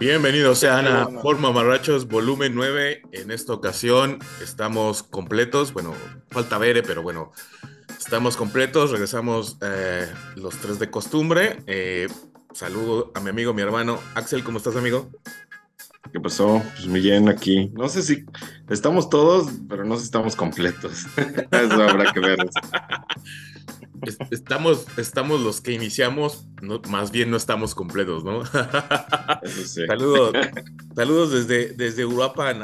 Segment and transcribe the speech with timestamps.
[0.00, 3.02] Bienvenidos sean a Forma Marrachos volumen 9.
[3.12, 5.72] En esta ocasión estamos completos.
[5.72, 5.94] Bueno,
[6.30, 7.30] falta Bere, pero bueno,
[7.96, 8.90] estamos completos.
[8.90, 11.62] Regresamos eh, los tres de costumbre.
[11.68, 12.08] Eh,
[12.52, 14.00] saludo a mi amigo, mi hermano.
[14.16, 15.10] Axel, ¿cómo estás, amigo?
[16.12, 16.60] ¿Qué pasó?
[16.74, 17.70] Pues muy bien aquí.
[17.74, 18.24] No sé si
[18.68, 21.06] estamos todos, pero no sé si estamos completos.
[21.52, 22.38] Eso habrá que ver.
[24.30, 26.46] estamos, estamos los que iniciamos,
[26.88, 28.44] más bien no estamos completos, ¿no?
[29.86, 30.32] Saludos,
[30.94, 32.54] saludos desde, desde Europa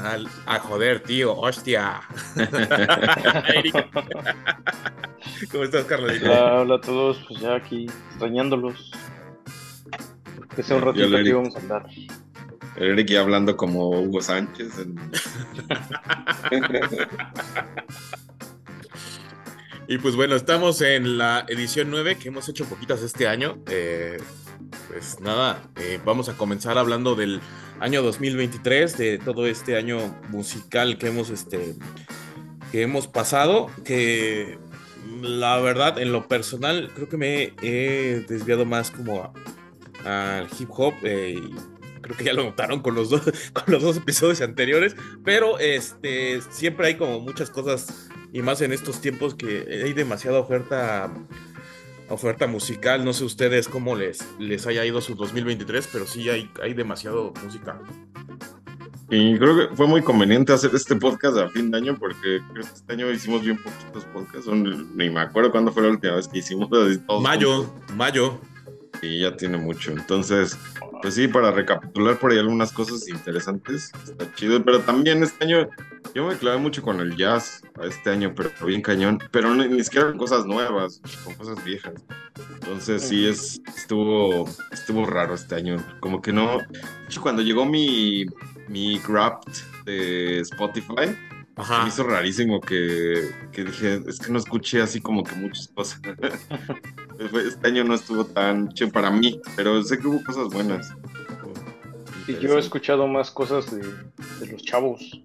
[0.47, 2.01] a joder, tío, hostia.
[5.51, 6.13] ¿Cómo estás, Carlos?
[6.23, 8.93] Hola, a todos, pues ya aquí extrañándolos.
[10.55, 11.87] Que sea un ratito que vamos a andar.
[12.77, 14.87] Eric ya hablando como Hugo Sánchez.
[19.91, 23.59] Y pues bueno, estamos en la edición 9 que hemos hecho poquitas este año.
[23.69, 24.19] Eh,
[24.87, 27.41] pues nada, eh, vamos a comenzar hablando del
[27.81, 31.75] año 2023, de todo este año musical que hemos, este,
[32.71, 34.61] que hemos pasado, que
[35.23, 39.35] la verdad, en lo personal, creo que me he desviado más como
[40.05, 40.95] al hip hop.
[41.03, 41.35] Eh,
[42.01, 44.95] creo que ya lo notaron con los dos, con los dos episodios anteriores,
[45.25, 50.39] pero este, siempre hay como muchas cosas y más en estos tiempos que hay demasiada
[50.39, 51.11] oferta
[52.11, 53.05] oferta musical.
[53.05, 57.33] No sé ustedes cómo les, les haya ido su 2023, pero sí hay, hay demasiado
[57.43, 57.81] música.
[59.09, 62.65] Y creo que fue muy conveniente hacer este podcast a fin de año porque creo
[62.65, 64.49] que este año hicimos bien poquitos podcasts.
[64.49, 66.69] Ni me acuerdo cuándo fue la última vez que hicimos.
[67.21, 68.39] Mayo, mayo.
[69.03, 69.91] Y ya tiene mucho.
[69.91, 70.57] Entonces,
[71.01, 75.69] pues sí, para recapitular por ahí algunas cosas interesantes, está chido, pero también este año
[76.15, 80.09] yo me clavé mucho con el jazz este año, pero bien cañón, pero ni, siquiera
[80.09, 81.95] con cosas nuevas, con cosas viejas.
[82.55, 86.59] Entonces sí es estuvo estuvo raro este año, como que no,
[87.21, 88.27] cuando llegó mi
[88.69, 89.53] mi Grapped
[89.85, 91.17] de Spotify,
[91.57, 96.01] me hizo rarísimo que, que, dije, es que no escuché así como que muchas cosas.
[97.21, 100.95] este año no estuvo tan chido para mí, pero sé que hubo cosas buenas.
[102.27, 103.83] Y yo he escuchado más cosas de,
[104.47, 105.21] los chavos.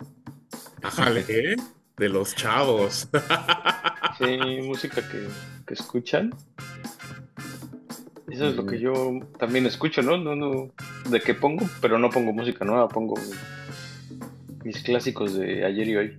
[0.81, 1.55] Ajá, ¿qué?
[1.97, 3.07] De los chavos.
[4.17, 5.27] sí, música que,
[5.65, 6.33] que escuchan.
[8.29, 10.17] Eso es lo que yo también escucho, ¿no?
[10.17, 10.71] No, no,
[11.09, 13.15] de qué pongo, pero no pongo música nueva, pongo
[14.63, 16.17] mis clásicos de ayer y hoy.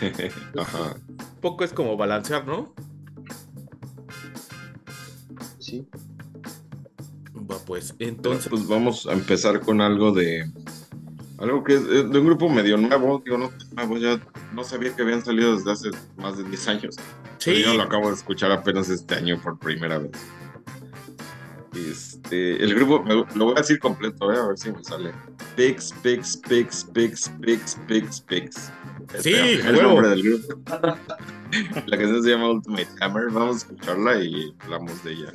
[0.58, 0.96] Ajá.
[1.40, 2.72] Poco es como balancear, ¿no?
[5.72, 5.86] Sí.
[7.50, 8.50] Va, pues entonces.
[8.50, 10.52] Pues vamos a empezar con algo de.
[11.38, 14.20] Algo que es de un grupo medio nuevo, digo, no nuevo, ya
[14.52, 16.96] no sabía que habían salido desde hace más de 10 años.
[17.38, 17.62] Sí.
[17.64, 20.12] yo lo acabo de escuchar apenas este año por primera vez.
[21.74, 23.02] Este, el grupo,
[23.34, 25.12] lo voy a decir completo, eh, a ver si me sale.
[25.56, 28.72] Pix, Pix, Pix, Pix, Pix, Pix, Pix.
[29.18, 30.62] Sí, es el nombre del grupo.
[31.86, 33.30] La canción se llama Ultimate Hammer.
[33.30, 35.32] Vamos a escucharla y hablamos de ella.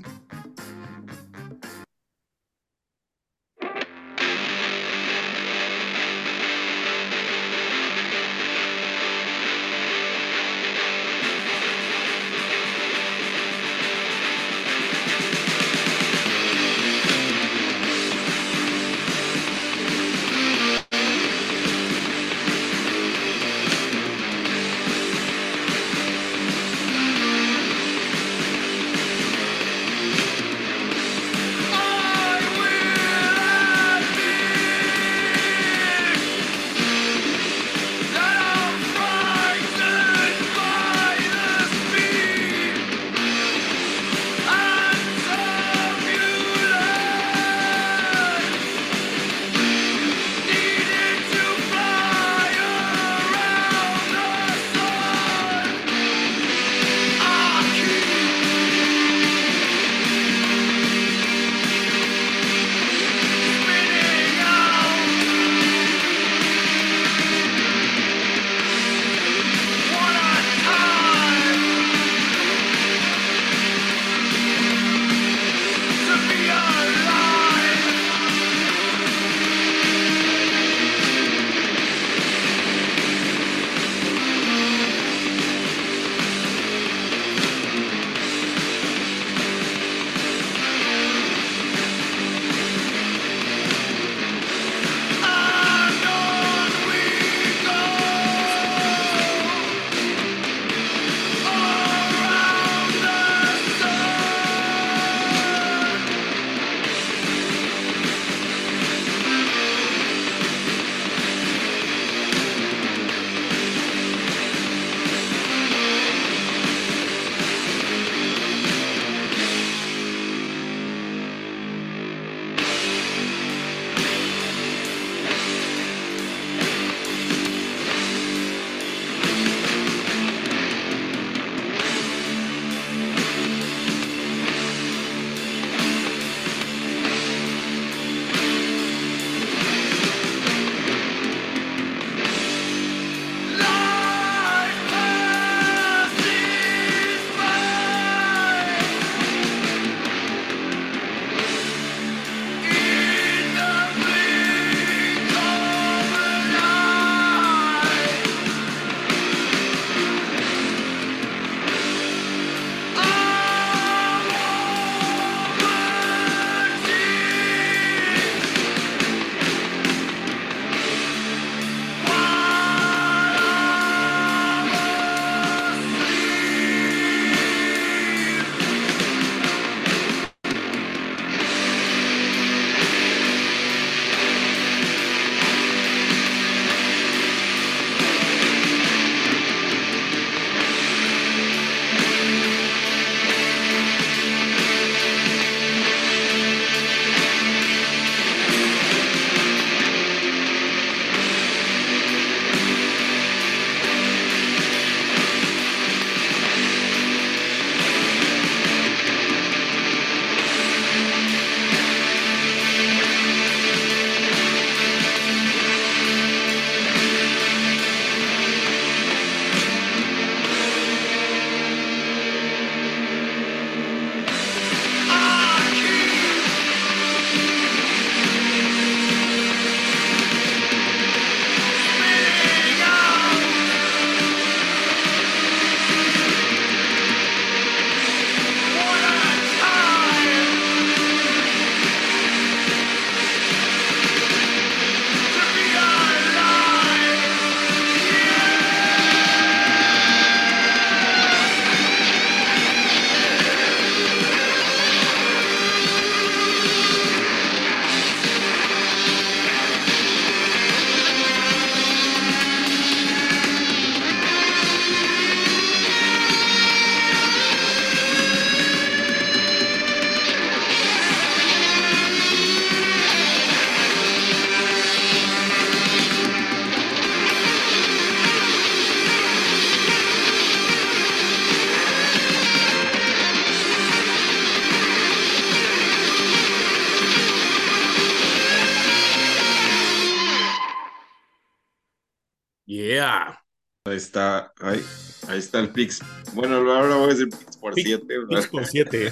[295.78, 296.02] Pix.
[296.34, 298.16] Bueno, ahora voy a decir Pix por Pix- 7.
[298.30, 299.12] Pix por 7.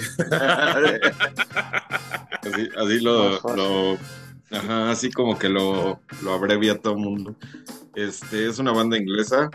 [2.42, 3.98] así, así lo, lo-
[4.50, 7.36] ajá, así como que lo, lo abrevia todo el mundo.
[7.96, 9.50] Este es una banda inglesa.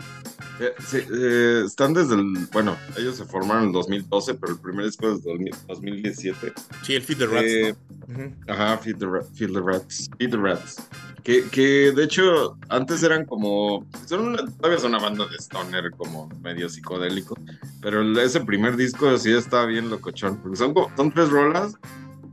[0.58, 4.58] Eh, sí, eh, están desde el, bueno, ellos se formaron en el 2012, pero el
[4.58, 6.52] primer disco es 2000 2017.
[6.82, 7.44] Sí, el Feed the Rats.
[7.46, 7.74] Eh,
[8.08, 8.14] ¿no?
[8.14, 8.34] Ujú.
[8.48, 10.10] Ajá, Feed the, Feed the Rats.
[10.18, 10.76] Feed the Rats.
[11.22, 13.86] Que, que de hecho antes eran como.
[14.06, 17.36] Son una, todavía es una banda de stoner como medio psicodélico.
[17.80, 20.38] Pero ese primer disco sí está bien locochón.
[20.38, 21.74] Porque son, son tres rolas.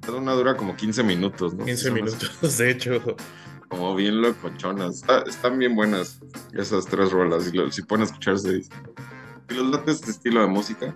[0.01, 1.65] Cada una dura como 15 minutos, ¿no?
[1.65, 3.15] 15 Son minutos, de hecho.
[3.69, 4.95] Como bien locochonas.
[4.95, 6.19] Está- están bien buenas
[6.53, 7.43] esas tres rolas.
[7.45, 8.63] Si, lo- si pueden escucharse.
[8.63, 8.69] Si
[9.55, 10.95] les late este estilo de música.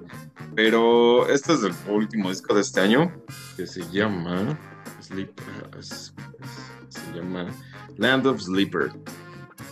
[0.55, 3.13] Pero este es el último disco de este año.
[3.55, 4.57] Que se llama.
[5.01, 5.31] Sleep.
[5.79, 6.13] es- es-
[6.89, 7.47] se llama
[7.97, 8.89] Land of Sleeper.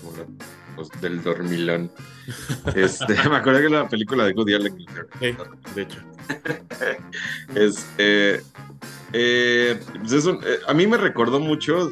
[0.02, 1.92] como la- del dormilón.
[2.76, 4.78] Este, me acuerdo que la película de Woody Allen.
[5.20, 5.36] Sí,
[5.76, 6.00] de hecho.
[7.56, 8.42] Este,
[9.14, 11.92] eh, pues es un- eh, a mí me recordó mucho.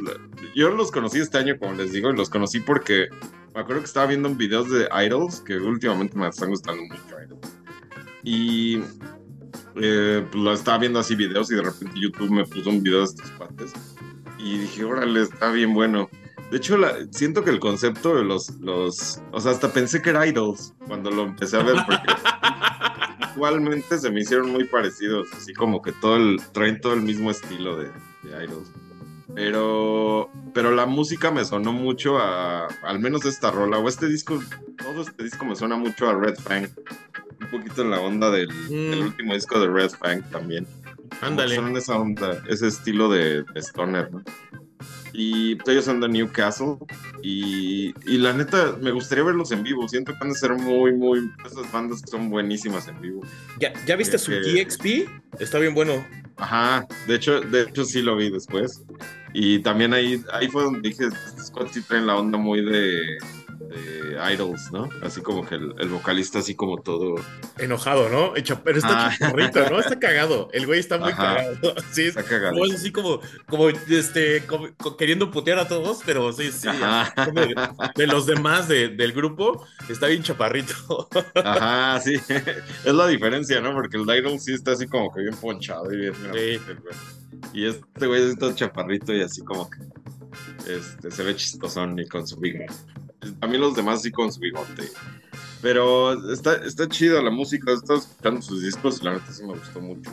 [0.56, 3.08] Yo los conocí este año, como les digo, y los conocí porque
[3.54, 7.54] me acuerdo que estaba viendo videos de Idols, que últimamente me están gustando mucho Idols.
[8.24, 8.80] Y
[9.76, 13.00] eh, pues lo estaba viendo así videos y de repente YouTube me puso un video
[13.00, 13.74] de estos cuates.
[14.38, 16.10] Y dije, órale, está bien bueno.
[16.52, 19.22] De hecho, la- siento que el concepto de los, los.
[19.32, 22.08] O sea, hasta pensé que era Idols cuando lo empecé a ver, porque
[23.30, 27.32] visualmente se me hicieron muy parecidos, así como que todo el, traen todo el mismo
[27.32, 27.86] estilo de,
[28.24, 28.72] de Idols.
[29.36, 34.40] Pero, pero la música me sonó mucho a, al menos esta rola, o este disco,
[34.78, 36.68] todo este disco me suena mucho a Red Fang.
[37.42, 38.90] Un poquito en la onda del, Mm.
[38.92, 40.68] del último disco de Red Fang también.
[41.22, 41.56] Ándale.
[41.56, 44.24] Son esa onda, ese estilo de, de Stoner, ¿no?
[45.14, 46.78] Y pues, ellos son de Newcastle.
[47.22, 49.88] Y, y la neta, me gustaría verlos en vivo.
[49.88, 51.30] Siento que van a ser muy, muy.
[51.46, 53.22] Esas bandas que son buenísimas en vivo.
[53.60, 55.10] ¿Ya, ya viste su Eh, TXP?
[55.40, 56.06] Está bien bueno.
[56.38, 58.84] Ajá, de hecho, de hecho sí lo vi después.
[59.34, 63.18] Y también ahí, ahí fue donde dije, estos sí traen la onda muy de,
[63.70, 64.90] de Idols, ¿no?
[65.04, 67.16] Así como que el, el vocalista así como todo...
[67.58, 68.36] Enojado, ¿no?
[68.36, 69.16] Hecho- pero está Ah.
[69.18, 69.80] chaparrito, ¿no?
[69.80, 70.50] Está cagado.
[70.54, 71.36] El güey está muy Ajá.
[71.36, 71.76] cagado.
[71.92, 72.54] Sí, es Está cagado.
[72.54, 76.68] como, es así como, como, este, como- co- queriendo putear a todos, pero sí, sí.
[76.68, 77.56] De,
[77.96, 81.08] de los demás de- del grupo, está bien chaparrito.
[81.36, 82.16] Ajá, sí.
[82.86, 83.74] Es la diferencia, ¿no?
[83.74, 86.14] Porque el Idol sí está así como que bien ponchado y bien.
[86.34, 86.60] Sí.
[87.54, 89.78] Y este güey es todo chaparrito y así como que
[90.68, 92.74] este, se ve chistosón y con su bigote.
[93.40, 94.90] También los demás sí con su bigote.
[95.62, 99.44] Pero está, está chido la música, he estado escuchando sus discos y la neta sí
[99.44, 100.10] me gustó mucho.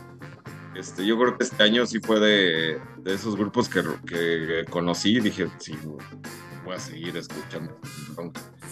[0.75, 5.17] Este, yo creo que este año sí fue de, de esos grupos que, que conocí
[5.17, 5.75] y dije, sí,
[6.65, 7.79] voy a seguir escuchando.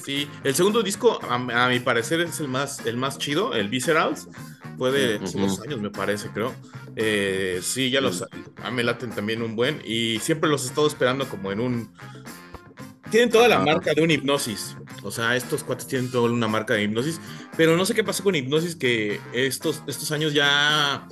[0.03, 3.69] Sí, el segundo disco, a, a mi parecer, es el más, el más chido, el
[3.69, 4.29] Viscerals.
[4.77, 6.53] Fue de hace dos años, me parece, creo.
[6.97, 8.23] Eh, sí, ya los.
[8.23, 9.81] A mí me laten también un buen.
[9.85, 11.93] Y siempre los he estado esperando como en un.
[13.15, 14.77] Tienen toda la marca de un hipnosis.
[15.05, 17.21] O sea, estos cuates tienen toda una marca de hipnosis.
[17.57, 21.07] Pero no sé qué pasó con hipnosis, que estos, estos años ya.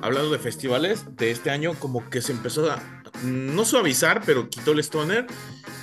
[0.00, 2.82] Hablando de festivales, de este año, como que se empezó a.
[3.22, 5.28] No suavizar, pero quitó el stoner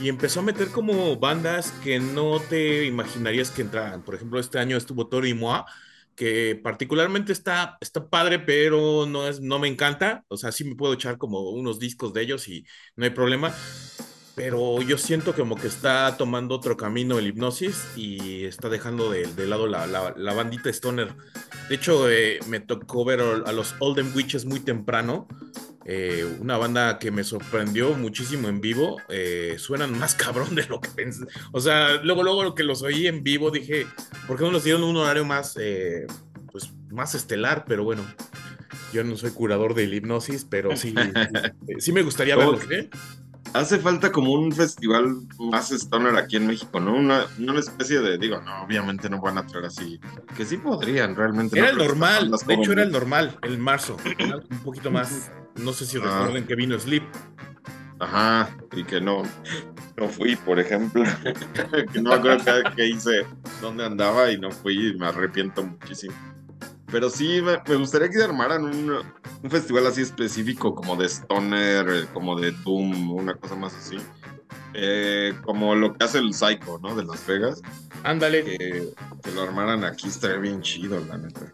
[0.02, 4.04] y empezó a meter como bandas que no te imaginarías que entraran.
[4.04, 5.66] Por ejemplo, este año estuvo Toro y Moa,
[6.16, 10.26] que particularmente está, está padre, pero no, es, no me encanta.
[10.28, 12.66] O sea, sí me puedo echar como unos discos de ellos y
[12.98, 13.56] no hay problema.
[14.36, 19.26] Pero yo siento como que está tomando otro camino el hipnosis y está dejando de,
[19.28, 21.10] de lado la, la, la bandita Stoner.
[21.68, 25.28] De hecho, eh, me tocó ver a los Olden Witches muy temprano.
[25.86, 28.98] Eh, una banda que me sorprendió muchísimo en vivo.
[29.10, 31.26] eh, suenan más cabrón de lo que pensé.
[31.52, 33.86] O sea, luego, luego lo que los oí en vivo dije,
[34.28, 36.08] ¿por qué no los dieron un horario más, eh,
[36.52, 37.66] pues, más estelar?
[37.68, 38.04] Pero bueno,
[38.94, 42.52] yo no soy curador de hipnosis, pero sí, sí, sí me gustaría ¿Cómo?
[42.54, 42.72] verlos.
[42.72, 42.90] ¿eh?
[43.54, 46.96] Hace falta como un festival más stoner aquí en México, ¿no?
[46.96, 50.00] Una, una especie de, digo, no, obviamente no van a traer así,
[50.38, 51.60] que sí podrían realmente.
[51.60, 51.82] Era ¿no?
[51.82, 53.98] el normal, de hecho era el normal, el marzo,
[54.50, 56.02] un poquito más, no sé si Ah.
[56.04, 57.04] recuerden que vino Sleep.
[58.00, 59.22] Ajá, y que no,
[59.98, 61.04] no fui, por ejemplo.
[61.94, 63.28] que no me acuerdo qué, qué hice,
[63.62, 66.16] dónde andaba y no fui y me arrepiento muchísimo.
[66.92, 68.92] Pero sí, me, me gustaría que se armaran un,
[69.44, 73.98] un festival así específico, como de Stoner, eh, como de Doom, una cosa más así.
[74.74, 76.96] Eh, como lo que hace el Psycho, ¿no?
[76.96, 77.62] De Las Vegas.
[78.04, 78.44] Ándale.
[78.44, 78.90] Que,
[79.24, 81.54] que lo armaran aquí estaría bien chido, la neta.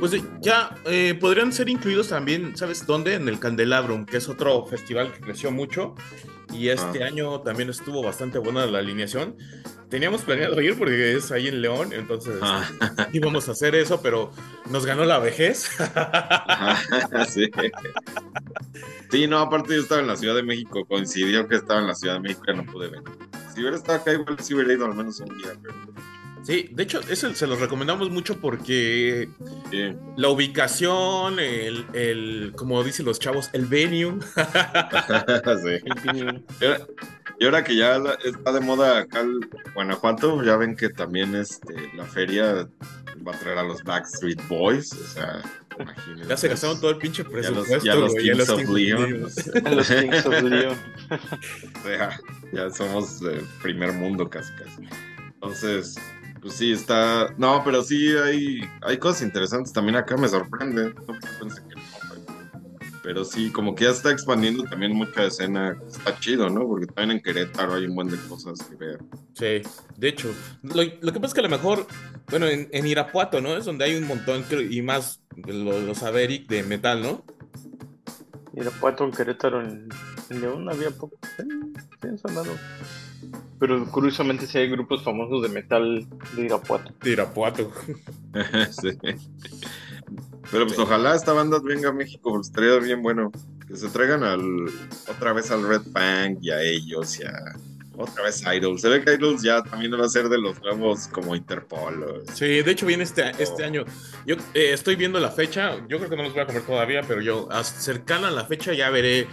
[0.00, 3.14] Pues ya eh, podrían ser incluidos también, ¿sabes dónde?
[3.14, 5.94] En el Candelabrum, que es otro festival que creció mucho
[6.52, 7.06] y este Ah.
[7.08, 9.36] año también estuvo bastante buena la alineación.
[9.88, 12.68] Teníamos planeado ir porque es ahí en León, entonces ah.
[13.12, 14.30] íbamos a hacer eso, pero
[14.70, 15.70] nos ganó la vejez.
[17.28, 17.50] sí.
[19.10, 21.94] sí, no, aparte yo estaba en la Ciudad de México, coincidió que estaba en la
[21.94, 23.08] Ciudad de México y no pude venir.
[23.54, 25.74] Si hubiera estado acá, igual sí hubiera ido al menos un día, pero...
[26.42, 29.28] Sí, de hecho, eso se los recomendamos mucho porque
[30.16, 34.18] la ubicación, el, el, como dicen los chavos, el venue.
[35.62, 35.82] sí.
[37.40, 39.40] Y ahora que ya está de moda acá el
[39.74, 42.68] Guanajuato, ya ven que también este, la feria
[43.26, 45.42] va a traer a los Backstreet Boys, o sea,
[45.78, 46.28] imagínense.
[46.28, 47.84] Ya se gastaron todo el pinche presupuesto.
[47.84, 49.20] Ya los, ya los Kings, of Leon.
[49.76, 50.76] los Kings of Leon.
[51.10, 52.20] o sea,
[52.52, 54.88] ya somos el primer mundo casi casi.
[55.34, 55.96] Entonces,
[56.40, 57.34] pues sí, está.
[57.36, 60.94] No, pero sí hay, hay cosas interesantes también acá, me sorprende.
[60.94, 61.78] No pensé que
[63.08, 65.74] pero sí, como que ya está expandiendo también mucha escena.
[65.88, 66.68] Está chido, ¿no?
[66.68, 68.98] Porque también en Querétaro hay un buen de cosas que ver.
[69.32, 69.62] Sí,
[69.96, 70.30] de hecho.
[70.62, 71.86] Lo, que pasa es que a lo mejor,
[72.28, 73.56] bueno, en, Irapuato, ¿no?
[73.56, 77.24] Es donde hay un montón, y más los, los Averic de metal, ¿no?
[78.52, 79.88] Irapuato, en Querétaro, en,
[80.28, 81.16] León había poco.
[81.38, 82.52] Sí, sonado.
[83.58, 86.92] Pero curiosamente sí hay grupos famosos de metal de Irapuato.
[87.02, 87.72] De Irapuato.
[88.70, 88.90] sí.
[90.50, 93.30] Pero pues ojalá esta banda venga a México, estaría bien bueno.
[93.66, 94.40] Que se traigan al,
[95.08, 97.34] otra vez al Red Bank y a ellos y a
[97.98, 98.80] otra vez Idols.
[98.80, 102.22] Se ve que Idols ya también va a ser de los nuevos como Interpol.
[102.32, 103.84] Sí, de hecho viene este, este año.
[104.24, 107.02] Yo eh, estoy viendo la fecha, yo creo que no los voy a comer todavía,
[107.06, 109.26] pero yo cercana a la fecha ya veré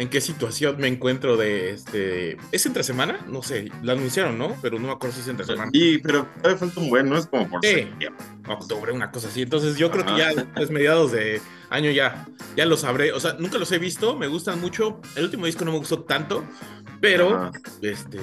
[0.00, 2.38] en qué situación me encuentro de este.
[2.52, 3.20] ¿Es entre semana?
[3.28, 4.56] No sé, la anunciaron, ¿no?
[4.62, 5.70] Pero no me acuerdo si es entre semana.
[5.74, 7.86] Sí, pero todavía falta un buen, no es como por sí,
[8.48, 9.42] octubre, una cosa así.
[9.42, 12.26] Entonces yo creo que ya pues mediados de año ya,
[12.56, 13.12] ya lo sabré.
[13.12, 15.02] O sea, nunca los he visto, me gustan mucho.
[15.16, 16.44] El último disco no me gustó tanto,
[17.02, 17.50] pero
[17.82, 18.20] este,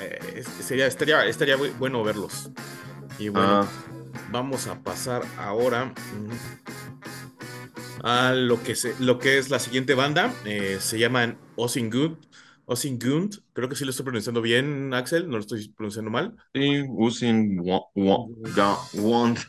[0.00, 2.48] eh, sería, estaría, estaría bueno verlos.
[3.18, 3.66] Y bueno,
[4.30, 5.92] vamos a pasar ahora
[8.02, 10.32] a lo que, se, lo que es la siguiente banda.
[10.44, 12.18] Eh, se llaman Osingund.
[12.66, 16.36] Osingund, creo que sí lo estoy pronunciando bien, Axel, no lo estoy pronunciando mal.
[16.54, 17.80] Sí, Osingund.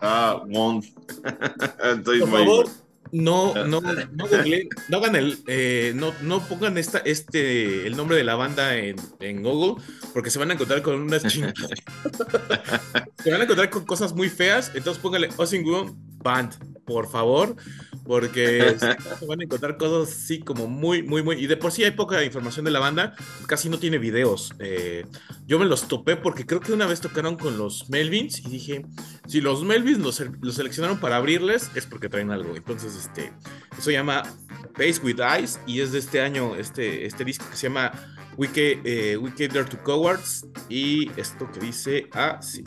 [0.00, 0.42] Ah,
[2.04, 2.66] Por favor,
[3.12, 3.92] no, no, no,
[4.88, 8.96] no hagan el, eh, no, no pongan esta, este, el nombre de la banda en,
[9.20, 11.54] en Google, porque se van a encontrar con unas chingas.
[13.22, 17.54] se van a encontrar con cosas muy feas, entonces póngale Osingund Band por favor,
[18.04, 18.76] porque
[19.18, 21.36] se van a encontrar cosas así como muy, muy, muy...
[21.36, 23.14] Y de por sí hay poca información de la banda,
[23.46, 24.54] casi no tiene videos.
[24.58, 25.04] Eh,
[25.46, 28.86] yo me los topé porque creo que una vez tocaron con los Melvins y dije,
[29.26, 32.56] si los Melvins los, seleccionaron para abrirles, es porque traen algo.
[32.56, 33.34] Entonces, este,
[33.72, 34.22] eso se llama
[34.74, 37.92] Face with Eyes y es de este año, este, este disco que se llama
[38.38, 42.64] We Came, eh, There to Cowards y esto que dice así.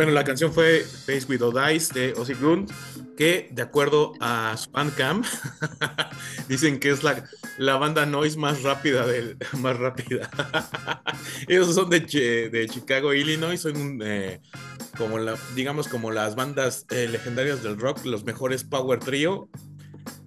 [0.00, 2.70] Bueno, la canción fue Face Without Eyes de Ozzy Grunt,
[3.18, 5.22] que de acuerdo a Spancam,
[6.48, 10.30] dicen que es la, la banda noise más rápida del más rápida.
[11.48, 14.40] Ellos son de, de Chicago, Illinois, son eh,
[14.96, 19.50] como la, digamos como las bandas eh, legendarias del rock, los mejores power trio.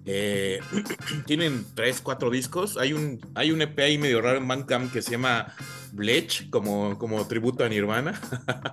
[0.06, 0.60] Eh,
[1.26, 2.76] tienen tres, cuatro discos.
[2.76, 5.54] Hay un, hay un EP ahí medio raro en Bandcamp que se llama
[5.92, 8.20] Blech, como, como tributo a Nirvana,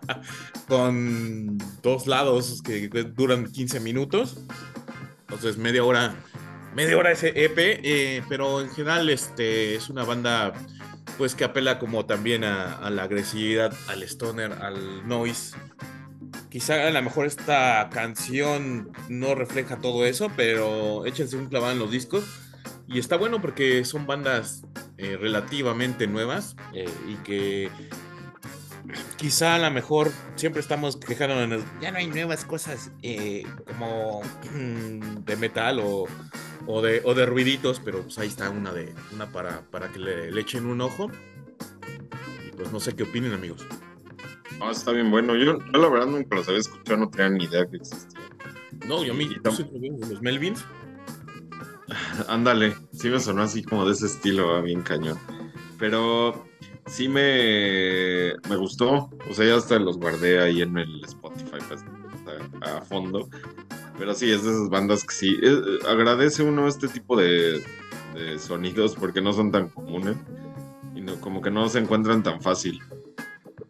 [0.68, 4.38] con dos lados que duran 15 minutos.
[5.22, 6.14] Entonces, media hora,
[6.76, 10.54] media hora ese EP, eh, pero en general este, es una banda
[11.18, 15.56] pues que apela como también a, a la agresividad, al stoner, al noise.
[16.52, 21.80] Quizá a lo mejor esta canción no refleja todo eso, pero échense un clavado en
[21.80, 22.26] los discos.
[22.90, 24.64] Y está bueno porque son bandas
[24.98, 27.72] eh, relativamente nuevas eh, y que
[29.16, 34.22] quizá a lo mejor siempre estamos quejándonos, ya no hay nuevas cosas eh, como
[35.26, 36.06] de metal o,
[36.68, 40.00] o, de, o, de, ruiditos, pero pues ahí está una, de, una para, para que
[40.00, 41.10] le, le, echen un ojo.
[42.46, 43.66] Y pues no sé qué opinen amigos.
[44.62, 45.36] No, está bien bueno.
[45.36, 48.20] Yo, yo la verdad nunca los había escuchado, no tenía ni idea que existía.
[48.88, 50.64] No, yo a mí, los Melvins.
[52.28, 55.18] Ándale, sí me sonó así como de ese estilo, bien cañón.
[55.80, 56.46] Pero
[56.86, 59.10] sí me, me gustó.
[59.28, 61.84] O sea, ya hasta los guardé ahí en el Spotify pues,
[62.62, 63.30] a, a, fondo.
[63.98, 65.40] Pero sí, es de esas bandas que sí.
[65.42, 67.64] Es, agradece uno este tipo de,
[68.14, 70.18] de, sonidos porque no son tan comunes.
[70.96, 72.80] Y no, como que no se encuentran tan fácil.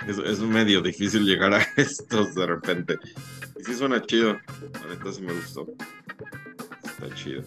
[0.08, 3.00] Es, es medio difícil llegar a estos de repente.
[3.60, 4.34] Y sí suena chido.
[4.74, 5.68] La neta sí me gustó.
[6.84, 7.44] Está chido.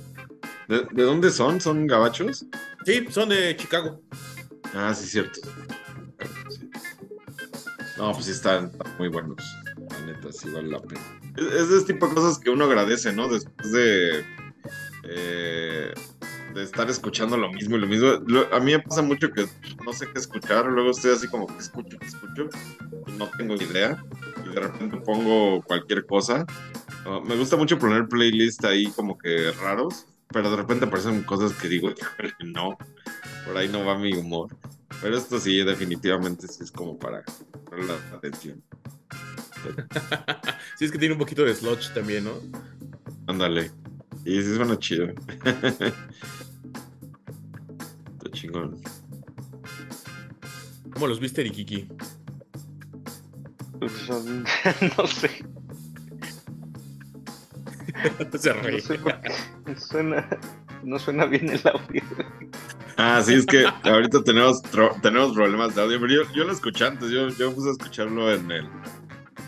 [0.69, 1.61] ¿De, ¿De, dónde son?
[1.61, 2.47] ¿Son gabachos?
[2.85, 4.01] Sí, son de Chicago.
[4.75, 5.41] Ah, sí, cierto.
[6.49, 6.71] Sí.
[7.99, 9.43] No, pues sí están, están, muy buenos.
[9.91, 11.21] La neta, sí vale la pena.
[11.37, 13.29] Es, es de este tipo de cosas que uno agradece, ¿no?
[13.29, 14.25] Después de,
[15.05, 15.93] eh,
[16.55, 18.09] de estar escuchando lo mismo y lo mismo.
[18.27, 19.47] Lo, a mí me pasa mucho que
[19.85, 22.49] no sé qué escuchar, luego estoy así como que escucho, que escucho,
[23.07, 24.03] y no tengo idea.
[24.45, 26.47] Y de repente pongo cualquier cosa.
[27.07, 31.53] Uh, me gusta mucho poner playlist ahí como que raros pero de repente aparecen cosas
[31.53, 31.91] que digo,
[32.45, 32.77] no,
[33.47, 34.55] por ahí no va mi humor.
[35.01, 37.23] Pero esto sí, definitivamente sí es como para
[37.71, 38.61] la atención.
[40.77, 42.33] sí, es que tiene un poquito de sludge también, ¿no?
[43.29, 43.71] Ándale.
[44.25, 45.07] Y sí suena chido.
[48.15, 48.81] Está chingón.
[50.93, 51.89] ¿Cómo los viste, Rikiki?
[53.79, 53.93] Pues
[54.99, 55.45] no sé.
[58.39, 58.79] Se ríe.
[58.79, 59.33] No sé por qué
[59.77, 60.29] suena,
[60.83, 62.03] no suena bien el audio.
[62.97, 64.63] Ah, sí, es que ahorita tenemos,
[65.03, 68.33] tenemos problemas de audio, pero yo, yo lo escuché antes, yo, yo puse a escucharlo
[68.33, 68.69] en el,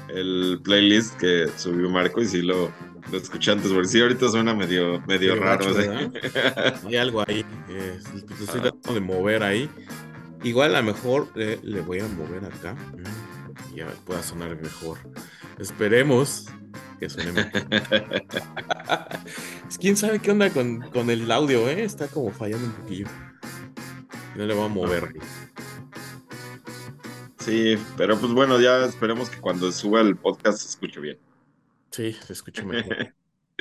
[0.09, 2.73] el playlist que subió Marco y sí lo,
[3.11, 5.73] lo escuché antes, porque sí, ahorita suena medio, medio raro.
[5.75, 6.12] ¿verdad?
[6.85, 7.45] Hay algo ahí.
[7.69, 9.69] eh, estoy tratando de mover ahí.
[10.42, 12.75] Igual a lo mejor eh, le voy a mover acá.
[12.75, 14.99] mm, y Ya pueda sonar mejor.
[15.59, 16.47] Esperemos
[17.01, 17.62] que suene mejor.
[19.81, 21.69] ¿Quién sabe qué onda con, con el audio?
[21.69, 21.85] Eh?
[21.85, 23.07] Está como fallando un poquillo.
[24.37, 25.14] No le voy a mover.
[27.38, 31.19] Sí, pero pues bueno, ya esperemos que cuando suba el podcast se escuche bien.
[31.97, 33.15] Sí, se escucha mejor.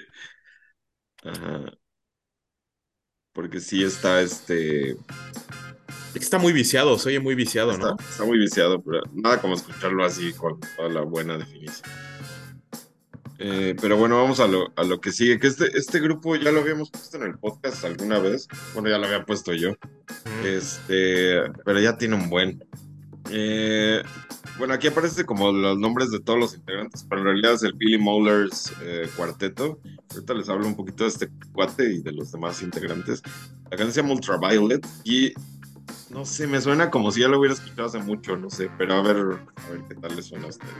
[1.24, 1.72] Ajá.
[3.32, 4.92] Porque sí está este.
[4.92, 4.98] Es
[6.14, 7.98] que está muy viciado, se oye muy viciado, Está, ¿no?
[7.98, 11.90] está muy viciado, pero nada como escucharlo así con toda la buena definición.
[13.40, 16.52] Eh, pero bueno, vamos a lo, a lo que sigue, que este, este grupo ya
[16.52, 18.50] lo habíamos puesto en el podcast alguna vez.
[18.74, 19.72] Bueno, ya lo había puesto yo.
[19.72, 20.46] Mm.
[20.46, 22.62] Este, pero ya tiene un buen.
[23.32, 24.04] Eh,
[24.58, 27.74] bueno, aquí aparece como los nombres de todos los integrantes, pero en realidad es el
[27.74, 29.80] Billy Mollers eh, cuarteto.
[30.12, 33.22] Ahorita les hablo un poquito de este cuate y de los demás integrantes.
[33.70, 35.34] La canción se llama Ultraviolet y
[36.10, 38.94] no sé, me suena como si ya lo hubiera escuchado hace mucho, no sé, pero
[38.94, 40.74] a ver, a ver qué tal les suena a ustedes.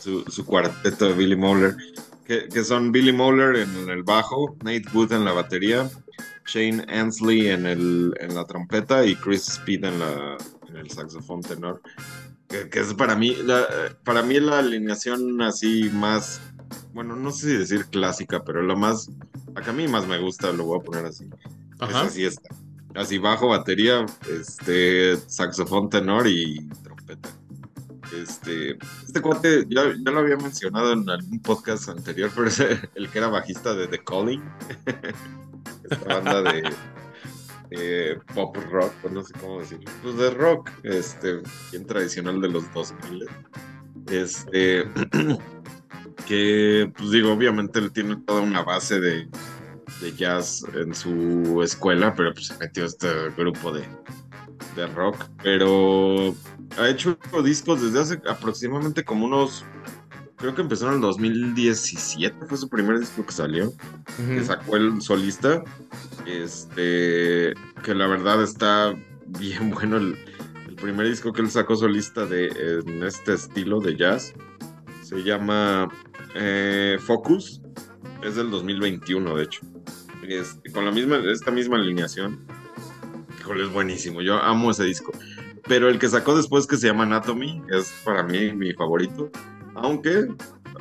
[0.00, 1.76] Su, su, cuarteto de Billy Moeller,
[2.24, 5.90] que, que, son Billy Moeller en el bajo, Nate Wood en la batería,
[6.46, 10.38] Shane Ansley en, el, en la trompeta y Chris Speed en, la,
[10.68, 11.82] en el saxofón tenor.
[12.48, 13.66] Que, que, es para mí, la,
[14.04, 16.40] para mí la alineación así más,
[16.94, 19.10] bueno, no sé si decir clásica, pero la más,
[19.54, 21.28] acá a mí más me gusta, lo voy a poner así.
[21.78, 22.02] Ajá.
[22.02, 22.48] Es así está.
[22.94, 27.28] Así bajo, batería, este, saxofón tenor y trompeta.
[28.14, 33.08] Este, este cuate, ya, ya, lo había mencionado en algún podcast anterior, pero es el
[33.10, 34.42] que era bajista de The Calling.
[35.90, 36.72] Esta banda de
[38.34, 39.90] pop rock, no sé cómo decirlo.
[40.02, 43.26] Pues de rock, este, bien tradicional de los 2000.
[44.10, 44.84] Este,
[46.26, 49.28] que, pues digo, obviamente él tiene toda una base de,
[50.00, 53.84] de jazz en su escuela, pero pues se metió este grupo de,
[54.76, 55.26] de rock.
[55.42, 56.34] Pero
[56.76, 59.64] ha hecho discos desde hace aproximadamente como unos.
[60.36, 63.72] Creo que empezó en el 2017, fue su primer disco que salió.
[64.16, 65.64] Que sacó el solista.
[66.26, 67.54] Este.
[67.82, 68.94] Que la verdad está
[69.26, 69.96] bien bueno.
[69.96, 70.16] El,
[70.68, 72.46] el, primer disco que él sacó solista de,
[72.86, 74.32] en este estilo de jazz.
[75.02, 75.88] Se llama
[76.34, 77.60] eh, Focus.
[78.22, 79.60] Es del 2021, de hecho.
[80.28, 82.46] Este, con la misma, esta misma alineación.
[83.40, 84.20] Híjole, es buenísimo.
[84.20, 85.12] Yo amo ese disco.
[85.68, 89.30] Pero el que sacó después que se llama Anatomy es para mí mi favorito.
[89.74, 90.28] Aunque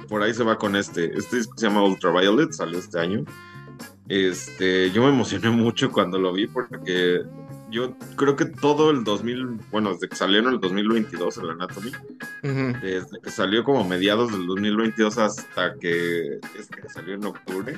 [0.08, 1.17] por ahí se va con este.
[1.17, 3.26] Este disco se llama Ultraviolet, salió este año.
[4.08, 7.23] Este, yo me emocioné mucho cuando lo vi porque
[7.69, 11.91] yo creo que todo el 2000, bueno, desde que salió en el 2022 el Anatomy,
[12.43, 12.82] uh -huh.
[12.82, 17.78] desde que salió como mediados del 2022 hasta que este, salió en octubre,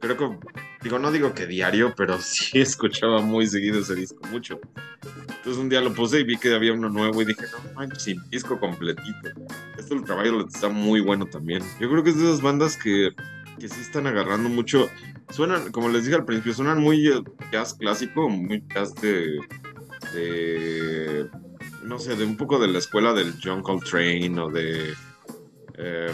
[0.00, 0.38] creo que,
[0.82, 4.60] digo, no digo que diario, pero sí escuchaba muy seguido ese disco, mucho.
[5.28, 8.16] Entonces un día lo puse y vi que había uno nuevo y dije, no manches,
[8.30, 9.28] disco completito.
[9.78, 11.62] Este Ultraviolet está muy bueno también.
[11.80, 13.14] Yo creo que es de esas bandas que,
[13.58, 14.88] que sí están agarrando mucho.
[15.30, 17.08] Suenan, como les dije al principio, suenan muy
[17.52, 19.38] jazz clásico, muy jazz de,
[20.14, 21.28] de
[21.84, 24.94] no sé, de un poco de la escuela del John Coltrane o de,
[25.78, 26.12] eh,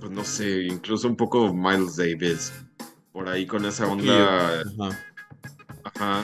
[0.00, 2.52] pues no sé, incluso un poco Miles Davis
[3.16, 4.60] por ahí con esa onda.
[4.60, 5.04] Ajá.
[5.84, 6.22] Ajá.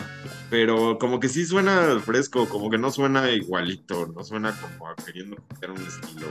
[0.50, 5.36] Pero como que sí suena fresco, como que no suena igualito, no suena como queriendo
[5.36, 6.26] copiar un estilo.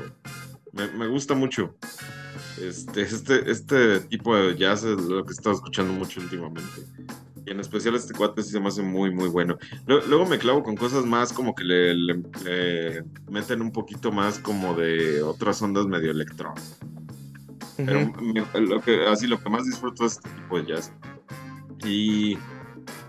[0.72, 1.76] Me, me, gusta mucho.
[2.62, 6.82] Este, este, este tipo de jazz es lo que he estado escuchando mucho últimamente.
[7.44, 9.58] Y en especial este cuate sí se me hace muy, muy bueno.
[9.88, 14.12] Luego, luego me clavo con cosas más como que le, le, le, meten un poquito
[14.12, 16.78] más como de otras ondas medio electrónicas.
[17.78, 18.60] Pero uh -huh.
[18.68, 20.92] lo que, así lo que más disfruto es este tipo de jazz.
[21.86, 22.38] Y,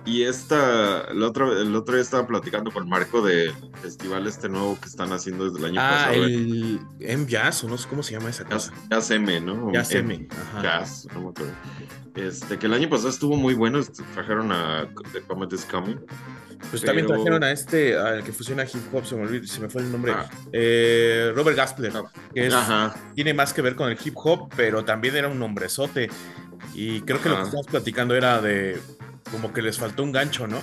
[0.05, 4.79] y esta, el otro, el otro día estaba platicando con Marco del festival este nuevo
[4.81, 6.25] que están haciendo desde el año ah, pasado.
[6.25, 8.73] el M Jazz, o no sé cómo se llama esa cosa.
[8.91, 9.73] Jazz, M, ¿no?
[9.73, 10.29] Jazz M.
[10.31, 10.63] Ajá.
[10.63, 11.53] Jazz, no me acuerdo.
[12.17, 15.99] Este, que el año pasado estuvo muy bueno, este, trajeron a The Comet is Coming.
[16.71, 16.87] Pues pero...
[16.87, 19.83] también trajeron a este, al que fusiona hip hop, se me, olvidó, se me fue
[19.83, 20.29] el nombre, ah.
[20.53, 21.93] eh, Robert Gaspler,
[22.35, 22.55] que es,
[23.15, 26.11] tiene más que ver con el hip hop, pero también era un hombrezote.
[26.75, 28.81] Y creo que lo que estábamos platicando era de
[29.31, 30.61] como que les faltó un gancho, ¿no?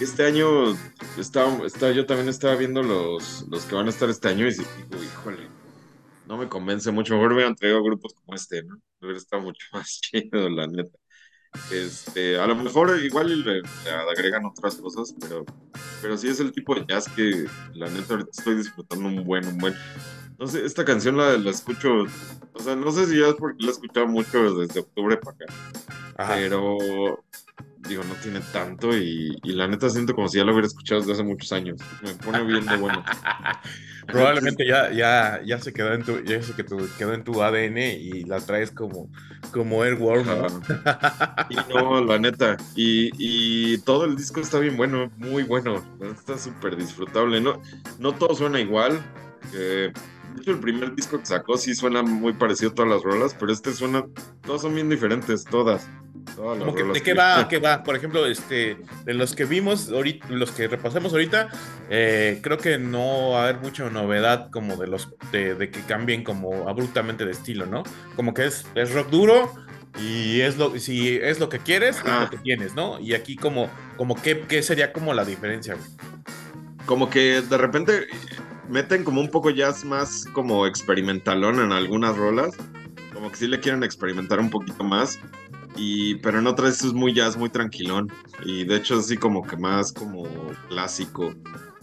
[0.00, 0.76] Este año
[1.18, 4.52] estaba, estaba, yo también estaba viendo los, los que van a estar este año y
[4.52, 5.48] digo, híjole,
[6.26, 7.14] no me convence mucho.
[7.14, 8.76] Mejor hubieran traído grupos como este, ¿no?
[9.00, 10.98] Hubiera estado mucho más chido, la neta.
[11.70, 15.44] Este, a lo mejor igual le, le, agregan otras cosas, pero,
[16.00, 19.46] pero sí es el tipo de jazz que la neta ahorita estoy disfrutando un buen,
[19.46, 19.74] un buen.
[20.38, 22.04] No sé, esta canción la, la escucho,
[22.54, 25.36] o sea, no sé si ya es porque la he escuchado mucho desde octubre para
[25.36, 25.54] acá,
[26.16, 26.34] Ajá.
[26.36, 26.78] pero
[27.88, 31.00] digo, no tiene tanto y, y, la neta siento como si ya lo hubiera escuchado
[31.00, 31.80] desde hace muchos años.
[32.02, 33.04] Me pone bien de bueno.
[34.06, 38.24] Probablemente ya, ya, ya se quedó en tu, ya se quedó, en tu ADN y
[38.24, 39.10] la traes como,
[39.52, 40.26] como Airworm.
[40.26, 40.62] ¿no?
[41.50, 42.56] y no, la neta.
[42.74, 45.84] Y, y, todo el disco está bien bueno, muy bueno.
[46.00, 47.40] Está súper disfrutable.
[47.40, 47.60] No,
[47.98, 49.00] no todo suena igual.
[49.54, 49.92] Eh,
[50.40, 53.52] hecho, el primer disco que sacó sí suena muy parecido a todas las rolas, pero
[53.52, 54.04] este suena,
[54.42, 55.88] todas son bien diferentes, todas.
[56.36, 57.14] todas que, ¿De qué que...
[57.14, 57.48] va?
[57.48, 57.82] ¿Qué va?
[57.82, 61.48] Por ejemplo, este, de los que vimos ahorita, los que repasamos ahorita,
[61.90, 65.80] eh, creo que no va a haber mucha novedad como de los de, de, que
[65.80, 67.82] cambien como abruptamente de estilo, ¿no?
[68.16, 69.52] Como que es, es rock duro
[69.98, 72.98] y es lo, si es lo que quieres, es lo que tienes, ¿no?
[72.98, 75.88] Y aquí como, como qué, qué sería como la diferencia, güey?
[76.86, 78.06] Como que de repente
[78.72, 82.56] meten como un poco jazz más como experimentalón en algunas rolas.
[83.12, 85.20] Como que sí le quieren experimentar un poquito más.
[85.76, 88.10] Y, pero en otras es muy jazz, muy tranquilón.
[88.44, 90.24] Y de hecho, así como que más como
[90.68, 91.34] clásico.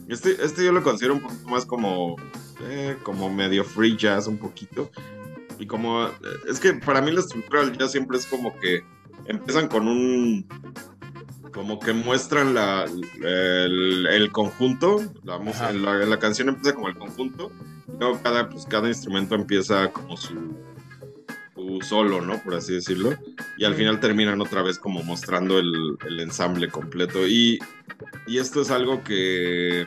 [0.07, 2.15] Este, este yo lo considero un poquito más como,
[2.63, 4.89] eh, como medio free jazz, un poquito.
[5.59, 6.11] Y como, eh,
[6.49, 8.83] es que para mí la estructura del jazz siempre es como que
[9.27, 10.47] empiezan con un,
[11.53, 12.85] como que muestran la,
[13.23, 15.39] el, el conjunto, la,
[15.73, 17.51] la, la canción empieza como el conjunto,
[17.87, 20.55] y luego cada, pues, cada instrumento empieza como su,
[21.55, 22.41] su solo, ¿no?
[22.43, 23.17] Por así decirlo,
[23.57, 27.27] y al final terminan otra vez como mostrando el, el ensamble completo.
[27.27, 27.59] Y,
[28.27, 29.85] y esto es algo que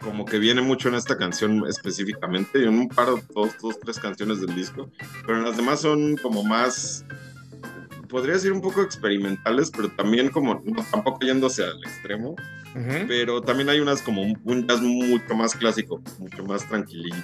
[0.00, 3.98] como que viene mucho en esta canción específicamente, y en un par, dos, dos, tres
[3.98, 4.90] canciones del disco,
[5.26, 7.04] pero en las demás son como más
[8.10, 13.06] podría decir un poco experimentales, pero también como no, tampoco yéndose al extremo, Ujú.
[13.08, 17.16] pero también hay unas como un, un jazz mucho más clásico, mucho más tranquilito.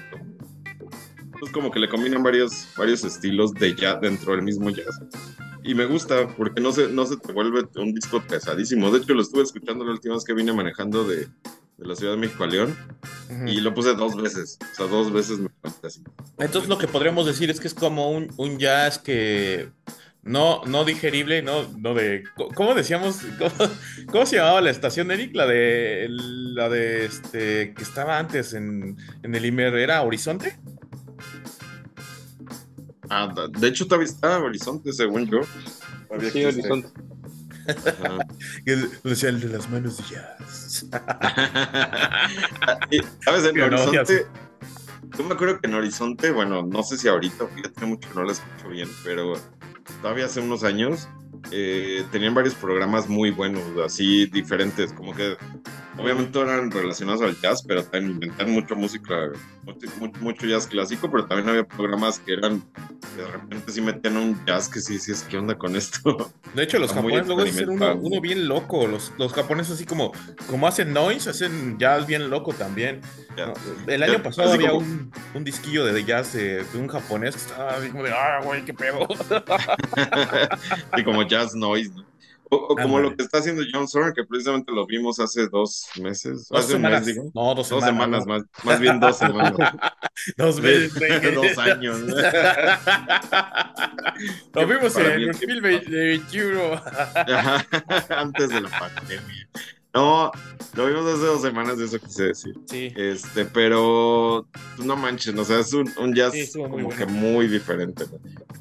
[1.21, 4.99] Entonces como que le combinan varios, varios estilos de jazz dentro del mismo jazz.
[5.63, 8.91] Y me gusta porque no se, no se te vuelve un disco pesadísimo.
[8.91, 11.27] De hecho lo estuve escuchando la última vez que vine manejando de,
[11.77, 12.75] de la Ciudad de México a León
[13.31, 13.49] Ujú.
[13.49, 14.59] y lo puse dos veces.
[14.73, 15.49] O sea, dos veces me
[15.83, 16.03] así.
[16.39, 19.69] Entonces lo que podríamos decir es que es como un, un jazz que
[20.27, 22.25] no, no digerible, no, no de.
[22.55, 23.21] ¿Cómo decíamos?
[23.39, 23.71] ¿Cómo,
[24.11, 25.35] cómo se llamaba la estación, Eric?
[25.35, 30.59] La de la de este que estaba antes en, en el Imer, ¿era Horizonte?
[33.09, 35.41] Ah, de hecho todavía está Horizonte, según yo.
[36.09, 36.73] Todavía Sí, existe.
[36.73, 37.01] Horizonte.
[38.65, 40.87] Que decía el de las manos de jazz.
[42.91, 43.45] Y, ¿Sabes?
[43.45, 44.27] En Pero no, ya Horizonte,
[45.17, 48.25] yo me acuerdo que en Horizonte, bueno, no sé si ahorita, tiene mucho que no
[48.25, 49.35] la escucho bien, pero
[50.03, 51.09] todavía hace unos años
[51.51, 55.37] eh, tenían varios programas muy buenos, así diferentes, como que
[55.99, 59.15] obviamente eran relacionados al jazz, pero también inventaban mucho música,
[59.63, 62.63] mucho, mucho, mucho jazz clásico, pero también había programas que eran,
[63.17, 66.31] de repente sí metían un jazz que sí decías, ¿qué onda con esto?
[66.55, 68.87] De hecho, los japoneses luego hacen uno, uno bien loco.
[68.87, 70.13] Los, los japoneses así como,
[70.49, 73.01] como hacen noise, hacen jazz bien loco también.
[73.87, 77.35] El año pasado así había como- un, un disquillo de jazz de, de un japonés
[77.35, 79.07] que estaba así como de, ah, güey, qué pedo.
[80.97, 82.05] y como jazz noise, ¿no?
[82.49, 85.87] O, o como lo que está haciendo John Zorn, que precisamente lo vimos hace dos
[86.01, 87.05] meses, Dos hace un semanas.
[87.07, 87.31] mes, digo.
[87.35, 88.23] No, dos Dos semanas.
[88.23, 89.55] semanas, más, más bien dos semanas.
[90.37, 90.95] Dos meses.
[91.35, 92.01] dos años.
[94.55, 96.61] Lo vimos en el es que- 2021.
[97.15, 97.67] Ajá,
[98.11, 99.49] Antes de la pandemia.
[99.95, 100.31] No,
[100.75, 102.55] lo vimos hace dos semanas, eso quise decir.
[102.67, 102.93] Sí.
[102.97, 106.95] Este, pero pues, no manches, o sea, es un, un jazz Sí, estuvo muy como
[106.97, 108.05] que muy diferente.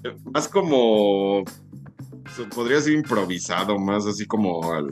[0.03, 0.15] ¿no?
[0.31, 1.43] Más como,
[2.53, 4.89] podría ser improvisado, más así como al...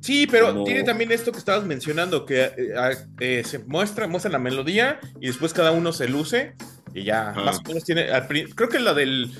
[0.00, 4.06] Sí, pero Como- tiene también esto que estabas mencionando, que eh, ah, eh, se muestra,
[4.06, 6.54] muestra la melodía y después cada uno se luce
[6.94, 9.30] y ya, más o menos tiene, al creo que la del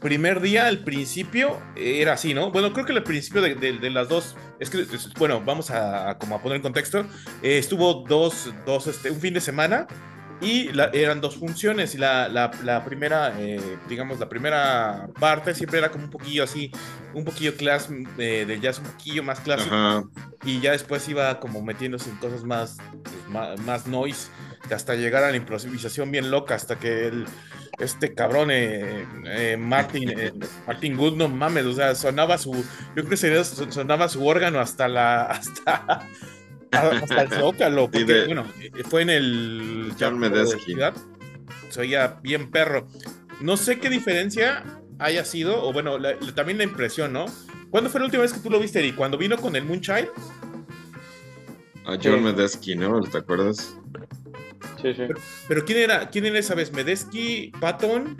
[0.00, 2.50] primer día, al principio, eh, era así, ¿no?
[2.50, 4.84] Bueno, creo que el principio de, de- de las dos, es que,
[5.18, 7.00] bueno, vamos a, a como a poner en contexto,
[7.42, 9.86] eh, estuvo dos, dos, este, un fin de semana
[10.40, 15.54] y la- eran dos funciones y la, la- la primera, eh, digamos, la primera parte
[15.54, 16.70] siempre era como un poquillo así,
[17.14, 17.88] un poquillo class,
[18.18, 20.04] eh, de jazz, un poquillo más clásico Ajá,
[20.44, 24.28] y ya después iba como metiéndose en cosas más, pues, más, más noise,
[24.74, 27.26] hasta llegar a la improvisación bien loca, hasta que el,
[27.78, 30.32] este cabrón, eh, eh, Martin, eh,
[30.66, 34.88] Martin Good, no mames, o sea, sonaba su, yo creo que sonaba su órgano hasta
[34.88, 36.06] la, hasta,
[36.72, 40.20] hasta el zócalo, porque, de- bueno, eh, fue en el John
[41.70, 42.86] se oía bien perro.
[43.40, 44.64] No sé qué diferencia
[44.98, 47.26] haya sido, o bueno, la- la- también la impresión, ¿no?
[47.70, 48.96] ¿Cuándo fue la última vez que tú lo viste, Eric?
[48.96, 50.08] ¿Cuando vino con el Moonchild?
[51.86, 52.20] a John Sí.
[52.20, 53.00] Medeski, ¿no?
[53.00, 53.74] ¿Te acuerdas?
[54.80, 55.02] Sí, sí.
[55.48, 56.08] Pero ¿quién era?
[56.10, 56.72] ¿Quién era esa vez?
[56.72, 57.50] ¿Medeski?
[57.58, 58.16] ¿Patton?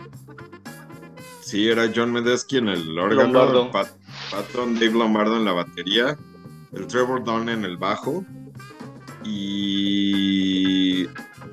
[1.41, 3.71] Sí, era John Medeski en el órgano.
[3.71, 3.95] Pat-
[4.31, 6.17] Patton, Dave Lombardo en la batería,
[6.73, 8.25] el Trevor Dunn en el bajo
[9.23, 11.07] y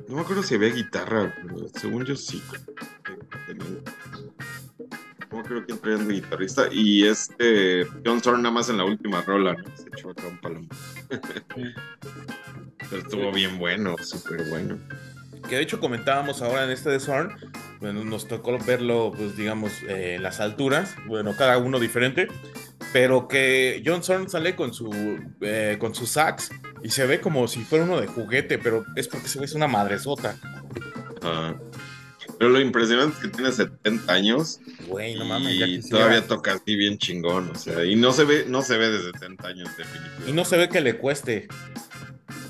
[0.08, 2.42] no me acuerdo si había guitarra, pero según yo sí.
[5.30, 9.22] No acuerdo quién traía de guitarrista y este John Zorn nada más en la última
[9.22, 9.76] rola, ¿no?
[9.76, 10.68] Se echó acá un palomo.
[12.90, 14.78] Pero estuvo bien bueno, súper bueno.
[15.48, 17.32] Que de hecho comentábamos ahora en este de Zorn.
[17.80, 20.94] Bueno, nos tocó verlo, pues digamos, eh, en las alturas.
[21.06, 22.28] Bueno, cada uno diferente.
[22.92, 24.90] Pero que John Zorn sale con su,
[25.42, 26.50] eh, con su sax
[26.82, 29.52] y se ve como si fuera uno de juguete, pero es porque se ve es
[29.54, 30.36] una madresota.
[31.22, 31.54] Ah,
[32.38, 35.58] pero lo impresionante es que tiene 70 años Güey, no mames.
[35.58, 38.78] ya y todavía toca así bien chingón, o sea, y no se ve, no se
[38.78, 40.32] ve de 70 años Y definitivamente.
[40.32, 41.48] no se ve que le cueste.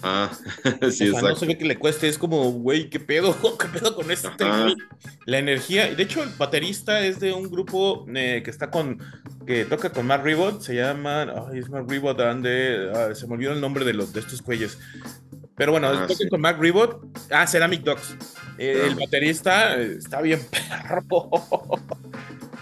[0.02, 0.30] Ah,
[0.90, 3.34] sí, o sea, no se ve que le cueste, es como, güey, ¿qué pedo?
[3.58, 4.28] ¿Qué pedo con este?
[4.38, 4.76] Güey?
[5.26, 8.98] La energía, de hecho el baterista es de un grupo eh, que está con
[9.46, 13.52] que toca con Mark Ribot, se llaman, ay, es Mark Ribot, ah, se me olvidó
[13.52, 14.78] el nombre de, los, de estos güeyes.
[15.56, 16.28] Pero bueno, Ah, toca sí.
[16.28, 18.14] con Mark Ribot, ah, Ceramic Dogs.
[18.58, 21.30] Eh, el baterista eh, está bien perro.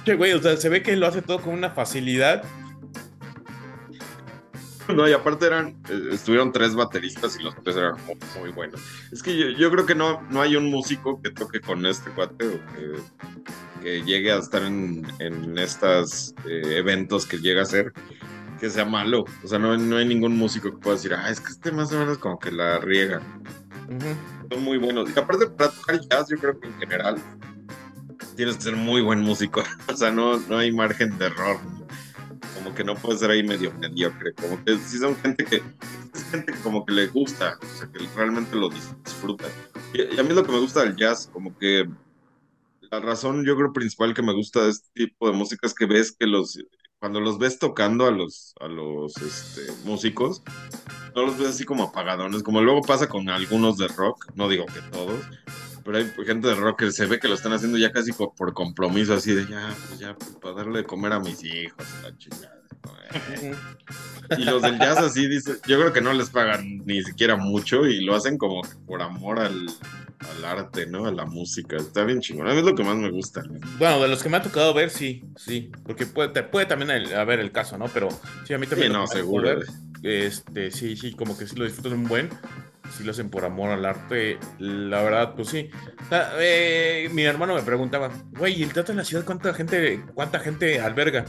[0.05, 2.45] Che, güey, o sea, se ve que lo hace todo con una facilidad.
[4.95, 8.81] No, y aparte eran, eh, estuvieron tres bateristas y los tres eran muy, muy buenos.
[9.11, 12.11] Es que yo, yo creo que no, no hay un músico que toque con este
[12.11, 17.93] cuate o que, que llegue a estar en, en estos eventos que llega a ser
[18.59, 19.25] que sea malo.
[19.45, 21.93] O sea, no, no hay ningún músico que pueda decir, ah, es que este más
[21.93, 23.21] o menos como que la riega.
[24.51, 25.11] Son muy buenos.
[25.15, 27.17] Y aparte, para tocar jazz, yo creo que en general
[28.35, 29.63] tienes que ser muy buen músico.
[29.89, 31.59] O sea, no, no hay margen de error.
[32.55, 34.35] Como que no puedes ser ahí medio mediocre.
[34.35, 37.89] Como que si son gente que es gente que como que le gusta, o sea,
[37.91, 39.47] que realmente lo dis- disfruta.
[39.95, 41.89] Y, y a mí lo que me gusta del jazz, como que
[42.91, 45.87] la razón yo creo principal que me gusta de este tipo de música es que
[45.87, 46.59] ves que los
[46.99, 50.43] cuando los ves tocando a los a los este, músicos
[51.15, 54.67] no los ves así como apagadones, como luego pasa con algunos de rock, no digo
[54.67, 55.25] que todos,
[55.87, 58.53] pero hay gente de rock que se ve que lo están haciendo ya casi por
[58.53, 62.15] compromiso, así de ya, pues ya, pues, para darle de comer a mis hijos, la
[62.19, 62.53] chingada.
[64.37, 67.87] Y los del jazz así, dice, yo creo que no les pagan ni siquiera mucho
[67.87, 69.67] y lo hacen como por amor al,
[70.19, 71.07] al arte, ¿no?
[71.07, 71.77] A la música.
[71.77, 72.49] Está bien chingón.
[72.49, 73.43] A mí es lo que más me gusta.
[73.43, 73.61] ¿no?
[73.79, 76.91] Bueno, de los que me ha tocado ver, sí, sí, porque puede, te- puede también
[76.91, 77.87] el- haber el caso, ¿no?
[77.89, 78.09] Pero
[78.45, 78.91] sí, a mí también.
[78.91, 79.49] Sí, no, seguro.
[79.49, 79.67] ver,
[80.03, 82.29] Este, sí, sí, como que sí lo disfrutan un buen,
[82.91, 85.71] sí lo hacen por amor al arte, la verdad, pues sí.
[86.09, 90.03] Sea, eh, mi hermano me preguntaba, güey, ¿y el teatro en la ciudad cuánta gente,
[90.15, 91.25] cuánta gente alberga?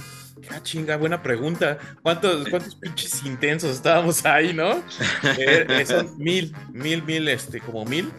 [0.51, 1.78] Ah, chinga, buena pregunta.
[2.01, 4.84] ¿Cuántos, cuántos pinches intensos estábamos ahí, no?
[5.38, 8.12] Eh, son mil, mil, mil, este, como mil.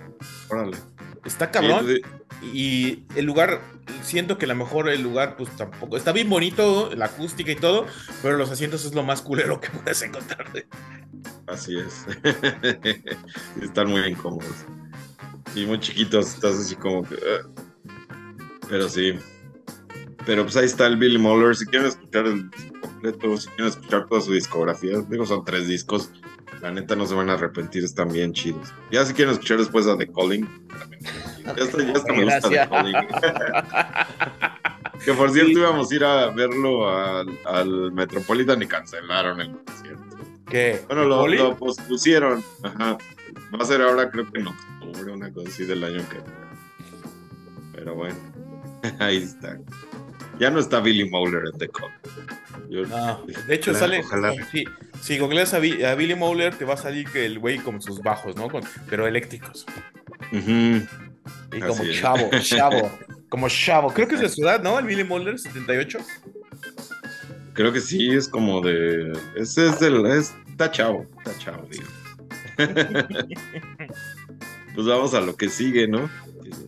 [0.48, 0.76] Órale.
[1.24, 1.86] Está cabrón.
[2.42, 3.60] Y el lugar,
[4.02, 5.96] siento que a lo mejor el lugar, pues tampoco.
[5.96, 7.86] Está bien bonito, la acústica y todo,
[8.22, 10.46] pero los asientos es lo más culero que puedes encontrar.
[11.46, 12.06] Así es.
[13.62, 14.66] Están muy incómodos.
[15.54, 17.14] Y muy chiquitos, estás así como que.
[17.14, 17.42] eh.
[18.68, 19.14] Pero sí.
[20.26, 21.56] Pero pues ahí está el Billy Muller.
[21.56, 22.50] Si quieren escuchar el
[22.82, 26.12] completo, si quieren escuchar toda su discografía, digo, son tres discos.
[26.60, 28.68] La neta no se van a arrepentir, están bien chidos.
[28.90, 30.46] Ya si quieren escuchar después a The Calling,
[31.54, 31.78] chido.
[31.80, 32.68] ya hasta me gusta Gracias.
[32.68, 32.96] Calling.
[35.04, 40.16] que por cierto íbamos a ir a verlo al, al Metropolitan y cancelaron el concierto.
[40.50, 40.82] ¿Qué?
[40.88, 42.42] Bueno, lo, lo pospusieron.
[42.62, 42.98] Ajá.
[43.54, 46.18] Va a ser ahora, creo que en octubre, una cosa así del año que.
[47.72, 48.16] Pero bueno,
[48.98, 49.58] ahí está.
[50.38, 51.68] Ya no está Billy Mowler en The
[52.88, 54.00] No, de hecho sale.
[54.00, 54.32] ojalá.
[54.52, 54.64] Sí,
[55.00, 58.00] si googleas a, a Billy Mowler, te va a salir que el güey con sus
[58.02, 58.48] bajos, ¿no?
[58.48, 59.66] Con- pero eléctricos.
[60.32, 60.86] Ujú.
[61.52, 62.00] Y como Así es.
[62.00, 62.90] chavo, chavo.
[63.28, 63.92] Como chavo.
[63.92, 64.78] Creo que es de su edad, ¿no?
[64.78, 65.98] El Billy Mowler, 78.
[67.52, 69.12] Creo que sí, es como de.
[69.36, 70.06] Ese es del.
[70.06, 71.84] es- está chavo, está chavo, digo.
[74.74, 76.08] pues vamos a lo que sigue, ¿no?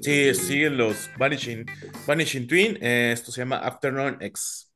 [0.02, 1.64] Sí, siguen los Vanishing,
[2.06, 2.78] Vanishing Twin.
[2.80, 4.69] eh, esto se llama Afternoon X.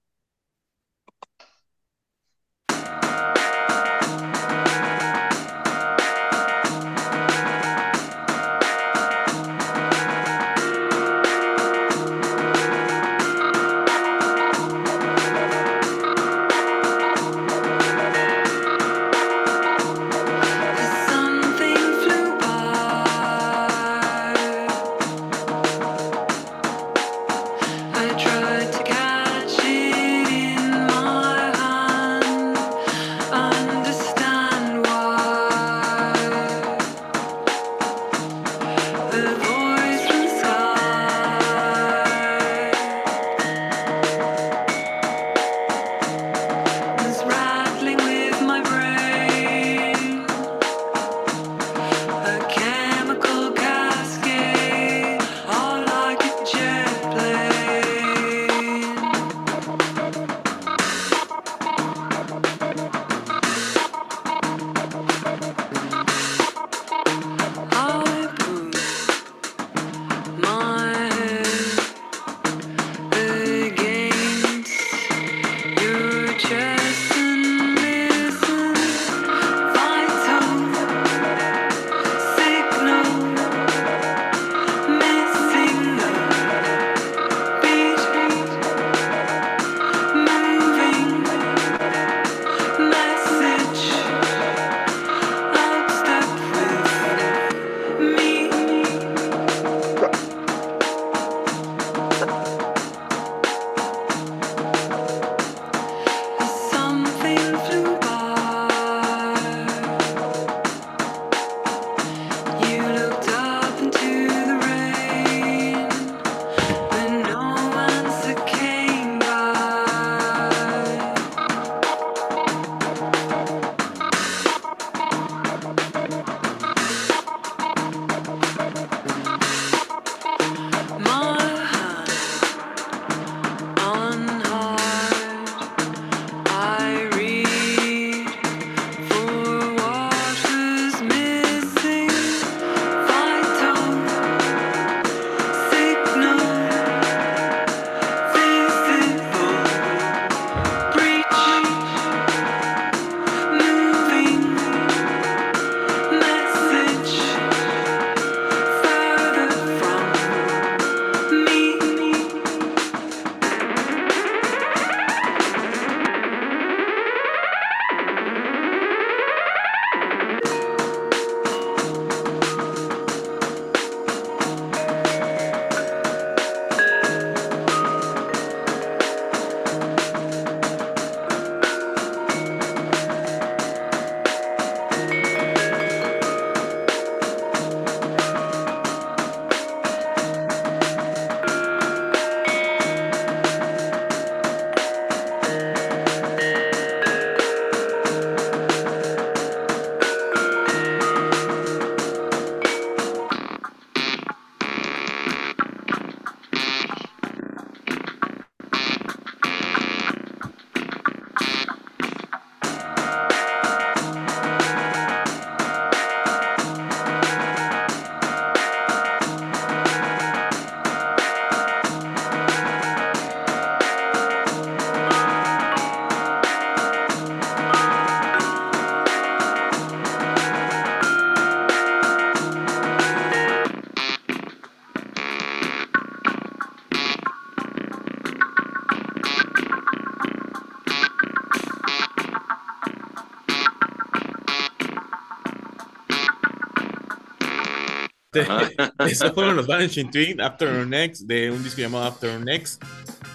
[248.34, 248.68] Ajá.
[249.06, 252.82] Esos fueron los Vanishing Twin, After Next, de un disco llamado After Next.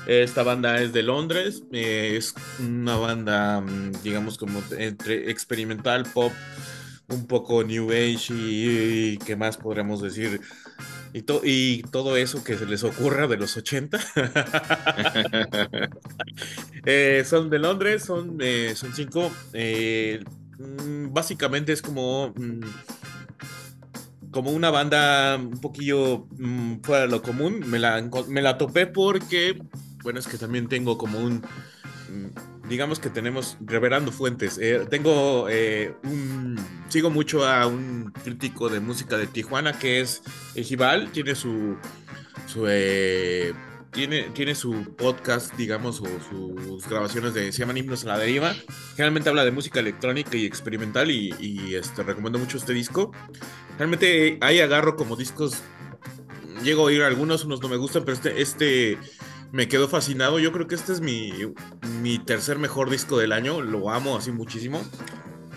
[0.06, 6.34] Esta banda es de Londres, eh, es una banda, mm, digamos, como entre experimental, pop,
[7.10, 10.42] un poco new age y, y qué más podríamos decir.
[11.14, 14.00] Y, to- y todo eso que se les ocurra de los 80.
[16.86, 19.32] Eh, son de Londres, son, eh, son cinco.
[20.58, 22.60] mm, básicamente es como, mm,
[24.32, 27.64] como una banda un poquillo mm, fuera de lo común.
[27.68, 29.62] Me la, me la topé porque,
[30.04, 34.58] bueno, es que también tengo como un, mm, digamos que tenemos reverando fuentes.
[34.62, 36.58] Eh, tengo eh, un,
[36.90, 40.22] sigo mucho a un crítico de música de Tijuana que es
[40.56, 41.78] Ejibal, tiene su,
[42.48, 43.54] su eh,
[43.92, 48.54] tiene, tiene su podcast, digamos, o sus grabaciones de, se llaman Himnos a la Deriva.
[48.96, 53.12] Generalmente habla de música electrónica y experimental y, y, este, recomiendo mucho este disco.
[53.78, 55.62] Realmente ahí agarro como discos,
[56.64, 58.98] llego a oír algunos, unos no me gustan, pero este, este
[59.52, 60.40] me quedó fascinado.
[60.40, 61.34] Yo creo que este es mi,
[62.02, 64.82] mi tercer mejor disco del año, lo amo así muchísimo.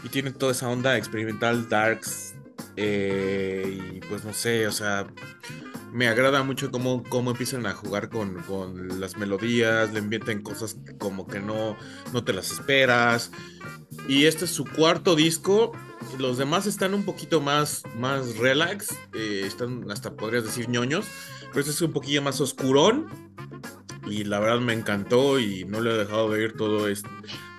[0.05, 2.35] Y tiene toda esa onda experimental, darks,
[2.77, 5.07] eh, y pues no sé, o sea,
[5.93, 10.77] me agrada mucho cómo, cómo empiezan a jugar con, con las melodías, le invierten cosas
[10.99, 11.77] como que no,
[12.13, 13.31] no te las esperas.
[14.09, 15.73] Y este es su cuarto disco.
[16.19, 21.05] Los demás están un poquito más, más relax, eh, están hasta podrías decir ñoños,
[21.49, 23.09] pero este es un poquillo más oscurón.
[24.07, 27.09] Y la verdad me encantó y no lo he dejado de oír todo esto.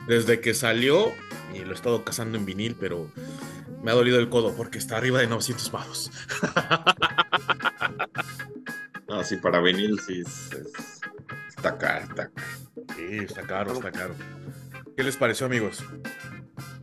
[0.07, 1.13] Desde que salió,
[1.53, 3.09] y lo he estado cazando en vinil, pero
[3.83, 6.11] me ha dolido el codo porque está arriba de 900 pavos.
[9.07, 11.01] No, sí, para venir sí es, es-
[11.49, 12.47] está caro, está caro.
[12.95, 14.15] Sí, está caro, está caro.
[14.95, 15.83] ¿Qué les pareció, amigos?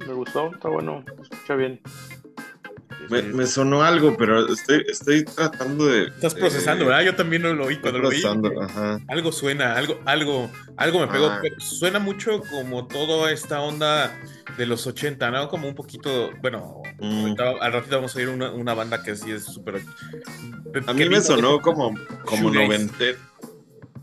[0.07, 1.81] Me gustó, está bueno, escucha bien.
[3.09, 6.05] Me, me sonó algo, pero estoy, estoy tratando de.
[6.09, 7.03] Estás procesando, eh, ¿verdad?
[7.05, 8.21] Yo también no lo oí Estoy cuando lo oí.
[8.21, 9.01] procesando, ajá.
[9.09, 11.27] Algo suena, algo, algo, algo me pegó.
[11.27, 11.39] Ah.
[11.43, 14.17] pero Suena mucho como toda esta onda
[14.57, 15.49] de los 80, ¿no?
[15.49, 17.21] Como un poquito, bueno, Mm.
[17.23, 19.83] ahorita- al ratito vamos a oír una, una banda que sí es súper...
[20.87, 23.19] A mí me sonó como, como noventero.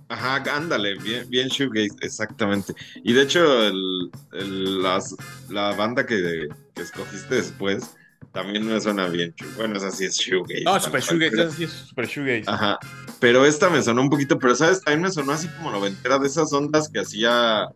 [0.09, 2.73] Ajá, ándale, bien, bien shoegaze, exactamente.
[3.03, 5.15] Y de hecho, el, el- las-
[5.49, 7.91] la banda que, que escogiste después
[8.31, 9.33] también me suena bien.
[9.55, 10.63] Bueno, esa sí es shoegaze.
[10.63, 12.43] No, super shoegaze, esa sí es super shoegaze.
[12.47, 12.77] Ajá.
[13.19, 16.27] Pero esta me sonó un poquito, pero sabes, también me sonó así como noventera de
[16.27, 17.67] esas ondas que hacía.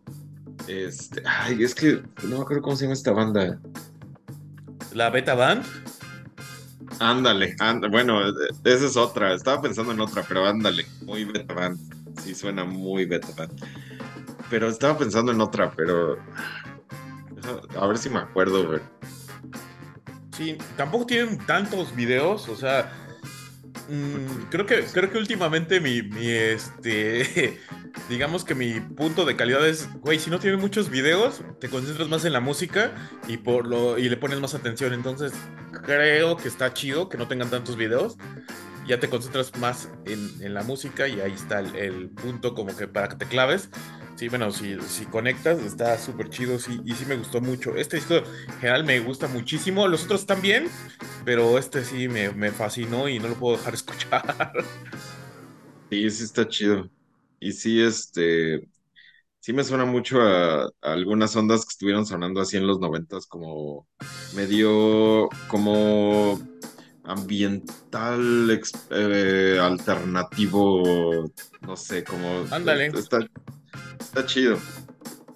[0.68, 1.22] Este.
[1.26, 3.58] Ay, es que no me acuerdo cómo se llama esta banda.
[4.92, 5.64] La Beta Band,
[6.98, 7.90] Ándale, ándale.
[7.90, 8.20] Bueno,
[8.64, 9.34] esa es otra.
[9.34, 10.86] Estaba pensando en otra, pero ándale.
[11.02, 11.78] Muy beta band.
[12.20, 13.60] Sí, suena muy beta band.
[14.50, 16.18] Pero estaba pensando en otra, pero.
[17.76, 18.80] A ver si me acuerdo, güey.
[20.32, 22.92] Sí, tampoco tienen tantos videos, o sea...
[23.88, 27.58] mm, creo que creo que últimamente mi, mi este
[28.08, 32.08] digamos que mi punto de calidad es güey si no tienen muchos videos te concentras
[32.08, 32.92] más en la música
[33.28, 34.92] y por lo y le pones más atención.
[34.92, 35.32] Entonces
[35.84, 38.16] creo que está chido que no tengan tantos videos.
[38.86, 42.76] Ya te concentras más en, en la música y ahí está el, el punto como
[42.76, 43.70] que para que te claves
[44.22, 47.96] sí bueno si, si conectas está súper chido sí, y sí me gustó mucho este
[47.96, 48.24] disco en
[48.60, 50.68] general me gusta muchísimo los otros también
[51.24, 54.52] pero este sí me, me fascinó y no lo puedo dejar escuchar
[55.90, 56.90] Sí, sí está chido.
[57.38, 58.66] Y sí, este.
[59.40, 63.26] Sí me suena mucho a, a algunas ondas que estuvieron sonando así en los noventas,
[63.26, 63.88] como
[64.30, 65.36] medio.
[65.46, 66.46] como
[67.04, 72.44] ambiental, ex- eh, alternativo, no sé, como...
[72.50, 72.92] Ándale.
[72.92, 73.20] Está,
[74.00, 74.58] está chido.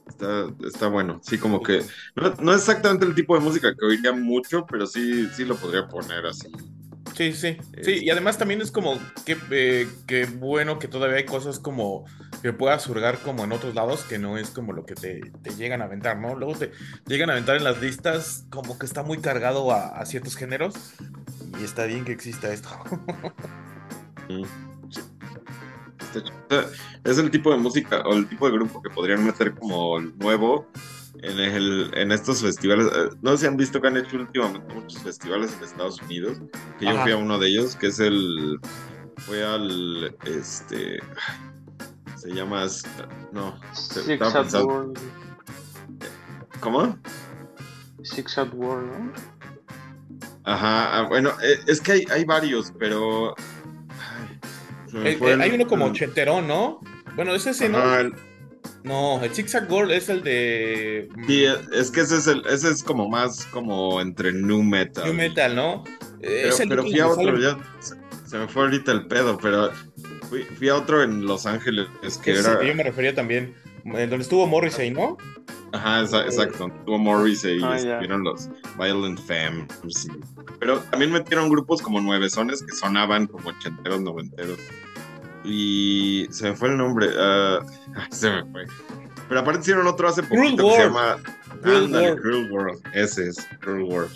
[0.09, 1.21] Está, está bueno.
[1.23, 1.85] Sí, como que...
[2.17, 5.59] No, no es exactamente el tipo de música que oiría mucho, pero sí, sí lo
[5.59, 6.49] podría poner así.
[7.17, 11.25] Sí, sí, sí, y además también es como que, eh, que bueno que todavía hay
[11.25, 12.05] cosas como
[12.43, 15.55] que puedas hurgar como en otros lados que no es como lo que te, te
[15.55, 16.35] llegan a aventar, ¿no?
[16.35, 16.73] Luego te
[17.07, 20.75] llegan a aventar en las listas como que está muy cargado a, a ciertos géneros
[21.59, 22.69] y está bien que exista esto.
[24.29, 24.76] Mm.
[26.17, 26.39] Está chido.
[26.51, 26.67] O sea,
[27.05, 30.67] Es el tipo de música o el tipo de grupo que podrían meter como nuevo
[31.23, 32.87] en, el, en estos festivales.
[32.87, 36.39] Eh, No sé si han visto que han hecho últimamente muchos festivales en Estados Unidos,
[36.79, 38.59] que yo fui a uno de ellos, que es el...
[39.19, 40.15] Fue al...
[40.25, 41.01] Este...
[42.17, 42.67] Se llama...
[43.33, 44.99] No, Six at World.
[46.61, 46.99] ¿Cómo?
[48.03, 49.13] Six at World, ¿no?
[50.45, 53.35] Ajá, ah, bueno, eh, es que hay, hay varios, pero...
[54.95, 56.81] Eh, eh, el- hay uno como ochenterón, ¿no?
[57.15, 57.79] Bueno, ese sí, ¿no?
[57.79, 58.15] Ajá, el-
[58.83, 62.83] No, el Zigzag Gold es el de Sí, es que ese es el, ese es
[62.85, 65.05] como más como entre nu metal.
[65.05, 65.85] New Metal, ¿no?
[66.21, 67.95] Eh, Pero, es el pero fui a otro, ya se,
[68.29, 69.71] se me fue ahorita el pedo, pero
[70.29, 71.87] fui, fui a otro en Los Ángeles
[72.23, 72.59] que ese era.
[72.61, 73.55] que yo me refería también.
[73.85, 75.17] Donde estuvo Morrissey, ¿no?
[75.73, 76.71] Ajá, exa- exacto.
[76.85, 78.49] Tuvo Morrissey y Ah, estuvieron los
[78.79, 79.67] Violent Femmes.
[80.07, 80.21] y-
[80.59, 84.59] Pero también metieron grupos como nuevesones que sonaban como ochenteros, noventeros.
[85.45, 87.09] Y se me fue el nombre.
[87.19, 87.61] ah,
[88.11, 88.67] se me fue.
[89.29, 91.17] Pero aparte hicieron otro hace Cruel poquito que se llama.
[91.63, 92.23] Cruel ándale, World.
[92.23, 92.83] Cruel World.
[92.93, 94.13] Ese es Cruel World.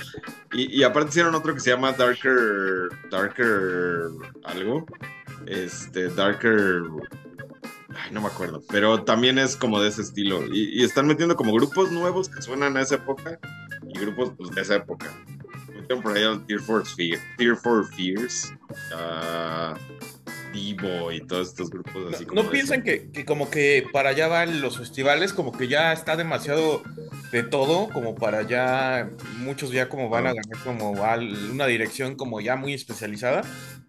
[0.52, 2.88] Y, y aparte hicieron otro que se llama Darker.
[3.10, 4.08] Darker.
[4.44, 4.86] Algo.
[5.46, 6.82] Este, Darker.
[7.96, 8.62] Ay, no me acuerdo.
[8.70, 10.44] Pero también es como de ese estilo.
[10.52, 13.38] Y, y están metiendo como grupos nuevos que suenan a esa época.
[13.88, 15.06] Y grupos pues, de esa época.
[15.74, 18.52] Metieron por ahí al Tear for, Fear, Tear for Fears.
[18.94, 19.74] a
[20.52, 22.42] Devo y todos estos grupos así No, como.
[22.42, 26.16] no piensan que, que como que para allá van los festivales, como que ya está
[26.16, 26.82] demasiado
[27.30, 30.32] de todo, como para ya, muchos ya como van a Ah.
[30.32, 31.14] agarrar como a
[31.52, 33.42] una dirección como ya muy especializada,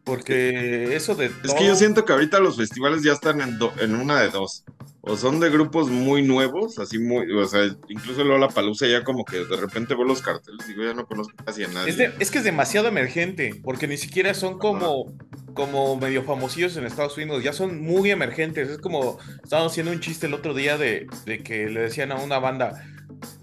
[0.04, 3.74] porque eso de Es que yo siento que ahorita los festivales ya están en, do-
[3.80, 4.64] en una de dos.
[5.04, 9.26] O son de grupos muy nuevos, así muy, o sea, incluso Lola Palusa ya como
[9.26, 11.90] que de repente veo los carteles y digo, ya no conozco casi a nadie.
[11.90, 15.12] Es, de- es que es demasiado emergente, porque ni siquiera son como,
[15.56, 18.70] como medio famosillos en Estados Unidos, ya son muy emergentes.
[18.70, 22.16] Es como, estábamos haciendo un chiste el otro día de, de que le decían a
[22.18, 22.74] una banda,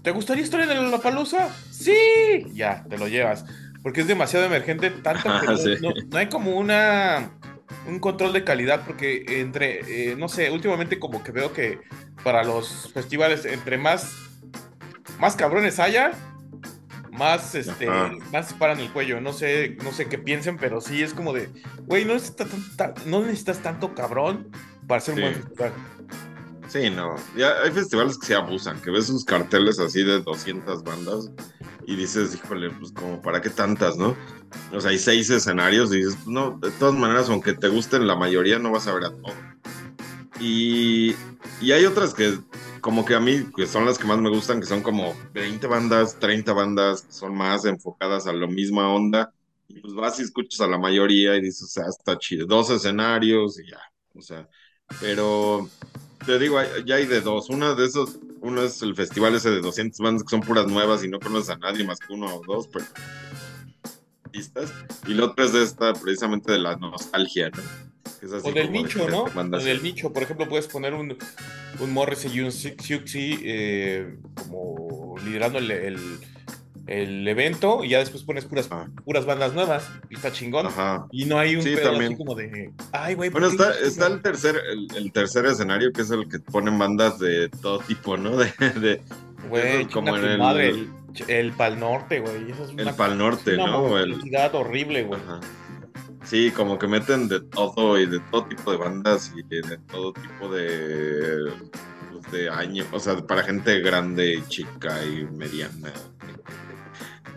[0.01, 1.49] ¿te gustaría estar en el Lollapalooza?
[1.71, 1.93] Sí,
[2.53, 3.45] ya, te lo llevas.
[3.83, 5.75] Porque es demasiado emergente, tanto que Ah, no, sí.
[5.81, 7.31] no- no hay como una
[7.87, 11.79] un control de calidad, porque entre, eh, no sé, últimamente como que veo que
[12.23, 14.11] para los festivales, entre más,
[15.19, 16.11] más cabrones haya,
[17.11, 18.11] más este Ajá.
[18.31, 21.49] más paran el cuello no sé no sé qué piensen pero sí es como de
[21.85, 22.47] güey no necesitas
[23.05, 23.23] no
[23.61, 24.47] tanto cabrón
[24.87, 25.73] para hacer un buen festival
[26.69, 27.15] Sí, no.
[27.35, 31.31] Ya hay festivales que se abusan, que ves sus carteles así de 200 bandas
[31.91, 34.15] y dices, híjole, pues como para qué tantas, ¿no?
[34.71, 38.07] O sea, hay seis escenarios y dices, pues, no, de todas maneras, aunque te gusten
[38.07, 39.33] la mayoría, no vas a ver a todo.
[40.39, 41.15] Y,
[41.61, 42.39] y hay otras que,
[42.81, 45.67] como que a mí, que son las que más me gustan, que son como 20
[45.67, 49.33] bandas, 30 bandas, son más enfocadas a la misma onda.
[49.67, 52.45] Y pues vas y escuchas a la mayoría y dices, o sea, está chido.
[52.47, 53.79] Dos escenarios y ya.
[54.15, 54.47] O sea,
[54.99, 55.69] pero
[56.25, 57.49] te digo, ya hay de dos.
[57.49, 61.03] Una de esos, uno es el festival ese de 200 bandas que son puras nuevas
[61.03, 62.85] y no conoces a nadie más que uno o dos, pero
[64.25, 64.73] artistas.
[65.07, 67.61] Y la otra es de esta, precisamente de la nostalgia, ¿no?
[68.21, 71.17] Es así o del de nicho no o del nicho por ejemplo puedes poner un
[71.79, 75.97] un Morrissey y un Siouxsie eh, como liderando el, el,
[76.89, 78.69] el evento y ya después pones puras
[79.05, 81.05] puras bandas nuevas y está chingón Ajá.
[81.11, 84.07] y no hay un Sí, pedo así como de ay güey ¿por Bueno, está, está
[84.07, 88.17] el tercer, el, el tercer escenario, que es el que ponen bandas de todo tipo,
[88.17, 88.35] ¿no?
[88.37, 88.45] De,
[88.79, 89.01] de
[89.49, 90.89] Güey, como en el- madre, el,
[91.27, 92.51] el Pal Norte, güey.
[92.51, 93.97] Eso es el una, Pal Norte, una ¿no?
[93.97, 94.19] El,
[94.53, 95.19] horrible, güey.
[95.21, 95.39] Ajá.
[96.25, 100.13] Sí, como que meten de todo y de todo tipo de bandas y de todo
[100.13, 101.51] tipo de,
[102.11, 105.91] pues, de año, o sea, para gente grande chica y mediana.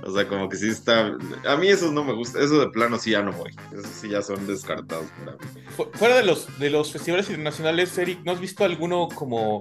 [0.04, 1.16] O sea, como que sí está.
[1.46, 3.52] A mí esos no me gusta, eso de plano sí ya no voy.
[3.72, 5.62] Esos sí ya son descartados para mí.
[5.76, 9.60] Fu- Fuera de los, de los festivales internacionales, Eric, ¿no has visto alguno como,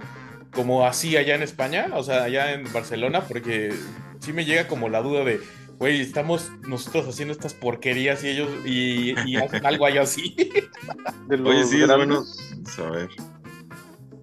[0.52, 1.88] como así allá en España?
[1.94, 3.74] O sea, allá en Barcelona, porque
[4.20, 5.40] sí me llega como la duda de,
[5.78, 10.36] güey, estamos nosotros haciendo estas porquerías y ellos y, y hacen algo allá así.
[11.28, 13.10] De los Oye, sí, es bueno grandes, saber.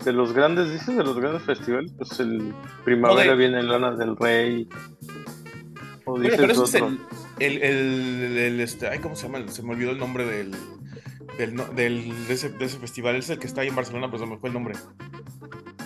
[0.04, 2.52] de los grandes, dices, de los grandes festivales, pues el
[2.84, 4.68] primavera No, de- viene Lana del Rey.
[6.16, 6.98] Bueno, pero ese es el,
[7.40, 9.46] el, el- el, este, ay, ¿cómo se llama?
[9.48, 10.54] Se me olvidó el nombre del,
[11.38, 13.16] del, de, ese, de ese festival.
[13.16, 14.74] Es el que está ahí en Barcelona, pero se me fue el nombre.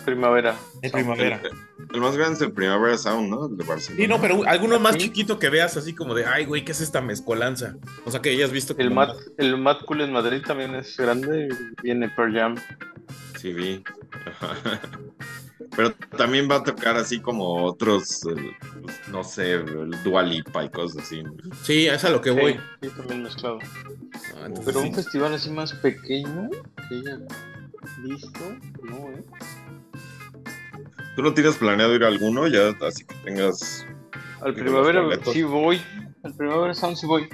[0.05, 0.57] primavera.
[0.83, 1.41] El primavera.
[1.43, 1.51] El,
[1.95, 3.47] el más grande es el Primavera Sound, ¿no?
[3.47, 4.03] El de Barcelona.
[4.03, 5.01] Sí, no, pero alguno más Sí.
[5.03, 7.77] chiquito que veas así como de, ay, güey, ¿qué es esta mezcolanza?
[8.07, 11.49] O sea, que hayas visto El Mad, el Mad Cool en Madrid también es grande.
[11.83, 12.55] Viene Pearl Jam.
[13.39, 13.83] Sí, vi.
[15.75, 20.65] Pero también va a tocar así como otros, eh, pues, no sé, el Dua Lipa
[20.65, 21.23] y cosas así.
[21.63, 22.53] Sí, es a lo que voy.
[22.55, 23.59] Sí, sí, también mezclado.
[23.63, 24.89] Ah, entonces Pero sí.
[24.89, 26.51] un festival así más pequeño
[26.89, 27.19] que haya
[28.05, 28.41] visto,
[28.83, 29.25] no, eh.
[31.17, 32.69] ¿Tú no tienes planeado ir a alguno ya?
[32.87, 33.87] Así que tengas...
[34.43, 35.03] Al ¿Y de primavera
[35.33, 35.81] sí voy.
[36.23, 37.29] Al primavera Sound sí voy.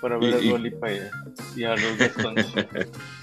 [0.00, 1.00] Para ver Y- a y- Dua Lipa y,
[1.56, 2.46] y a los Deftones.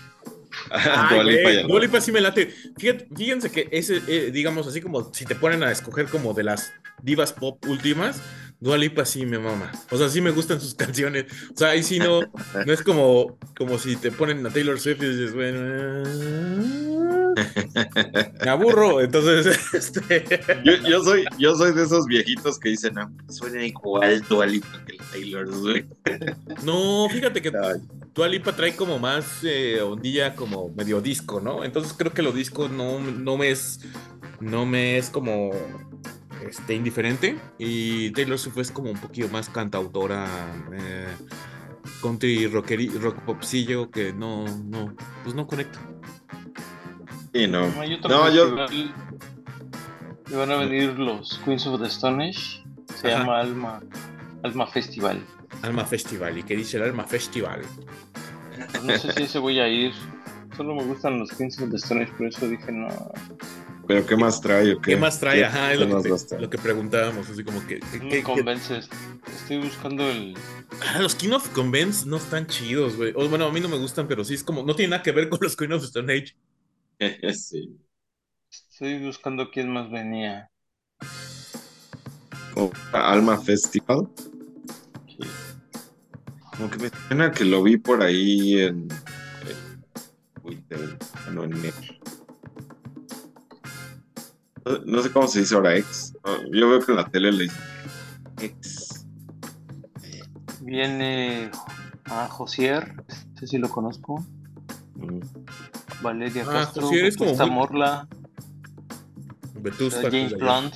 [0.72, 1.68] Ay, Dua Lipa güey, ya no.
[1.70, 2.54] Dua Lipa sí me late.
[2.78, 6.44] Fíjate- fíjense que ese, eh, digamos así como si te ponen a escoger como de
[6.44, 8.22] las divas pop últimas,
[8.62, 9.72] Dua Lipa sí me mama.
[9.90, 11.26] O sea, sí me gustan sus canciones.
[11.54, 12.22] O sea, ahí sí no,
[12.66, 16.04] no es como, como si te ponen a Taylor Swift y dices, bueno.
[18.44, 19.00] me aburro.
[19.00, 24.22] Entonces, este, Yo, yo soy, yo soy de esos viejitos que dicen, no, suena igual
[24.28, 25.88] Dua Lipa que Taylor Swift.
[26.64, 27.80] no, fíjate que Ay,
[28.14, 31.64] Dua Lipa trae como más eh, ondilla como medio disco, ¿no?
[31.64, 33.80] Entonces creo que lo disco no, no me es
[34.42, 35.52] no me es como
[36.48, 40.28] este indiferente y Taylor Swift es como un poquito más cantautora
[40.74, 41.08] eh,
[42.02, 45.80] country rockeri, rock popsillo que no no pues no conecta.
[47.34, 47.68] Sí, no.
[47.68, 52.64] No, yo- y van a venir los Queens of the Stone Age.
[52.96, 53.20] Se Ajá.
[53.20, 53.80] llama Alma,
[54.44, 55.24] Alma Festival.
[55.64, 57.62] Alma Festival y qué dice el Alma Festival.
[58.84, 59.92] No sé si ese voy a ir.
[60.56, 62.88] Solo me gustan los Queens of the Stone Age, por eso dije no.
[63.90, 64.92] Pero ¿qué más trae o qué?
[64.92, 65.44] ¿Qué más trae?
[65.44, 68.88] Ajá, es qué lo que, te- lo preguntábamos, así como que, me que- convences.
[69.26, 70.38] Estoy buscando el.
[70.94, 73.14] Ah, los King of Convents no están chidos, güey.
[73.14, 75.28] Bueno, a mí no me gustan, pero sí es como, no tiene nada que ver
[75.28, 76.36] con los Queen of Stone Age.
[77.34, 77.80] sí.
[78.52, 80.52] Estoy buscando quién más venía.
[82.94, 84.08] Alma Festival.
[85.08, 85.28] Sí.
[86.56, 88.88] Como que me suena que lo vi por ahí en,
[89.48, 89.84] en
[90.44, 90.96] Twitter,
[91.34, 91.74] no en Net.
[94.70, 96.14] No, no sé cómo se dice ahora ex.
[96.24, 97.60] No, Yo veo que en la tele le dicen
[98.40, 99.06] ex.
[100.62, 101.50] Viene
[102.06, 103.04] a Josier.
[103.08, 104.24] Este sí lo conozco.
[104.96, 105.20] Mm.
[106.02, 106.84] Valeria Ah, Castro.
[106.84, 108.08] Josier es como muy- Morla.
[109.56, 110.04] Vetusta.
[110.04, 110.76] James Blunt.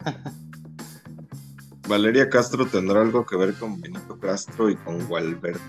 [1.88, 5.60] Valeria Castro tendrá algo que ver con Benito Castro y con Gualberto.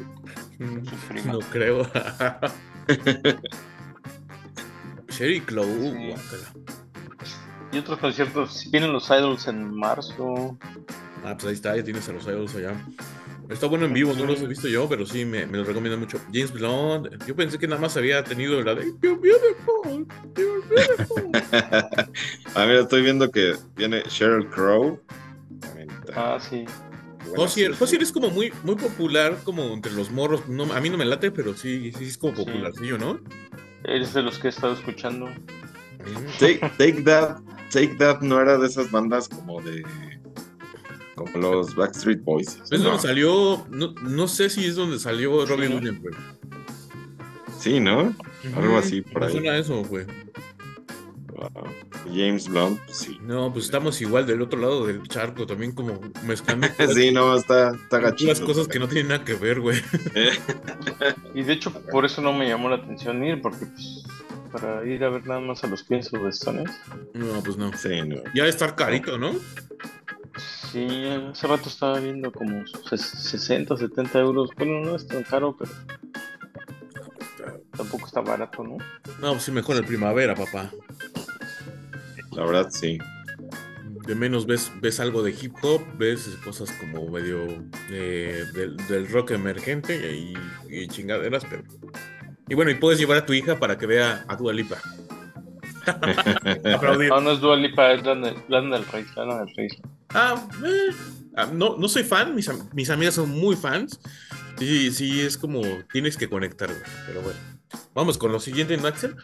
[0.60, 1.28] Mm.
[1.32, 1.90] No creo.
[5.10, 5.66] Sherry Clow.
[5.66, 6.14] Sí.
[7.74, 8.68] Y otros conciertos.
[8.72, 10.58] Vienen los Idols en marzo.
[11.24, 12.74] Ah, pues ahí está, ya tienes a los idols allá.
[13.50, 15.98] Está bueno en vivo, no los he visto yo, pero sí me, me lo recomiendo
[15.98, 16.18] mucho.
[16.34, 20.06] James Blunt, yo pensé que nada más había tenido la de You're beautiful,
[20.38, 21.32] you're beautiful.
[22.56, 25.00] Ah, mira, estoy viendo que viene Sheryl Crow.
[26.16, 26.66] Ah, sí.
[27.36, 27.74] Josier.
[27.76, 30.48] Josier es como muy, muy popular, como entre los morros.
[30.48, 32.46] No, a mí no me late, pero sí, sí es como Sí.
[32.46, 33.20] popularcillo, ¿no?
[33.86, 35.28] Eres de los que he estado escuchando.
[35.28, 36.38] Mm.
[36.40, 37.38] Take, Take That,
[37.74, 39.84] Take That no era de esas bandas como de.
[41.16, 42.60] como los Backstreet Boys.
[42.72, 42.86] Es No.
[42.90, 45.74] donde salió, no, no sé si es donde salió Robbie Sí.
[45.74, 46.14] Williams, güey.
[47.60, 48.14] Sí, ¿no?
[48.56, 49.32] Algo así por ahí.
[49.32, 50.06] suena eso, güey.
[51.34, 51.50] Wow.
[52.14, 53.18] James Blunt, sí.
[53.24, 57.72] No, pues estamos igual del otro lado del charco, también como mezclando Sí, no, está,
[57.74, 58.46] está las gachito.
[58.46, 59.82] cosas que no tienen nada que ver, güey.
[61.34, 64.04] Y de hecho, por eso no me llamó la atención ir, porque pues,
[64.54, 66.74] para ir a ver nada más a los Queens of the Stone Age.
[67.16, 67.76] No, pues no.
[67.76, 68.18] Sí, no.
[68.34, 69.34] Ya de estar carito, ¿no?
[70.72, 70.88] Sí,
[71.32, 74.50] hace rato estaba viendo como ses- 60, 70 euros.
[74.56, 75.72] Bueno, no es tan caro, pero
[77.76, 78.78] tampoco está barato, ¿no?
[79.20, 80.72] No, pues sí, mejor el primavera, papá.
[82.32, 82.98] La verdad, sí.
[84.08, 87.46] De menos ves, ves algo de hip hop, ves cosas como medio
[87.90, 90.34] eh, del, del rock emergente y,
[90.70, 91.64] y chingaderas, pero.
[92.50, 94.78] Y bueno, y puedes llevar a tu hija para que vea a Dua Lipa.
[95.86, 97.10] Aplaudir.
[97.10, 99.68] No, no es Dua Lipa, es Lana, Lana del Rey, Lana del Rey.
[100.10, 100.96] Ah, eh,
[101.36, 104.00] ah, no, no soy fan, mis, mis amigas son muy fans.
[104.58, 107.40] Sí, sí, es como tienes que conectar, güey, pero bueno.
[107.96, 109.16] Vamos con lo siguiente, ¿no, Axel?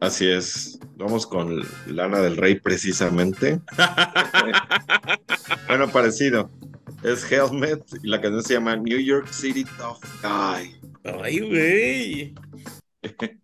[0.00, 0.78] Así es.
[0.96, 3.60] Vamos con Lana del Rey, precisamente.
[5.66, 6.50] Bueno, parecido.
[7.02, 10.81] Es Helmet y la canción se llama New York City Tough Guy.
[11.04, 12.34] Ay, güey.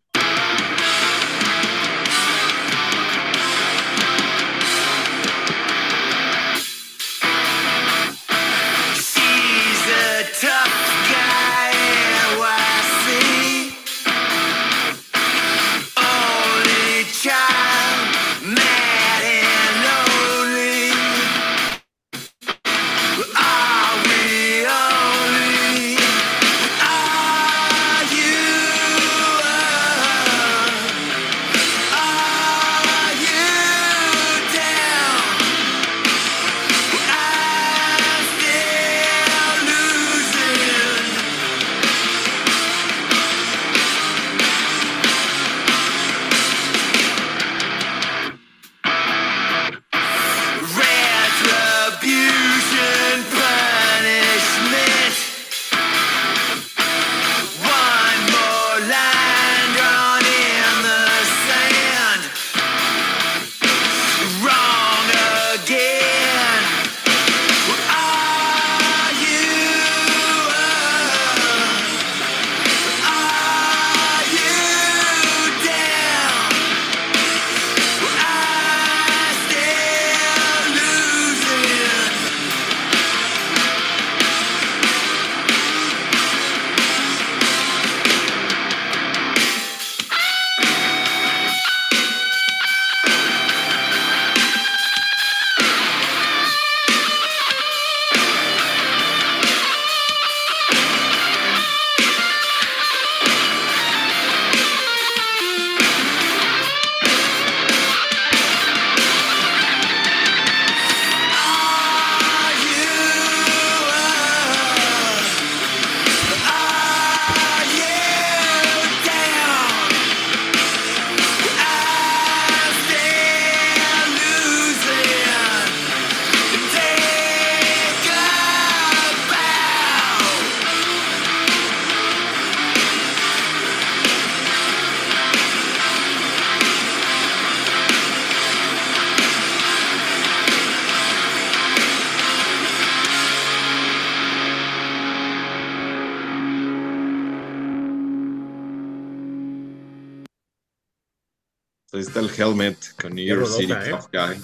[151.99, 153.73] Ahí está el helmet con New York City.
[153.91, 154.39] Tough Guy.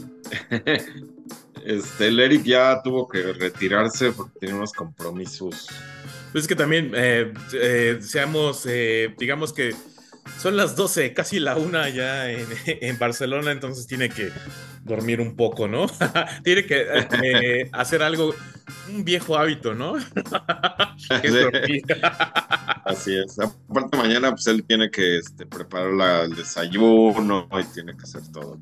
[1.65, 5.69] Este, el Eric ya tuvo que retirarse porque tiene unos compromisos.
[6.33, 9.73] Pues es que también, eh, eh, seamos, eh, digamos que
[10.37, 14.33] son las 12, casi la una ya en, en Barcelona, entonces tiene que
[14.83, 15.87] dormir un poco, ¿no?
[16.45, 16.87] tiene que
[17.23, 18.35] eh, hacer algo,
[18.89, 19.95] un viejo hábito, ¿no?
[21.21, 21.83] Que es dormir.
[22.85, 23.39] Así es.
[23.39, 28.22] Aparte mañana pues él tiene que este, preparar la- el desayuno y tiene que hacer
[28.32, 28.59] todo.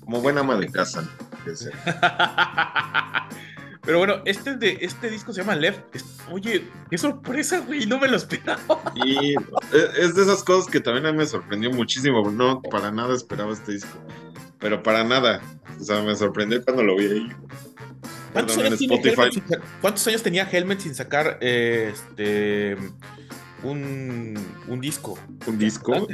[0.00, 1.08] Como buena ama de casa.
[3.82, 5.80] Pero bueno, este, de, este disco se llama Left.
[6.32, 8.60] Oye, qué sorpresa, güey, no me lo esperaba.
[8.96, 12.28] Y es- es de esas cosas que también a mí me sorprendió muchísimo.
[12.30, 13.96] No, para nada esperaba este disco.
[14.58, 15.40] Pero para nada.
[15.80, 17.28] O sea, me sorprendió cuando lo vi ahí.
[18.32, 19.20] ¿Cuántos, Perdón, en años, tiene Spotify.
[19.22, 22.76] Helmet sin sa- cuántos años tenía Helmet sin sacar eh, este
[23.62, 24.34] un,
[24.68, 25.18] un disco?
[25.46, 26.06] Un disco.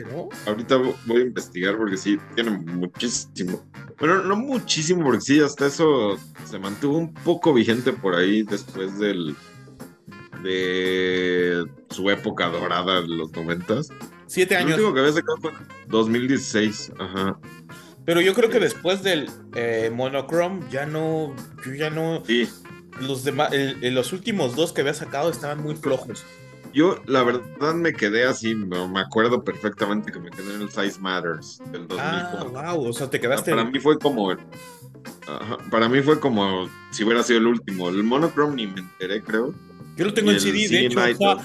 [0.46, 0.76] Ahorita
[1.06, 3.64] voy a investigar porque sí, tiene muchísimo.
[3.98, 8.98] Pero no muchísimo, porque sí, hasta eso se mantuvo un poco vigente por ahí después
[8.98, 9.34] del
[10.42, 13.88] de su época dorada de los noventas.
[14.26, 14.72] Siete El años.
[14.78, 15.52] último que había sacado fue
[15.88, 17.38] 2016, ajá.
[18.04, 21.34] Pero yo creo que después del eh, Monochrome ya no,
[21.64, 22.48] yo ya no, Sí,
[23.00, 26.24] los demás, el- el- los últimos dos que había sacado estaban muy flojos.
[26.72, 30.70] Yo la verdad me quedé así, me, me acuerdo perfectamente que me quedé en el
[30.70, 31.98] Size Matters del 2004.
[32.58, 33.50] Ah, wow, o sea, te quedaste.
[33.50, 34.30] Para mí fue como.
[34.30, 37.88] ajá, para mí fue como si hubiera sido el último.
[37.88, 39.54] El Monochrome ni me enteré, creo.
[39.96, 41.36] Yo lo tengo en el CD, de CD hecho.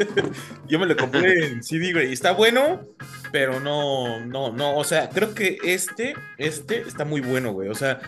[0.68, 2.10] Yo me lo compré en CD, güey.
[2.10, 2.80] y Está bueno,
[3.30, 4.76] pero no, no, no.
[4.76, 7.68] O sea, creo que este, este está muy bueno, güey.
[7.68, 8.00] O sea,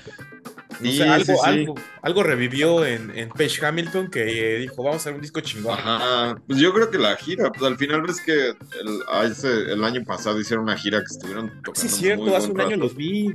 [0.81, 1.39] no Sí, sé, algo, sí, sí.
[1.45, 5.41] algo, algo revivió en, en Page Hamilton que eh, dijo, vamos a hacer un disco
[5.41, 5.79] chingón.
[5.79, 6.37] Ajá.
[6.47, 9.83] Pues yo creo que la gira, pues al final ves que el, a ese- el
[9.85, 11.81] año pasado hicieron una gira que estuvieron tocando.
[11.81, 13.33] Sí, es cierto, muy hace buen un año los vi.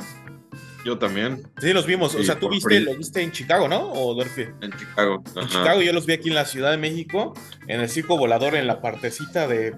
[0.86, 2.14] Yo también, Sí, los vimos.
[2.14, 2.80] o sea, tú viste, free.
[2.84, 3.90] lo viste en Chicago, ¿no?
[3.94, 4.52] O Dorfe.
[4.62, 5.24] en Chicago.
[5.38, 5.48] En.
[5.48, 7.34] Chicago yo los vi aquí en la Ciudad de México,
[7.68, 9.74] en el circo volador, en la partecita de,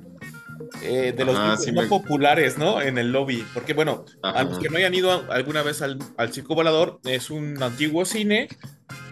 [0.82, 2.82] eh, de los sí más me- populares, ¿no?
[2.82, 3.46] En el lobby.
[3.54, 4.40] Porque, bueno, Ajá.
[4.40, 8.06] a los que no hayan ido alguna vez al, al circo volador, es un antiguo
[8.06, 8.48] cine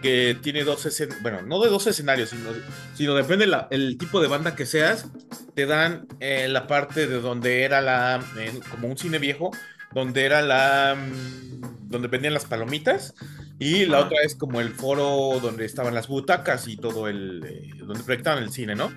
[0.02, 2.50] que tiene dos escenarios, bueno, no de dos escenarios, sino,
[2.94, 5.06] sino depende la- el tipo de banda que seas,
[5.54, 9.50] te dan eh, la parte de donde era la, eh, como un cine viejo,
[9.92, 13.14] donde era la, mm, donde vendían las palomitas,
[13.58, 17.70] y la otra es como el foro donde estaban las butacas y todo el, eh,
[17.76, 18.92] donde proyectaban el cine, ¿no?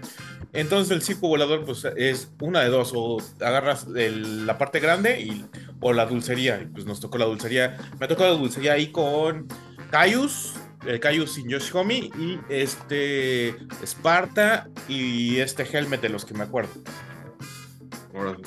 [0.54, 5.46] Entonces el circo volador pues es una de dos, o agarras la parte grande y,
[5.80, 9.48] o la dulcería, y pues nos tocó la dulcería, me tocó la dulcería ahí con
[9.92, 10.54] Caius,
[10.86, 11.72] el Caius sin Josh
[12.18, 13.56] y este
[13.86, 16.72] Sparta y este Helmet de los que me acuerdo.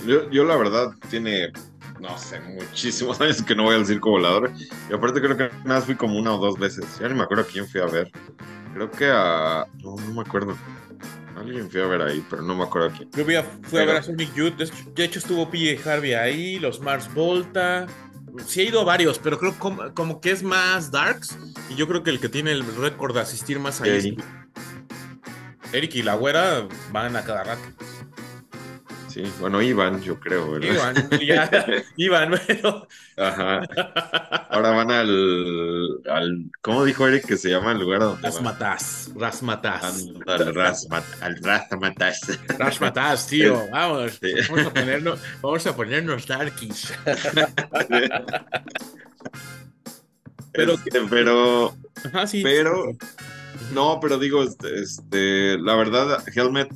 [0.05, 1.53] Yo, yo la verdad tiene,
[2.01, 4.53] no sé, muchísimos años que no voy al circo volador.
[4.89, 6.85] Y aparte creo que nada más fui como una o dos veces.
[6.99, 8.11] Ya ni me acuerdo a quién fui a ver.
[8.75, 9.67] Creo que a...
[9.83, 10.57] No, no me acuerdo.
[11.37, 13.11] Alguien fui a ver ahí, pero no me acuerdo a quién.
[13.13, 16.59] Yo fui a, fui a ver a Sonic Youth, de hecho- estuvo PJ Harvey ahí,
[16.59, 17.87] los Mars Volta.
[18.47, 21.37] Sí he ido a varios, pero creo como, como que es más Darks.
[21.69, 24.25] Y yo creo que el que tiene el récord de asistir más ahí es Eric.
[25.73, 27.63] Eric y la güera van a cada rato.
[29.11, 30.95] Sí, bueno, Iván, yo creo, ¿verdad?
[31.11, 32.87] Iban, ya, iban, pero
[33.17, 33.61] Ajá.
[34.49, 36.45] Ahora van al, al.
[36.63, 38.23] ¿Cómo dijo Eric que se llama el lugar donde?
[38.23, 40.07] Rasmatas, Rasmatas.
[40.27, 42.21] Al Rasmat, al Rasmatas.
[42.59, 44.19] Rasmatas, tío, vamos.
[44.23, 44.33] Sí.
[44.49, 46.93] Vamos a ponernos, vamos a ponernos darkies.
[50.53, 52.43] Pero- Este, pero, Ajá, sí.
[52.43, 52.97] pero,
[53.73, 56.69] no, pero digo, este, la verdad, Helmet,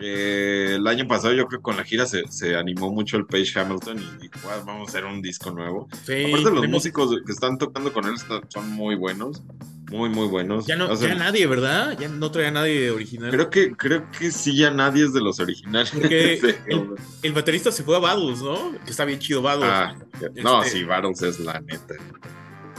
[0.00, 3.26] eh, el año pasado yo creo que con la gira se, se animó mucho el
[3.26, 5.88] Page Hamilton y dijo, "Ah, vamos a hacer un disco nuevo.
[6.06, 9.42] Sí, Aparte los músicos que están tocando con él están- son muy buenos,
[9.90, 10.66] muy, muy buenos.
[10.66, 11.98] Ya no, Hacen- ya nadie, ¿verdad?
[11.98, 13.30] Ya no trae a nadie original.
[13.30, 15.90] Creo que, creo que sí, ya nadie es de los originales.
[15.90, 16.38] Porque
[17.22, 18.72] el- baterista se fue a Badus, ¿no?
[18.84, 19.64] Que está bien chido Badus.
[19.66, 19.94] Ah,
[20.36, 21.94] no, Este- sí, Battles es la neta.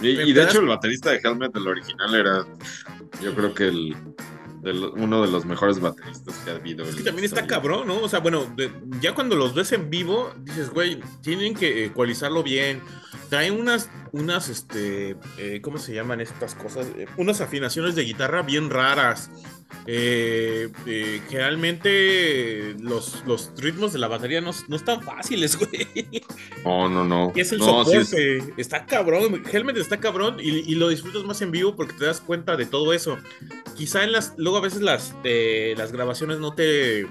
[0.02, 2.46] Y, ¿Me y de hecho el baterista de Helmet, el original, era
[3.22, 3.98] yo creo que el
[4.62, 6.84] de lo- uno de los mejores bateristas que ha habido.
[6.86, 8.00] Es que también está cabrón, ¿no?
[8.02, 8.72] O sea, bueno, de-
[9.02, 12.82] ya cuando los ves en vivo, dices, güey, tienen que ecualizarlo bien.
[13.30, 16.88] Traen unas, unas, este, eh, ¿cómo se llaman estas cosas?
[16.98, 19.30] Eh, unas afinaciones de guitarra bien raras.
[19.86, 26.24] Eh, eh, generalmente los, los ritmos de la batería no, no están fáciles, güey.
[26.64, 27.32] No, no, no.
[27.36, 28.54] Y es el no, sí es- soporte.
[28.58, 29.44] Está cabrón.
[29.52, 32.66] Helmet está cabrón y, y lo disfrutas más en vivo porque te das cuenta de
[32.66, 33.18] todo eso.
[33.76, 34.34] Quizá en las.
[34.38, 37.08] Luego a veces las, eh, las grabaciones no te.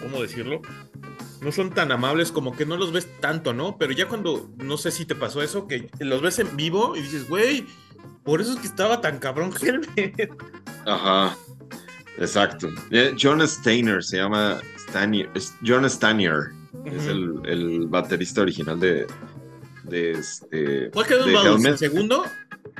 [0.00, 0.60] ¿Cómo decirlo?
[1.42, 3.76] no son tan amables, como que no los ves tanto, ¿no?
[3.78, 7.02] Pero ya cuando, no sé si te pasó eso, que los ves en vivo y
[7.02, 7.64] dices, güey,
[8.24, 10.32] por eso es que estaba tan cabrón Helmet.
[10.86, 11.36] Ajá.
[12.18, 12.68] Exacto.
[12.90, 16.50] Eh, John Steiner se llama Stanier, es John Stanier.
[16.84, 17.10] Es Ujú.
[17.10, 19.06] el, el baterista original de,
[19.84, 20.90] de este.
[20.92, 21.34] ¿Cuál quedó en?
[21.36, 21.76] ¿El Helmet.
[21.76, 22.24] segundo?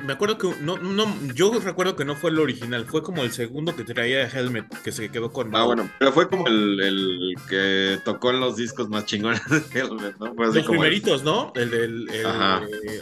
[0.05, 3.31] Me acuerdo que no, no, yo recuerdo que no fue el original, fue como el
[3.31, 7.33] segundo que traía Helmet, que se quedó con Ah, bueno, pero fue como el, el
[7.49, 10.35] que tocó en los discos más chingones de Helmet, ¿no?
[10.35, 11.51] Fue así Los como el- primeritos, ¿no?
[11.55, 12.07] El del.
[12.13, 12.23] eh,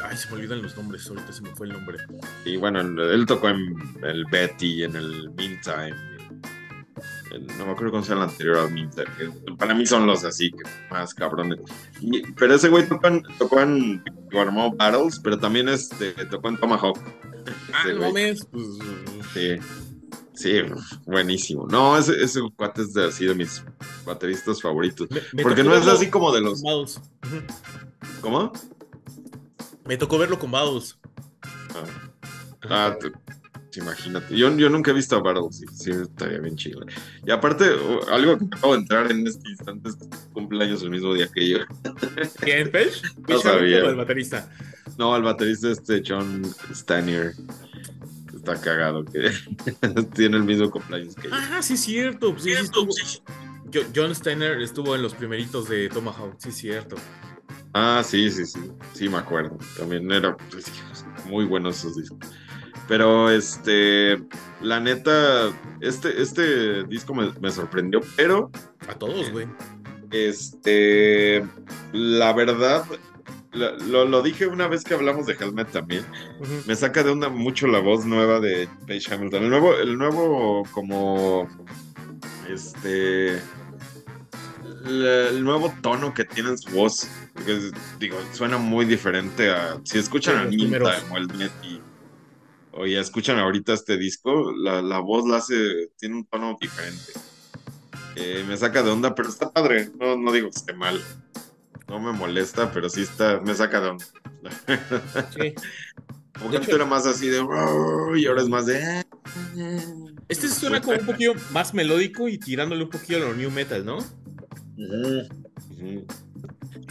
[0.03, 1.97] ay, se me olvidan los nombres, ahorita se me fue el nombre.
[2.45, 6.14] Y bueno, él tocó en el Betty, en el Meantime.
[7.39, 9.05] No me acuerdo cómo se llama el anterior al Meantime.
[9.17, 11.59] que Para mí son los así, que más cabrones.
[12.01, 14.03] Y- pero ese güey tocó en, tocó en
[14.39, 16.99] armó Battles, pero también este, tocó en Tomahawk.
[17.73, 18.47] Ah, no pues.
[19.33, 19.57] Sí,
[20.33, 20.61] sí,
[21.05, 21.67] buenísimo.
[21.67, 23.63] No, ese, ese cuate es de, así de mis
[24.05, 25.09] bateristas favoritos.
[25.11, 26.61] me- me Porque no es así como de los.
[26.63, 26.99] Battles.
[28.21, 28.51] ¿Cómo?
[29.85, 30.97] Me tocó verlo con Battles.
[31.73, 31.83] Ah,
[32.69, 33.11] ah, tú-
[33.77, 34.35] imagínate.
[34.35, 36.85] Yo, yo nunca he visto a Battles, sí, sí, estaría bien chido.
[37.25, 37.65] Y aparte,
[38.11, 41.27] algo que me acabo de entrar en este instante es que cumpleaños el mismo día
[41.33, 41.57] que yo.
[42.39, 43.01] ¿Quién, Pech?
[43.27, 43.79] No sabía.
[43.79, 44.49] El baterista.
[44.97, 46.43] No, el baterista este John
[46.73, 47.33] Stanier
[48.35, 49.31] está cagado que
[50.15, 51.33] tiene el mismo cumpleaños que yo.
[51.33, 52.37] Ah, sí, cierto.
[52.37, 52.53] Sí,
[53.93, 56.95] John Steiner estuvo en los primeritos de Tomahawk, sí, cierto.
[57.73, 59.57] Ah, sí, sí, sí, sí me acuerdo.
[59.77, 60.65] También era pues,
[61.25, 62.19] muy buenos esos discos.
[62.87, 64.21] Pero este,
[64.61, 65.51] la neta,
[65.81, 68.51] este, este disco me, me sorprendió, pero
[68.87, 69.47] A todos, güey.
[70.11, 71.43] este,
[71.93, 72.85] la verdad,
[73.53, 76.05] lo, lo dije una vez que hablamos de Helmet también.
[76.67, 79.43] Me saca de onda mucho la voz nueva de Page Hamilton.
[79.43, 81.47] El nuevo, el nuevo como
[82.49, 83.41] este
[84.83, 87.07] la- el nuevo tono que tiene en su voz.
[87.33, 89.77] Porque, digo, suena muy diferente a.
[89.83, 91.81] Si escuchan Sí, a Ninta el Netty,
[92.75, 95.89] o ya escuchan ahorita este disco, la, la voz la hace.
[95.97, 97.13] Tiene un tono diferente.
[98.15, 99.89] Eh, me saca de onda, pero está padre.
[99.99, 101.01] No, no digo que esté mal.
[101.87, 103.39] No me molesta, pero sí está.
[103.41, 104.05] Me saca de onda.
[105.37, 105.53] Sí.
[106.39, 107.37] Como De que antes hecho- era más así de.
[108.17, 109.05] Y ahora es más de.
[110.27, 113.85] Este suena como un poquillo más melódico y tirándole un poquillo a lo new metal,
[113.85, 114.01] ¿no?
[114.01, 114.07] Sí,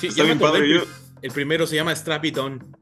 [0.06, 0.74] Está ya me acordé, padre.
[0.74, 0.82] Yo,
[1.22, 2.76] el primero se llama Strap It On.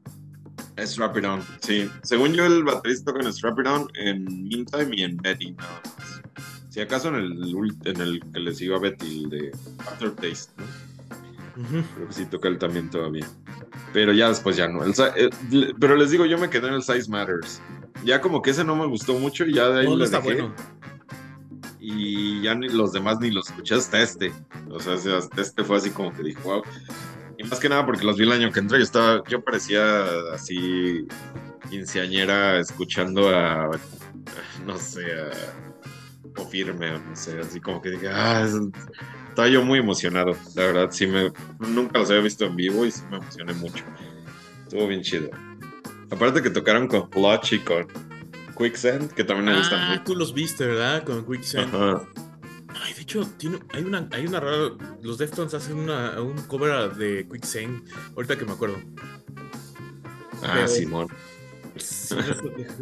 [0.77, 1.89] Strap It On, sí.
[2.03, 6.21] Según yo, el baterista con Strap It On en Meantime y en Betty, nada más.
[6.69, 7.55] Si acaso en el,
[7.85, 10.63] en el que le sigo a Betty, el de Aftertaste, ¿no?
[11.95, 13.27] Creo que sí toca él también todavía.
[13.93, 14.83] Pero ya después ya no.
[14.83, 15.29] El si- eh,
[15.79, 17.61] pero les digo, yo me quedé en el Size Matters.
[18.03, 20.19] Ya como que ese no me gustó mucho y ya de ahí No, le está
[20.19, 20.41] dejé.
[20.41, 20.55] bueno.
[21.79, 24.31] Y ya ni los demás ni los escuché hasta este.
[24.71, 26.63] O sea, hasta este fue así como que dije, wow.
[27.43, 28.77] Y más que nada porque los vi el año que entré.
[28.79, 30.03] Yo estaba, yo parecía
[30.33, 31.05] así
[31.69, 33.69] quinceañera escuchando a,
[34.65, 35.29] no sé, a
[36.41, 38.55] o firme, o no sé, así como que dije, ah, es-
[39.29, 40.35] estaba yo muy emocionado.
[40.55, 43.83] La verdad, sí me, nunca los había visto en vivo y sí me emocioné mucho.
[44.63, 45.29] Estuvo bien chido.
[46.09, 47.87] Aparte que tocaron con Clutch y con
[48.57, 50.03] Quicksand, que también me gustan Ah, mucho.
[50.05, 51.03] tú los viste, ¿verdad?
[51.03, 51.73] Con Quicksand.
[51.73, 52.01] Ajá.
[52.85, 54.71] Ay, de hecho, tiene, hay una, hay una rara.
[55.01, 57.83] Los Deftones hacen una, un cover de Quicksand.
[58.15, 58.77] Ahorita que me acuerdo.
[60.43, 61.07] Ah, Pero- Simón.
[61.75, 62.15] Sí,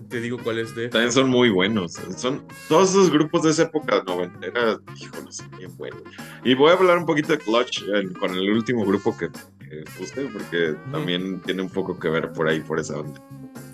[0.09, 0.89] te digo cuál es de.
[0.89, 1.93] También son muy buenos.
[2.17, 6.01] Son todos esos grupos de esa época noventera, híjole, son bien buenos.
[6.43, 9.29] Y voy a hablar un poquito de Clutch eh, con el último grupo que,
[9.59, 13.21] que puse, porque también tiene un poco que ver por ahí, por esa onda.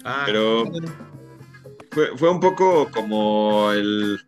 [0.03, 0.65] Ah, pero-.
[1.91, 4.19] Fue, fue un poco como el,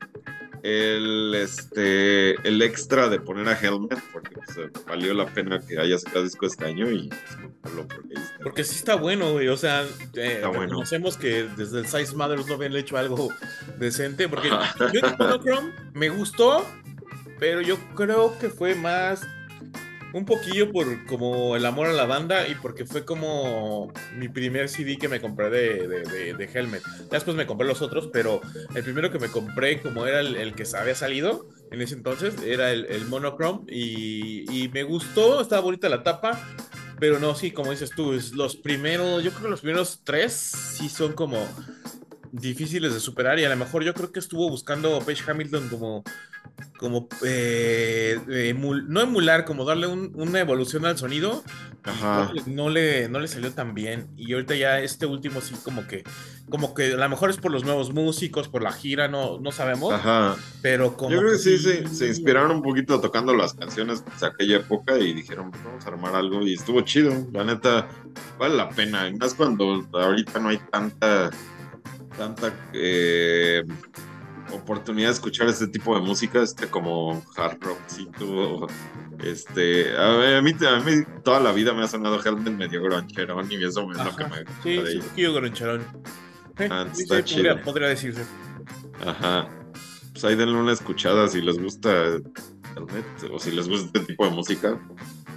[0.64, 5.80] el, este, el extra de poner a Helmet, porque pues, eh, valió la pena que
[5.80, 7.10] haya sacado disco este año y
[7.62, 8.44] pues, porque ahí está.
[8.44, 9.48] Porque sí está bueno, güey.
[9.48, 9.84] O sea,
[10.16, 10.62] eh, bueno.
[10.62, 13.30] reconocemos que desde el Size Mothers no habían hecho algo
[13.78, 14.28] decente.
[14.28, 14.50] Porque
[14.94, 16.66] yo Monochrome me gustó,
[17.40, 19.22] pero yo creo que fue más
[20.14, 24.70] un poquillo por como el amor a la banda y porque fue como mi primer
[24.70, 26.82] CD que me compré de, de, de- Helmet.
[27.12, 28.42] Después me compré los otros, pero
[28.74, 32.72] el primero que me compré, como era el, que había salido en ese entonces, era
[32.72, 36.40] el, Monochrome y, y me gustó, estaba bonita la tapa.
[37.00, 40.90] Pero no, sí, como dices tú, los primeros, yo creo que los primeros tres sí
[40.90, 41.38] son como
[42.32, 46.04] difíciles de superar y a lo mejor yo creo que estuvo buscando Page Hamilton como,
[46.78, 48.18] como eh,
[48.56, 51.44] emul- no emular, como darle un- una evolución al sonido.
[51.84, 52.32] Ajá.
[52.46, 54.08] No le, no le salió tan bien.
[54.18, 56.04] Y ahorita ya este último sí como que,
[56.50, 59.52] como que a lo mejor es por los nuevos músicos, por la gira, no, no
[59.52, 59.94] sabemos.
[59.94, 60.36] Ajá.
[60.62, 64.28] Pero como Yo creo que sí, se, se inspiraron un poquito tocando las canciones de
[64.28, 67.14] aquella época y dijeron, "Pues vamos a armar algo y estuvo chido.
[67.32, 67.88] La neta,
[68.38, 69.08] vale la pena.
[69.08, 71.32] Y más cuando ahorita no hay tanta,
[72.20, 73.64] tanta eh,
[74.54, 78.68] oportunidad de escuchar este tipo de música, este como hard rockcito.
[79.20, 82.84] Este, a mí, a mí- a mí toda la vida me ha sonado Helmet medio
[82.84, 85.82] grancherón y eso es lo que me gusta Sí, sí, un poquillo groncherón.
[86.58, 87.44] Eh, Ah, sí, está sí, chido.
[87.50, 88.24] podría, podría decirse.
[89.06, 89.48] Ajá.
[90.12, 91.90] Pues ahí denle una escuchada si les gusta
[92.76, 94.80] Helmet o si les gusta este tipo de música.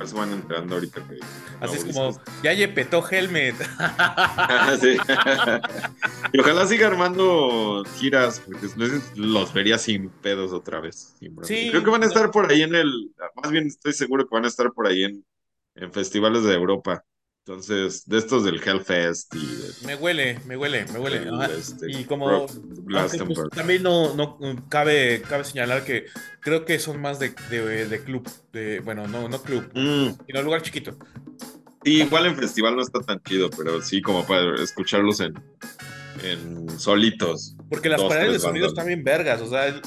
[0.06, 1.18] Si van entrando ahorita que.
[1.60, 3.56] Así es como, ya ye petó Helmet.
[4.80, 4.96] sí.
[6.32, 8.68] y ojalá siga armando giras, porque
[9.16, 11.14] los vería sin pedos otra vez.
[11.42, 11.70] Sí.
[11.70, 13.12] Creo que van a estar por ahí en el.
[13.42, 15.24] Más bien estoy seguro que van a estar por ahí en,
[15.74, 17.04] en festivales de Europa.
[17.44, 21.28] Entonces, de estos del Hellfest y de, Me huele, me huele, me huele.
[21.58, 24.38] este, Y como- pues, también no, no
[24.68, 26.04] cabe, cabe señalar que
[26.40, 30.42] creo que son más de, de, de club, de, bueno, no, no club, Mm, sino
[30.42, 30.96] lugar chiquito.
[31.84, 35.34] Sí, igual en festival no está tan chido, pero sí como para escucharlos en,
[36.22, 37.56] en solitos.
[37.68, 38.72] Porque las Dos, paredes de tres sonido bandas.
[38.78, 39.80] están bien vergas, o sea,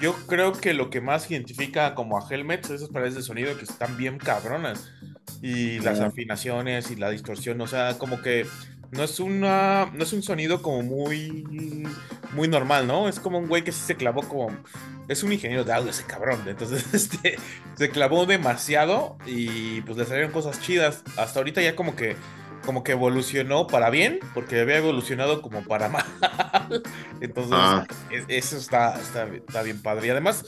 [0.00, 3.56] yo creo que lo que más identifica como a Helmet son esas paredes de sonido
[3.56, 4.90] que están bien cabronas.
[5.46, 8.46] Y las afinaciones y la distorsión, o sea, como que
[8.90, 11.86] no es una, no es un sonido como muy,
[12.34, 13.08] muy normal, ¿no?
[13.08, 14.50] Es como un güey que sí se clavó como,
[15.06, 17.36] es un ingeniero de audio ese cabrón, entonces este,
[17.76, 21.04] se clavó demasiado y pues le salieron cosas chidas.
[21.16, 22.16] Hasta ahorita ya como que,
[22.66, 26.04] como que evolucionó para bien, porque había evolucionado como para mal.
[27.20, 27.86] Entonces, Ah.
[28.28, 30.08] eso está, está, está bien padre.
[30.08, 30.44] Y además,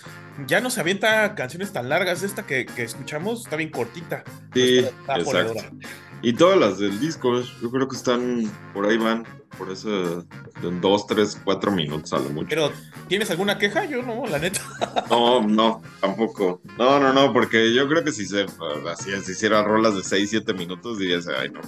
[0.46, 2.22] ya no se avienta canciones tan largas.
[2.22, 4.24] Esta que, que escuchamos está bien cortita.
[4.52, 5.76] Sí, Está- está exacto.
[6.22, 9.24] Y todas las del disco, yo creo que están por ahí van,
[9.56, 10.26] por eso
[10.62, 12.48] en dos, tres, cuatro minutos a lo mucho.
[12.48, 12.72] Pero,
[13.06, 13.84] ¿tienes alguna queja?
[13.84, 14.60] Yo no, la neta.
[15.10, 16.60] No, no, tampoco.
[16.76, 18.46] No, no, no, porque yo creo que si se
[18.90, 21.60] así, si hiciera rolas de seis, siete minutos, dirías, ay, no,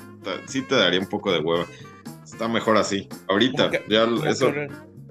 [0.47, 1.65] sí te daría un poco de hueva.
[2.25, 3.09] Está mejor así.
[3.29, 4.53] Ahorita, que- ya eso,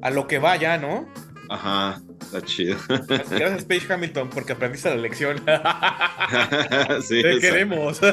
[0.02, 1.08] A lo que vaya, ¿no?
[1.50, 2.78] ajá, está chido.
[3.30, 5.38] Gracias, Paige Hamilton, porque aprendiste la lección.
[7.02, 7.40] sí, Te exacto.
[7.42, 8.00] queremos.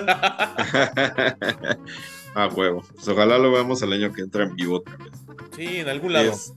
[2.39, 2.85] Ah, huevo.
[2.95, 5.09] Pues ojalá lo veamos el año que entra en vivo otra vez.
[5.57, 6.33] sí, en algún lado.
[6.33, 6.53] Es-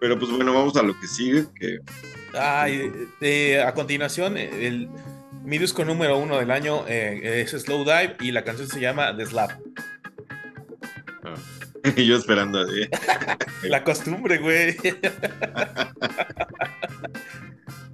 [0.00, 1.78] Pero pues bueno, vamos a lo que sigue, que
[2.36, 4.88] Ay, eh, a continuación, el
[5.44, 9.16] mi disco número uno del año eh, es Slow Dive y la canción se llama
[9.16, 9.52] The Slap.
[11.96, 12.88] y yo esperando así.
[13.62, 14.76] La costumbre, güey.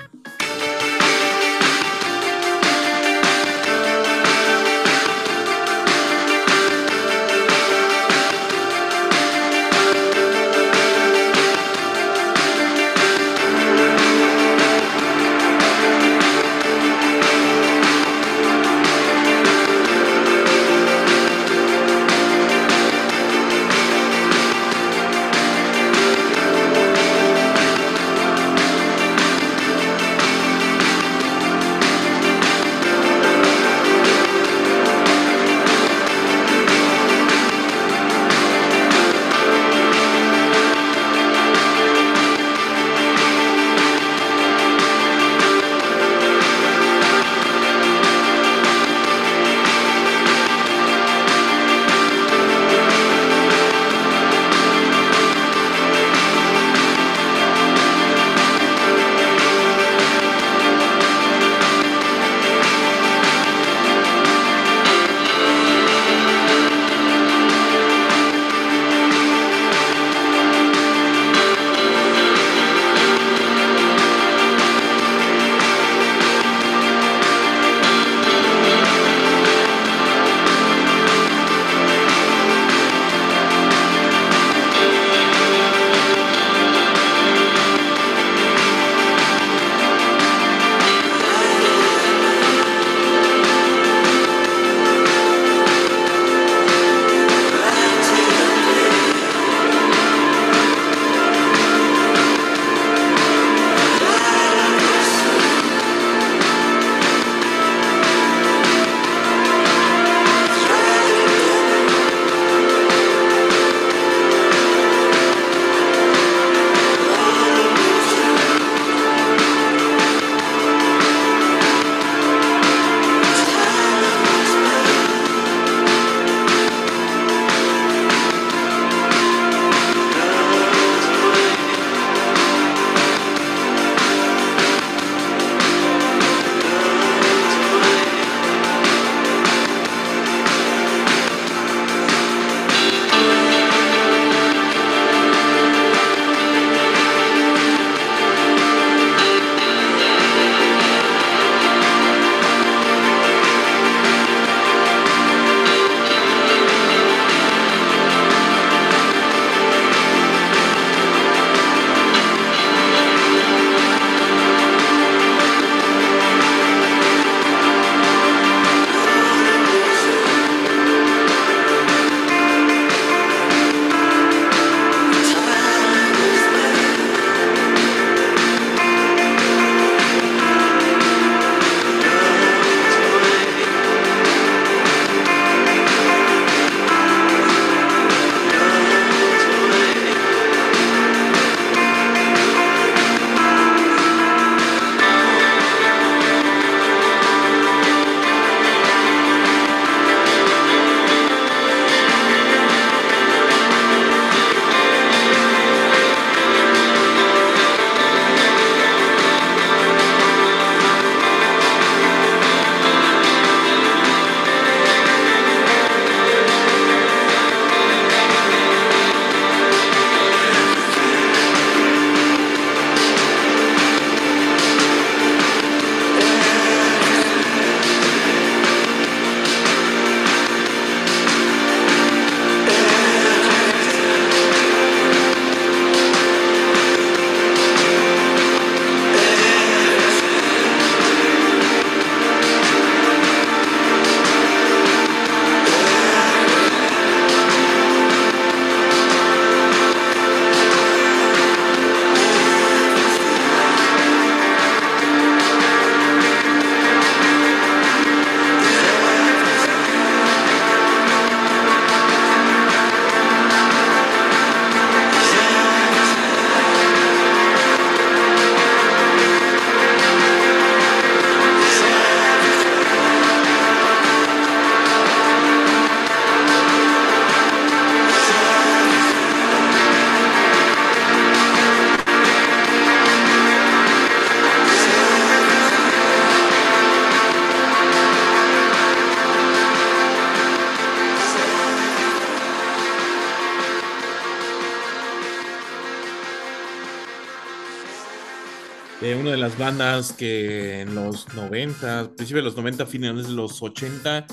[299.37, 304.27] de las bandas que en los 90, principios de los 90, finales de los 80,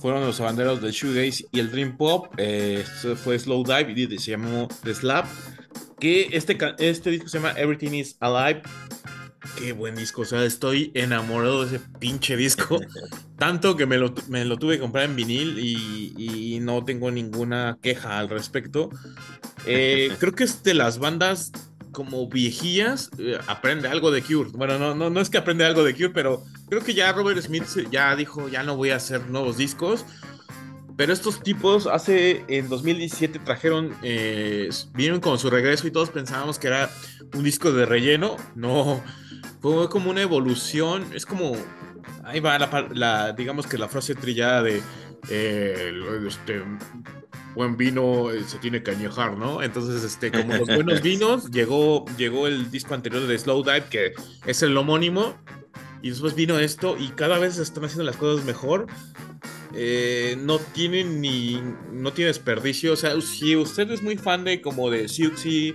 [0.00, 2.26] fueron los abanderos del shoegaze y el dream pop.
[2.36, 2.84] Eh,
[3.22, 5.26] fue Slow Dive y se llamó The Slap.
[6.00, 8.62] Que este, este disco se llama Everything is Alive.
[9.56, 12.80] Qué buen disco, o sea, estoy enamorado de ese pinche disco.
[13.38, 17.10] Tanto que me lo, me lo tuve que comprar en vinil y, y no tengo
[17.10, 18.90] ninguna queja al respecto.
[19.66, 21.52] Eh, creo que es de las bandas
[21.92, 24.50] como viejillas, eh, aprende algo de Cure.
[24.52, 27.40] Bueno, no, no, no es que aprende algo de Cure, pero creo que ya Robert
[27.40, 30.04] Smith ya dijo, ya no voy a hacer nuevos discos.
[30.96, 36.58] Pero estos tipos hace, en 2017 trajeron, eh, vinieron con su regreso y todos pensábamos
[36.58, 36.90] que era
[37.34, 38.36] un disco de relleno.
[38.54, 39.02] No,
[39.62, 41.52] fue como una evolución, es como,
[42.22, 44.82] ahí va la, la digamos que la frase trillada de,
[45.28, 45.92] eh,
[46.26, 46.62] este,
[47.60, 49.62] buen vino eh, se tiene que añejar, ¿no?
[49.62, 54.14] Entonces, este, como los buenos vinos, llegó, llegó el disco anterior de Slow Dive, que
[54.46, 55.34] es el homónimo,
[56.00, 58.86] y después vino esto, y cada vez están haciendo las cosas mejor.
[59.74, 61.60] Eh, no tiene ni
[61.92, 62.94] no tiene desperdicio.
[62.94, 65.74] O sea, si usted es muy fan de como de Siouxsie,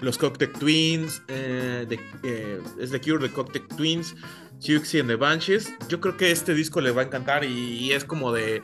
[0.00, 4.14] los Cocteau Twins, eh, de, eh, es The Cure, de Cocteau Twins,
[4.60, 7.92] Siouxsie and the Banshees, yo creo que este disco le va a encantar y, y
[7.92, 8.62] es como de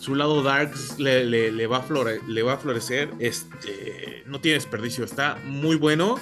[0.00, 3.10] su lado darks le, le- le va, a flore- le va a florecer.
[3.18, 6.18] Este, no tiene desperdicio, está muy bueno.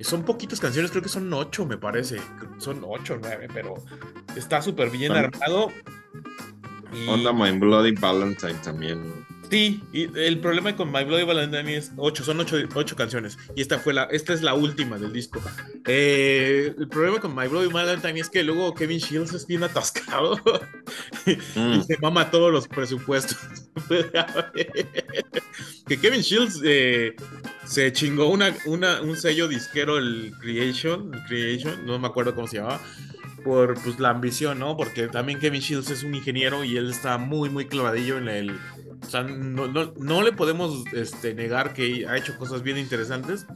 [0.00, 2.20] Son poquitas canciones, creo que son ocho, me parece.
[2.58, 3.74] Son ocho o nueve, pero
[4.36, 5.72] está súper bien armado.
[6.92, 9.26] Y- Onda My Bloody Valentine también.
[9.50, 13.38] Sí, y el problema con My Bloody Valentine es ocho, son ocho, ocho canciones.
[13.56, 15.40] Y esta fue la, esta es la última del disco.
[15.86, 20.38] Eh, el problema con My Bloody Valentine es que luego Kevin Shields es bien atascado
[21.26, 21.82] y Mm.
[21.82, 23.38] se mama todos los presupuestos.
[25.86, 27.14] que Kevin Shields eh,
[27.64, 32.46] se chingó una, una, un sello disquero, el Creation, el Creation, no me acuerdo cómo
[32.46, 32.80] se llamaba,
[33.44, 34.76] por pues, la ambición, ¿no?
[34.76, 38.58] Porque también Kevin Shields es un ingeniero y él está muy, muy clavadillo en el.
[39.02, 43.46] O sea, no, no, no le podemos este, negar que ha hecho cosas bien interesantes,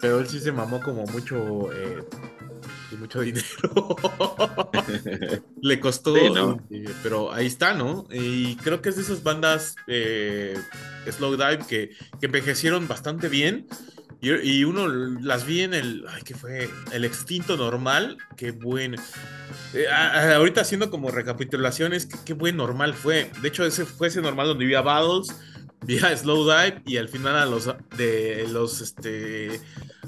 [0.00, 1.72] pero él sí se mamó como mucho.
[1.72, 2.02] eh,
[2.98, 3.44] mucho dinero.
[5.62, 6.60] Le costó, Sí, ¿no?
[6.70, 8.06] eh, pero ahí está, ¿no?
[8.10, 10.54] Y creo que es de esas bandas eh,
[11.10, 11.90] Slow Dive que,
[12.20, 13.66] que envejecieron bastante bien.
[14.22, 14.30] Y,
[14.60, 16.70] y uno las vi en el, ay, ¿qué fue?
[16.92, 18.96] El extinto normal, qué bueno.
[19.74, 23.30] Eh, a- ahorita haciendo como recapitulaciones, qué, qué buen normal fue.
[23.42, 25.34] De hecho, ese fue ese normal donde vi a Battles,
[25.82, 29.60] vi a Slow Dive y al final a los de los este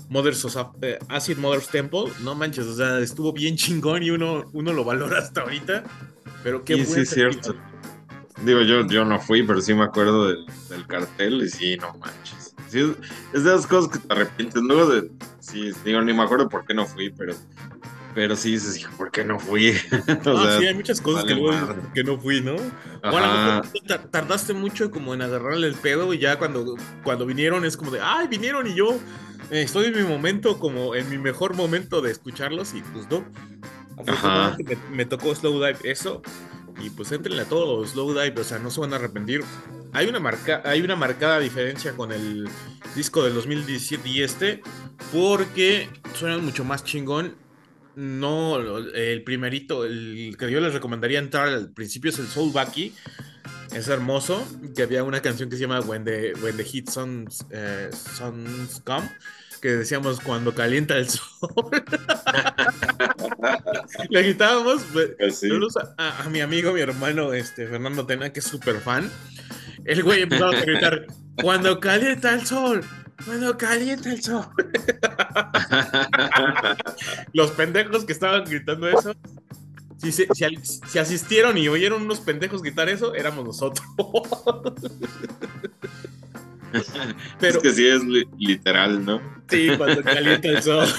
[0.09, 2.05] Mothers of, eh, Acid Mothers Temple.
[2.23, 5.83] No manches, o sea, estuvo bien chingón y uno, uno lo valora hasta ahorita.
[6.45, 7.57] Pero qué Sí, sí, buen es cierto.
[8.45, 11.95] Digo, yo, yo no fui, pero sí me acuerdo del, del cartel y sí, no
[11.95, 12.34] manches.
[12.75, 12.95] Sí,
[13.33, 14.61] es, de esas cosas que te arrepientes.
[14.63, 15.11] Luego de.
[15.39, 17.35] Sí, digo, ni me acuerdo por qué no fui, pero.
[18.17, 19.71] Pero sí dices, hijo, ¿por qué no fui?
[20.27, 21.77] o Ah, sea, sí, hay muchas cosas que, luego madre.
[21.77, 22.57] dices que no fui, ¿no?
[24.11, 28.01] Tardaste mucho como en agarrarle el pedo y ya cuando, cuando vinieron es como de,
[28.01, 28.93] ay, vinieron y yo
[29.51, 33.25] eh, estoy en mi momento, como en mi mejor momento de escucharlos y pues no.
[34.65, 36.23] Me, me tocó Slow Dive eso
[36.81, 39.43] y pues entrenle a todos Slow Dive, o sea, no se van a arrepentir.
[39.93, 42.49] Hay una, marca, hay una marcada diferencia con el
[42.97, 44.63] disco del 2017 y este
[45.13, 47.37] porque suenan mucho más chingón.
[47.97, 52.93] No, el primerito, el que yo les recomendaría entrar al principio es el Soul Bucky.
[53.73, 54.45] Es hermoso.
[54.75, 58.81] Que había una canción que se llama When the, When the Heat Suns, eh, Suns
[58.85, 59.09] Come.
[59.65, 61.25] Que decíamos cuando calienta el sol.
[64.11, 64.83] Le gritábamos.
[64.93, 65.49] pues, pues sí.
[65.97, 69.11] a, a- mi amigo, mi hermano este, Fernando Tena, que es súper fan.
[69.87, 71.07] El güey empezaba a gritar:
[71.41, 72.85] Cuando calienta el sol,
[73.25, 74.45] cuando calienta el sol.
[77.33, 79.15] Los pendejos que estaban gritando eso.
[79.97, 80.27] Si, si
[80.87, 83.87] si asistieron y oyeron unos pendejos gritar eso, éramos nosotros.
[87.41, 89.21] Pero es que sí es li- literal, ¿no?
[89.49, 90.87] sí, cuando calienta el sol.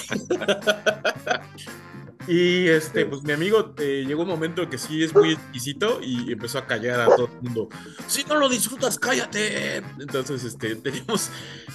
[2.28, 6.32] Y este, pues mi amigo eh, llegó un momento que sí es muy exquisito y
[6.32, 7.70] empezó a callar a todo el mundo.
[8.08, 9.78] Si no lo disfrutas, cállate.
[10.00, 11.30] Entonces, este, teníamos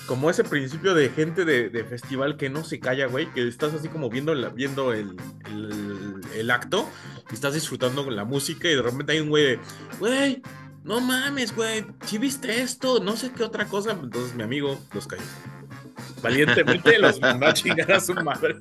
[0.06, 3.74] como ese principio de gente de, de festival que no se calla, güey, que estás
[3.74, 5.14] así como viendo, la- viendo el,
[5.46, 6.88] el- el acto
[7.30, 9.58] y estás disfrutando con la música y de repente hay un güey de,
[10.00, 10.42] güey,
[10.84, 13.92] no mames, güey, si viste esto, no sé qué otra cosa.
[13.92, 15.22] Entonces mi amigo los cayó.
[16.22, 18.56] Valientemente los mandó a chingar a su madre.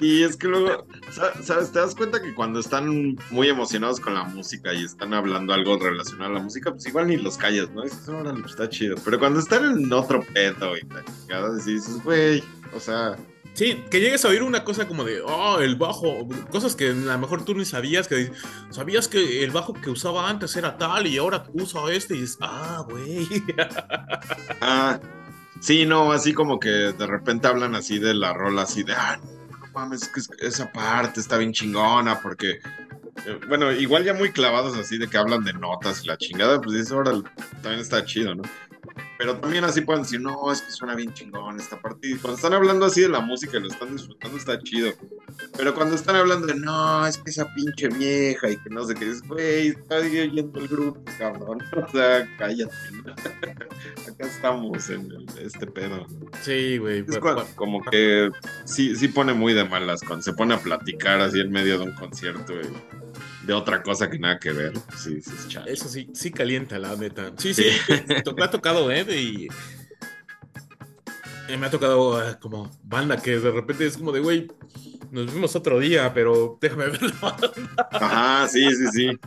[0.00, 1.70] Y es que luego, sa- ¿sabes?
[1.72, 5.78] Te das cuenta que cuando están muy emocionados con la música y están hablando algo
[5.78, 7.82] relacionado a la música, pues igual ni los callas, ¿no?
[7.82, 8.96] Dices, órale, pues está chido.
[9.04, 12.42] Pero cuando están en otro pedo y tal, dices, güey,
[12.74, 13.16] o sea,
[13.54, 16.92] Sí, que llegues a oír una cosa como de, oh, el bajo, cosas que a
[16.92, 18.32] lo mejor tú ni sabías, que
[18.70, 22.38] sabías que el bajo que usaba antes era tal y ahora usa este y dices,
[22.40, 23.28] ah, güey.
[24.60, 24.98] Ah,
[25.60, 29.18] sí, no, así como que de repente hablan así de la rola, así de, ah,
[29.22, 32.58] no, mames, es que es- esa parte está bien chingona, porque,
[33.26, 36.60] eh, bueno, igual ya muy clavados así de que hablan de notas y la chingada,
[36.60, 37.12] pues dices, ahora
[37.62, 38.42] también está chido, ¿no?
[39.18, 42.08] Pero también así pueden decir, no, es que suena bien chingón esta parte.
[42.10, 44.92] Y cuando están hablando así de la música y lo están disfrutando, está chido.
[45.56, 48.94] Pero cuando están hablando de, no, es que esa pinche vieja y que no sé
[48.94, 51.58] qué, dices, güey, está oyendo el grupo, cabrón.
[51.76, 52.74] O sea, cállate.
[54.08, 56.06] Acá estamos en el- este pedo.
[56.42, 57.00] Sí, güey.
[57.00, 58.30] Es pa- cua- pa- como que
[58.64, 61.84] sí, sí pone muy de malas cuando se pone a platicar así en medio de
[61.86, 62.66] un concierto y
[63.46, 64.72] de otra cosa que nada que ver.
[64.96, 65.72] Sí, sí, es chale.
[65.72, 67.32] Eso sí, sí calienta la neta.
[67.36, 67.64] Sí, sí,
[68.36, 69.04] me ha tocado, ¿eh?
[69.10, 69.48] Y,
[71.52, 74.48] y me ha tocado ah, como banda que de repente es como de, güey,
[75.10, 77.52] nos vimos otro día, pero déjame ver la banda.
[77.92, 79.18] Ajá, sí, sí, sí.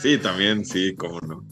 [0.00, 1.44] Sí, también, sí, cómo no.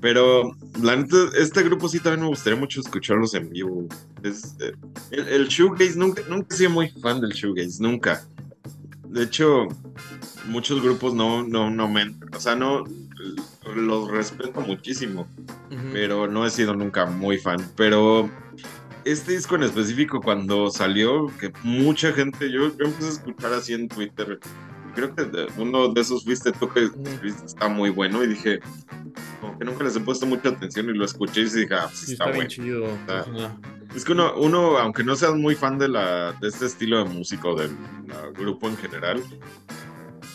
[0.00, 3.88] Pero la neta, este grupo sí también me gustaría mucho escucharlos en vivo.
[4.22, 4.72] Es, eh,
[5.12, 8.22] el, el shoegaze, nunca, nunca he sido muy fan del shoegaze, nunca.
[9.08, 9.68] De hecho,
[10.46, 12.14] muchos grupos no, no, no me...
[12.34, 12.84] O sea, no...
[13.74, 15.26] Los respeto muchísimo,
[15.92, 17.58] pero no he sido nunca muy fan.
[17.76, 18.28] Pero
[19.06, 23.72] este disco en específico, cuando salió, que mucha gente, yo, yo empecé a escuchar así
[23.72, 24.38] en Twitter,
[24.94, 28.60] creo que uno de esos fuiste tú que escribiste, está muy bueno y dije,
[29.40, 32.12] como que nunca les he puesto mucha atención y lo escuché y dije, ah, Sí,
[32.12, 32.48] está, está bueno.
[32.50, 32.86] chido.
[32.86, 33.56] Está-.
[33.96, 37.10] Es que uno, uno, aunque no seas muy fan de, la, de este estilo de
[37.10, 37.70] música o del
[38.36, 39.22] grupo en general,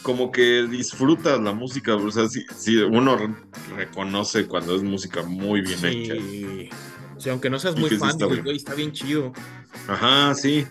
[0.04, 3.36] como que disfrutas la música, o sea, si, si uno re-
[3.76, 6.14] reconoce cuando es música muy bien hecha.
[6.16, 6.70] Sí.
[7.18, 8.44] Sí, aunque no seas Y muy que sí fan, está dices, bien.
[8.46, 9.34] güey, está bien chido.
[9.88, 10.66] Ajá, sí.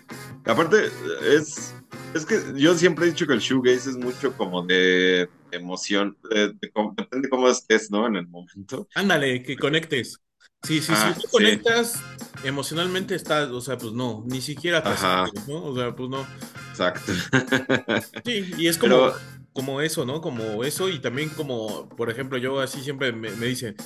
[0.47, 0.91] Aparte,
[1.37, 1.75] es,
[2.15, 6.55] es que yo siempre he dicho que el shoegaze es mucho como de emoción, de-
[6.59, 8.07] de cómo- depende cómo estés, ¿no?
[8.07, 8.89] En el momento.
[8.95, 10.21] Ándale, que conectes.
[10.63, 11.27] Sí, sí, Ah, si sí.
[11.27, 12.01] no conectas
[12.45, 14.91] emocionalmente estás, o sea, pues no, ni siquiera te
[15.47, 15.65] ¿no?
[15.67, 16.27] O sea, pues no.
[16.79, 17.13] Exacto.
[18.25, 19.15] Sí, y es como, Pero,
[19.53, 20.21] como eso, ¿no?
[20.21, 23.77] Como eso y también como, por ejemplo, yo así siempre me, me dicen,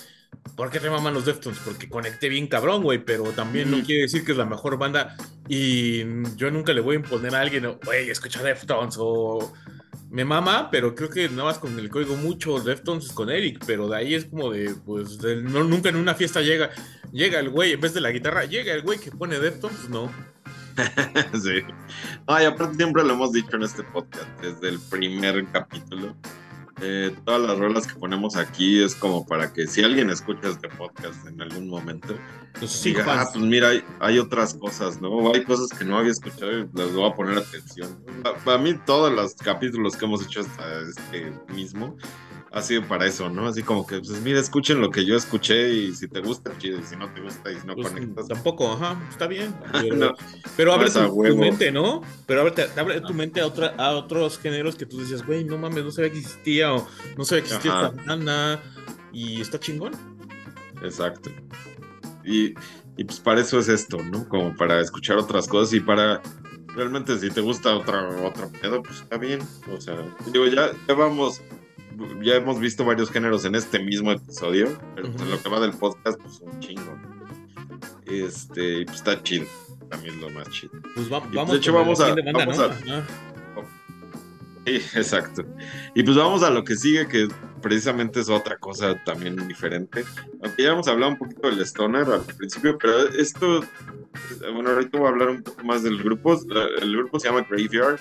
[0.56, 1.60] ¿por qué te maman los Deftones?
[1.64, 5.16] Porque conecté bien cabrón, güey, pero también no quiere decir que es la mejor banda
[5.48, 6.04] y
[6.36, 9.52] yo nunca le voy a imponer a alguien, güey, escucha Deftones o
[10.10, 13.62] me mama, pero creo que nada más con el código mucho Deftones es con Eric,
[13.66, 16.70] pero de ahí es como de, pues, de- no, nunca en una fiesta llega,
[17.12, 20.10] llega el güey, en vez de la guitarra, llega el güey que pone Deftones, no.
[21.42, 21.62] sí.
[22.26, 26.14] Ay, aparte siempre lo hemos dicho en este podcast, desde el primer capítulo.
[26.80, 30.68] eh, todas las rolas que ponemos aquí es como para que si alguien escucha este
[30.68, 32.16] podcast en algún momento,
[32.66, 35.32] cinco diga, ah, pues mira, hay, hay otras cosas, ¿no?
[35.32, 38.02] Hay cosas que no había escuchado y les voy a poner atención.
[38.24, 41.96] Pa- Para mí, todos los capítulos que hemos hecho hasta este mismo
[42.52, 43.46] ha sido para eso, ¿no?
[43.46, 46.78] Así como que, pues mira, escuchen lo que yo escuché y si te gusta, chido,
[46.78, 49.54] y si no te gusta y si no Pues, conectas, tampoco, ajá, está bien.
[49.72, 50.14] Pero, No,
[50.56, 52.02] pero abre tu, mente, ¿no?
[52.26, 55.44] Pero abre, te abre tu mente a, otra, a otros géneros que tú decías, güey,
[55.44, 57.86] no mames, no sabía que existía o no sabía que existía Ajá.
[57.88, 58.62] esta banda
[59.12, 59.92] y está chingón.
[60.82, 61.30] Exacto.
[62.24, 62.54] Y,
[62.98, 64.28] y pues para eso es esto, ¿no?
[64.28, 66.20] Como para escuchar otras cosas y para
[66.74, 69.40] realmente si te gusta otra otro pedo, pues está bien.
[69.74, 69.96] O sea,
[70.26, 71.40] digo, ya, ya vamos,
[72.22, 75.60] ya hemos visto varios géneros en este mismo episodio, pero pues, en lo que va
[75.60, 76.98] del podcast, pues un chingo.
[78.06, 79.46] Este, y pues está chido.
[79.90, 80.72] También lo más chido.
[80.94, 81.54] Pues va- de vamos.
[81.56, 82.64] hecho, con la vamos a- banda, vamos ¿no?
[82.64, 82.66] a-
[82.98, 83.06] Ajá.
[84.66, 85.44] Sí, exacto.
[85.94, 87.28] Y pues vamos a lo que sigue, que
[87.60, 90.04] precisamente es otra cosa también diferente.
[90.42, 93.64] Aunque ya hemos hablado un poquito del Stoner al principio, pero esto,
[94.52, 96.38] bueno, ahorita voy a hablar un poco más del grupo.
[96.80, 97.98] El grupo se llama Graveyard,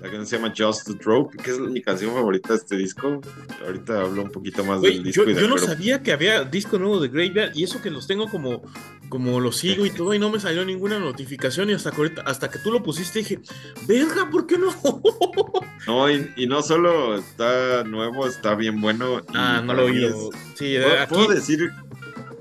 [0.00, 3.20] la canción se llama Just the Trope, que es mi canción favorita de este disco.
[3.64, 5.70] Ahorita hablo un poquito más del disco yo, y del yo no grupo.
[5.70, 8.62] sabía que había disco nuevo de Graveyard y eso que los tengo como,
[9.08, 12.22] como los sigo y todo y no me salió ninguna notificación y hasta que, ahorita-
[12.22, 13.40] hasta que tú lo pusiste dije,
[13.86, 14.68] verga, ¿por qué no?
[15.86, 19.22] No, y, y no solo está nuevo, está bien bueno.
[19.34, 20.14] ah, no lo es-
[20.54, 21.70] Sí, ¿Puedo, aquí, puedo decir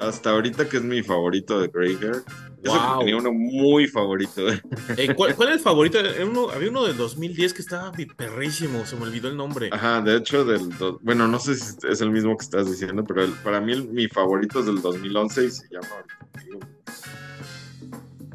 [0.02, 2.24] hasta ahorita que es mi favorito de Graveyard?
[2.68, 3.00] Wow.
[3.00, 4.48] tenía uno muy favorito.
[4.98, 5.98] eh, ¿cuál, cuál es el favorito?
[6.30, 9.70] Uno- había uno del 2010 que estaba perrísimo, se me olvidó el nombre.
[9.72, 13.04] Ajá, de hecho, del do- bueno, no sé si es el mismo que estás diciendo,
[13.04, 15.88] pero el- para mí el- mi favorito es del 2011 y se llama,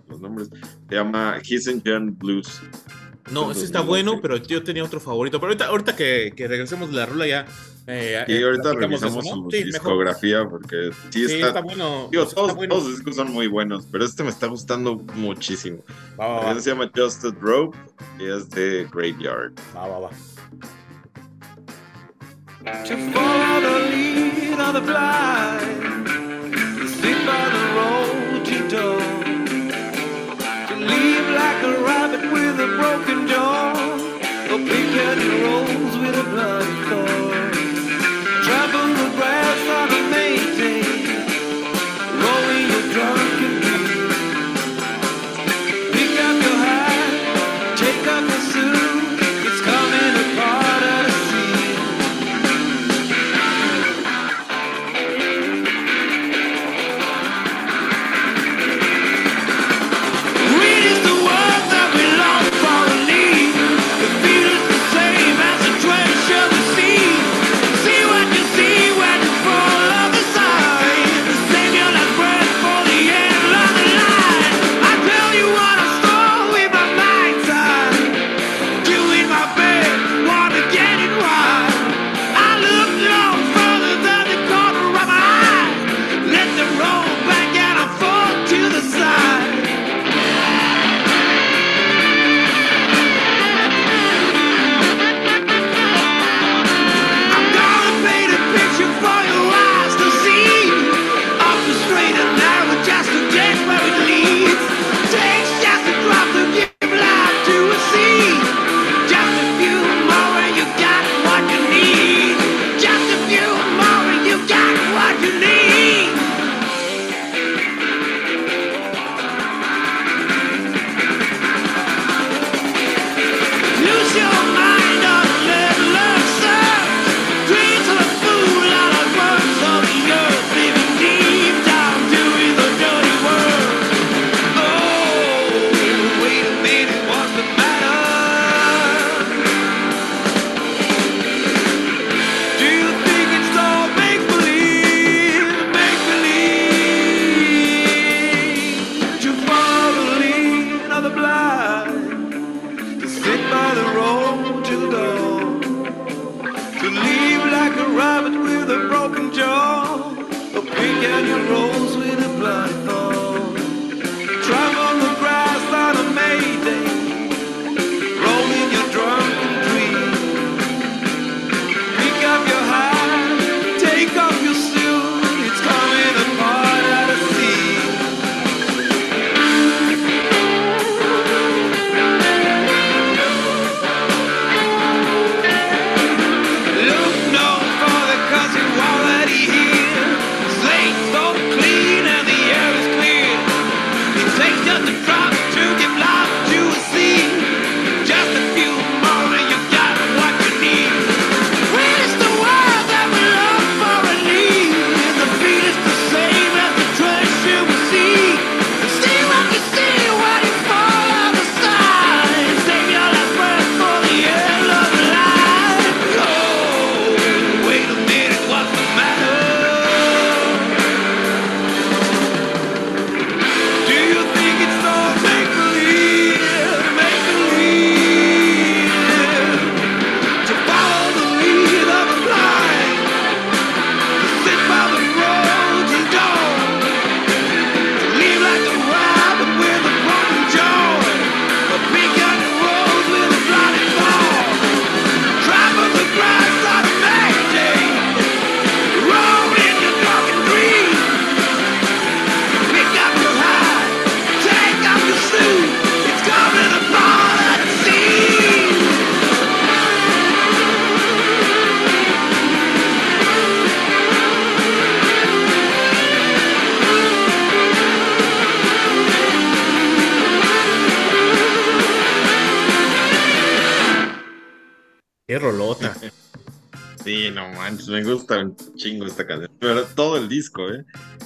[0.09, 0.49] los nombres,
[0.89, 2.61] se llama His and Jan Blues.
[3.31, 5.41] No, pues, ese pues, está bueno, pero yo tenía otro favorito.
[5.41, 7.47] Pero ahorita, que, regresemos eh, eh, de la rula ya.
[8.29, 12.09] Y ahorita revisamos su sí, discografía porque sí, está, bueno.
[12.13, 12.77] Todos, bueno.
[12.77, 15.79] los discos son muy buenos, pero este me está gustando muchísimo.
[16.19, 16.59] Va.
[16.61, 17.77] Se llama Justed Rope
[18.19, 19.53] y es de Graveyard.
[19.77, 20.11] Va, va, va.
[22.65, 24.33] To the lead
[28.73, 29.12] the.
[31.63, 33.73] like a rabbit with a broken jaw,
[34.51, 37.42] a big cat rolls with a bloody core.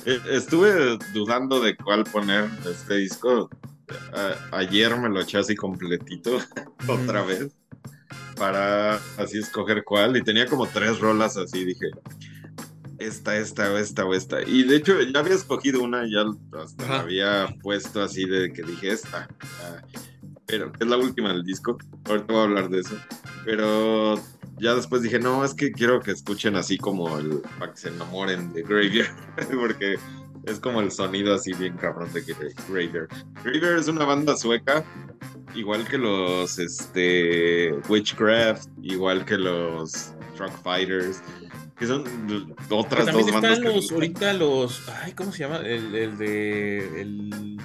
[0.05, 3.51] E, estuve dudando de cuál poner este disco.
[4.51, 6.39] Ayer me lo eché así completito,
[6.89, 7.27] otra mm.
[7.27, 7.57] vez,
[8.37, 10.17] para así escoger cuál.
[10.17, 11.91] Y tenía como tres rolas así, dije,
[12.99, 14.43] esta, esta, esta o esta.
[14.43, 16.25] Y de hecho ya había escogido una, ya
[16.61, 19.29] hasta la había puesto así de que dije esta.
[19.63, 19.83] Ah".
[20.47, 22.97] Pero es la última del disco, ahorita voy a hablar de eso.
[23.45, 24.21] Pero
[24.59, 27.89] ya después dije, no, es que quiero que escuchen así como el, para que se
[27.89, 29.15] enamoren de Graveyard,
[29.59, 29.97] porque
[30.45, 33.09] es como el sonido así bien cabrón de Gra- Graveyard.
[33.43, 34.85] Graveyard es una banda sueca,
[35.55, 41.23] igual que los este, Witchcraft, igual que los Truck Fighters,
[41.79, 42.05] que son
[42.69, 45.59] Pero otras dos bandas están los, ahorita los, ay, ¿cómo se llama?
[45.59, 47.59] El, el de, el,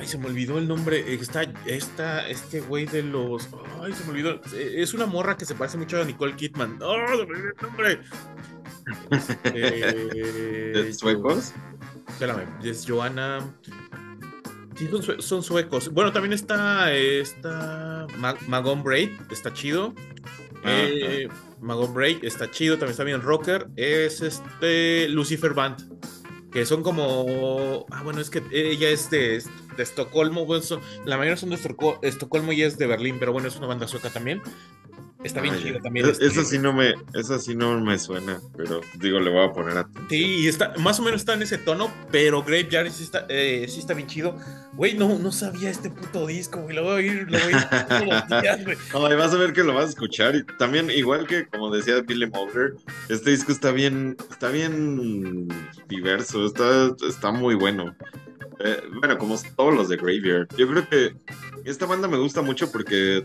[0.00, 3.48] ay, se me olvidó el nombre, está, está, este güey de los,
[3.80, 6.78] ay, se me olvidó, Eh, es una morra que se parece mucho a Nicole Kidman,
[6.82, 8.00] oh, se me olvidó el nombre.
[9.44, 11.52] Este, ¿De suecos?
[12.08, 13.54] Espérame, es Joana.
[14.76, 15.92] Sí, son, sue- son suecos.
[15.92, 19.94] Bueno, también está esta Ma- Magon Braid, está chido.
[20.64, 21.28] Eh,
[21.60, 23.68] Magon Braid está chido, también está bien rocker.
[23.76, 25.76] Es este Lucifer Band,
[26.50, 27.86] que son como.
[27.90, 29.42] Ah, bueno, es que ella es de,
[29.76, 30.46] de Estocolmo.
[30.46, 33.56] bueno, son- la mayoría son de Estoco- Estocolmo y es de Berlín, pero bueno, es
[33.56, 34.40] una banda sueca también.
[35.22, 35.62] Está bien ya.
[35.62, 36.08] chido también.
[36.08, 39.52] Este- Esa sí no me, esa sí no me suena, pero digo, le voy a
[39.52, 40.06] poner atención.
[40.08, 43.80] Sí, está, más o menos está en ese tono, pero Graveyard sí está, eh, sí
[43.80, 44.34] está bien chido.
[44.72, 46.74] Güey, no, no sabía este puto disco, güey.
[46.74, 48.78] Lo voy a ir, lo voy a ir todos los días, güey.
[48.94, 50.34] No, y vas a ver que lo vas a escuchar.
[50.36, 52.76] Y también, igual que como decía Billy Mulder,
[53.10, 55.48] este disco está bien, está bien
[55.86, 57.94] diverso, está, está muy bueno.
[58.62, 60.48] Eh, bueno, como todos los de Graveyard.
[60.56, 61.14] Yo creo que
[61.64, 63.24] esta banda me gusta mucho porque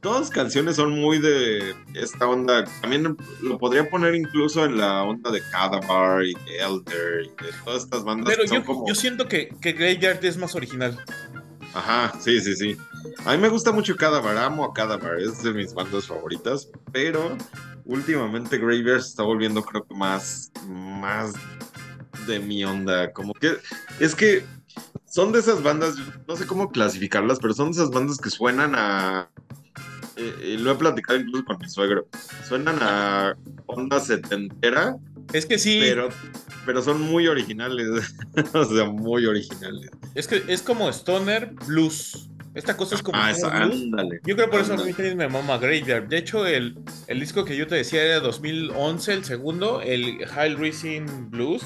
[0.00, 2.64] todas las canciones son muy de esta onda.
[2.80, 7.52] También lo podría poner incluso en la onda de Cadavar y de Elder y de
[7.64, 8.34] todas estas bandas.
[8.34, 8.86] Pero que yo, como...
[8.88, 10.98] yo siento que, que Graveyard es más original.
[11.74, 12.76] Ajá, sí, sí, sí.
[13.24, 17.36] A mí me gusta mucho Cadaver, amo a Cadaver, es de mis bandas favoritas, pero
[17.84, 21.34] últimamente Graveyard se está volviendo creo que más, más
[22.28, 23.56] de mi onda, como que
[24.00, 24.44] es que
[25.06, 25.96] son de esas bandas,
[26.28, 29.30] no sé cómo clasificarlas, pero son de esas bandas que suenan a...
[30.16, 32.08] eh, eh, lo he platicado incluso con mi suegro,
[32.48, 33.36] suenan a
[33.66, 34.96] onda setentera,
[35.32, 36.08] Es que sí, pero,
[36.64, 37.86] pero son muy originales,
[38.54, 39.90] o sea, muy originales.
[40.14, 42.30] es que es como Stoner Blues.
[42.54, 44.20] Esta cosa es como Ah, esa, ándale.
[44.24, 46.08] Yo creo por eso a mí también me mama Graveyard.
[46.08, 46.76] De hecho, el,
[47.06, 51.62] el disco que yo te decía era 2011, el segundo, el High Rising Blues.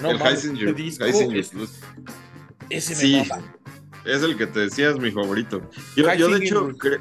[0.00, 1.80] No el mames, Heisinger- este disco Heisinger es- Blues.
[2.70, 3.42] ese me Sí, mama.
[4.04, 5.68] es el que te decía, es mi favorito.
[5.96, 7.00] Yo, yo de hecho, cre-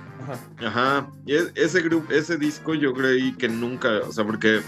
[0.60, 1.10] Ajá.
[1.56, 4.62] ese grupo, ese disco yo creí que nunca, o sea, porque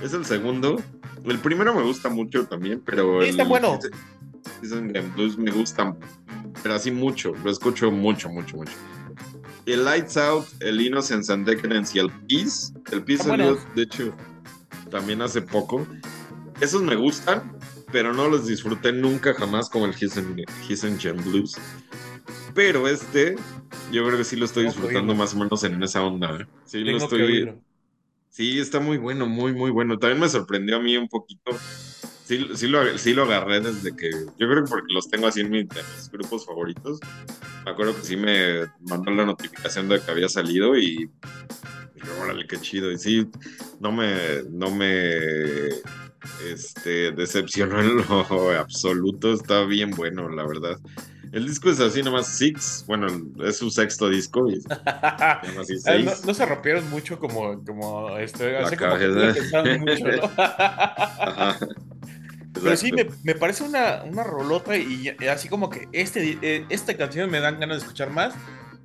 [0.00, 0.80] es el segundo.
[1.24, 3.78] El primero me gusta mucho también, pero Sí, está el bueno.
[5.16, 5.96] Blues me gusta,
[6.62, 8.72] pero así mucho, lo escucho mucho, mucho, mucho.
[9.66, 13.70] El Lights Out, el Innocence and Decadence y el Peace, el Peace salió, bueno.
[13.74, 14.14] de hecho,
[14.90, 15.84] también hace poco.
[16.60, 17.58] Esos me gustan,
[17.92, 21.56] pero no los disfruté nunca jamás como el Heisinger Blues.
[22.54, 23.36] Pero este,
[23.92, 26.38] yo creo que sí lo estoy disfrutando más o menos en esa onda.
[26.40, 26.46] ¿eh?
[26.64, 27.54] Sí, Tengo estoy.
[28.30, 29.98] Sí, está muy bueno, muy, muy bueno.
[29.98, 31.52] También me sorprendió a mí un poquito.
[32.24, 34.10] Sí, sí, lo, sí lo agarré desde que.
[34.10, 35.68] Yo creo que porque los tengo así en mis
[36.10, 36.98] grupos favoritos.
[37.64, 41.10] Me acuerdo que sí me mandó la notificación de que había salido y.
[41.94, 42.90] y órale, qué chido.
[42.90, 43.28] Y sí,
[43.80, 44.42] no me.
[44.50, 44.88] No me.
[46.44, 49.32] Este, decepcionó en lo absoluto.
[49.32, 50.78] Está bien bueno, la verdad.
[51.32, 52.84] El disco es así nomás Six.
[52.86, 53.06] Bueno,
[53.44, 58.16] es su sexto disco y se llama así Ah, no, se rompieron mucho como, como
[58.18, 59.08] este, La así como que
[59.78, 60.30] mucho, ¿no?
[60.36, 61.58] Ajá.
[62.62, 62.90] Pero sí,
[63.22, 67.40] me parece una, una rolota y, y así como que este, eh, esta canción me
[67.40, 68.34] dan ganas de escuchar más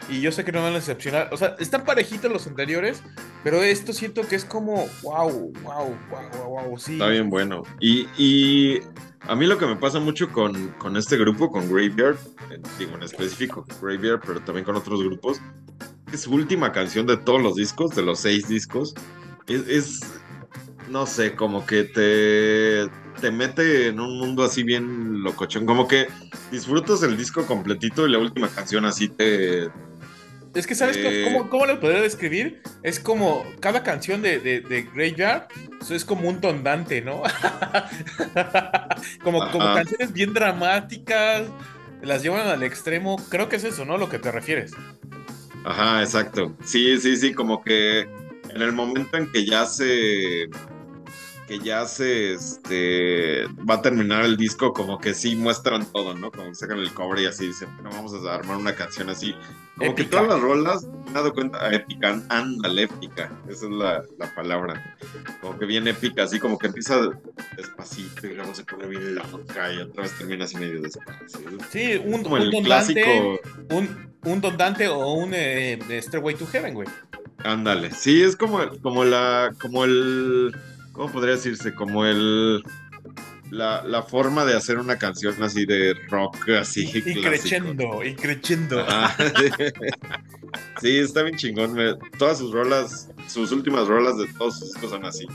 [0.09, 1.29] y yo sé que no van a decepcionar.
[1.31, 3.01] O sea, están parejitos los anteriores,
[3.43, 6.93] pero esto siento que es como, wow, wow, wow, wow, wow, sí.
[6.93, 7.63] Está bien bueno.
[7.79, 8.79] Y, y
[9.21, 12.17] a mí lo que me pasa mucho con, con este grupo, con Graveyard,
[12.49, 15.39] en- digo en específico Graveyard, pero también con otros grupos,
[16.11, 18.93] es su última canción de todos los discos, de los seis discos,
[19.47, 19.99] es, es,
[20.89, 22.89] no sé, como que te,
[23.21, 26.07] te mete en un mundo así bien locochón, como que
[26.51, 29.69] disfrutas el disco completito y la última canción así te...
[30.53, 31.23] Es que, ¿sabes Eh.
[31.23, 32.61] cómo, cómo lo podría describir?
[32.83, 35.47] Es como cada canción de, de, de Graveyard
[35.89, 37.23] es como un tondante, ¿no?
[39.23, 41.43] como, como canciones bien dramáticas,
[42.01, 43.17] las llevan al extremo.
[43.29, 43.97] Creo que es eso, ¿no?
[43.97, 44.73] Lo que te refieres.
[45.65, 46.55] Ajá, exacto.
[46.63, 50.49] Sí, sí, sí, como que en el momento en que ya se
[51.51, 56.31] que ya se este va a terminar el disco, como que sí muestran todo, ¿no?
[56.31, 59.35] Como que sacan el cobre y así dicen, bueno, vamos a armar una canción así.
[59.77, 60.21] Como que Épica.
[60.21, 64.95] todas las rolas, me he dado cuenta, épica, ándale, épica, esa es la, la palabra.
[65.41, 67.09] Como que bien épica, así como que empieza
[67.57, 71.49] despacito y luego se pone bien loca y otra vez termina así medio despacio.
[71.69, 73.39] Sí, un, Como un el Don Dante, clásico.
[73.71, 76.87] un, un Don Dante o un eh, Stairway to Heaven, güey.
[77.43, 77.91] Ándale.
[77.91, 80.55] Sí, es como, como la, como el,
[80.91, 81.73] ¿cómo podría decirse?
[81.73, 82.63] Como el,
[83.49, 86.89] la, la forma de hacer una canción así de rock, así.
[86.93, 88.79] Y creciendo, y creciendo.
[88.81, 89.65] Ajá, sí.
[90.81, 91.73] Sí, está bien chingón.
[91.73, 95.25] me- Todas sus rolas, sus últimas rolas de todos sus discos son así.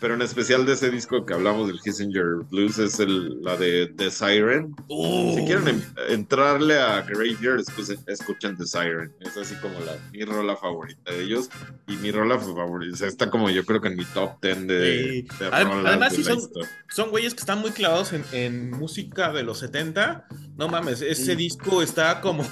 [0.00, 3.88] Pero en especial de ese disco que hablamos del Kissinger Blues es el, la de
[3.96, 4.74] The Siren.
[4.88, 9.12] Uh, Si quieren em- entrarle a Graveyard, escuchen, escuchen The Siren.
[9.20, 11.50] Es así como la, mi rola favorita de ellos.
[11.88, 14.66] Y mi rola favorita, o sea, está como yo creo que en mi top 10
[14.66, 15.38] de, Sí.
[15.40, 16.50] de rolas además, de sí la son-
[16.90, 20.26] son güeyes que están muy clavados en, en música de los 70.
[20.56, 21.34] No mames, ese Sí.
[21.36, 22.44] disco está como,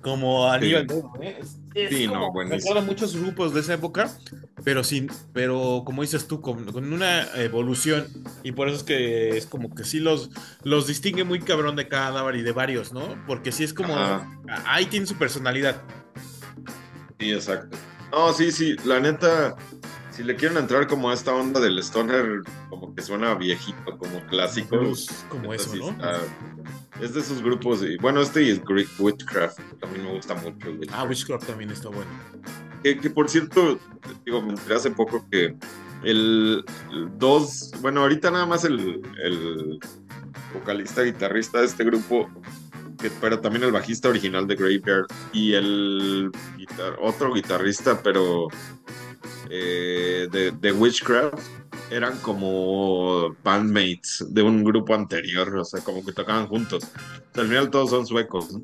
[0.00, 0.66] como a Sí.
[0.66, 1.40] nivel de- ¿eh?
[1.74, 2.58] Es- Sí, no, buenísimo.
[2.74, 4.10] recuerdo muchos grupos de esa época,
[4.64, 8.06] pero sin, pero como dices tú, con, con una evolución.
[8.42, 10.30] Y por eso es que es como que sí los,
[10.64, 13.16] los distingue muy cabrón de Cadáver y de varios, ¿no?
[13.26, 13.94] Porque sí es como.
[13.96, 14.28] Ajá.
[14.66, 15.82] Ahí tiene su personalidad.
[17.18, 17.76] Sí, exacto.
[18.12, 19.54] No, sí, sí, la neta,
[20.18, 24.20] si le quieren entrar como a esta onda del stoner, como que suena viejito, como
[24.26, 24.76] clásico.
[24.76, 25.96] Blues, como eso, ¿no?
[27.00, 30.66] es de esos grupos, y bueno, este y el Greek Witchcraft, también me gusta mucho.
[30.66, 31.08] Ah, Witchcraft.
[31.08, 32.10] Witchcraft también está bueno.
[32.82, 33.78] Que, que, por cierto,
[34.26, 35.54] digo, me enteré hace poco que
[36.02, 39.78] el, el dos, bueno, ahorita nada más el, el
[40.52, 42.28] vocalista, guitarrista de este grupo,
[43.00, 48.48] que, pero también el bajista original de Graveyard y el guitar- otro guitarrista, pero
[49.50, 51.38] eh, de, de Witchcraft,
[51.90, 56.84] eran como bandmates de un grupo anterior, o sea, como que tocaban juntos.
[56.84, 58.62] O sea, al final todos son suecos, ¿no?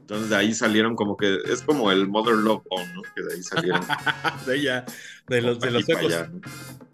[0.00, 3.02] Entonces de ahí salieron como que es como el Mother Love Bone, ¿no?
[3.14, 3.80] Que de ahí salieron.
[4.46, 4.84] de ella,
[5.28, 6.14] de los, de los aquí para ecos.
[6.14, 6.40] allá, ¿no?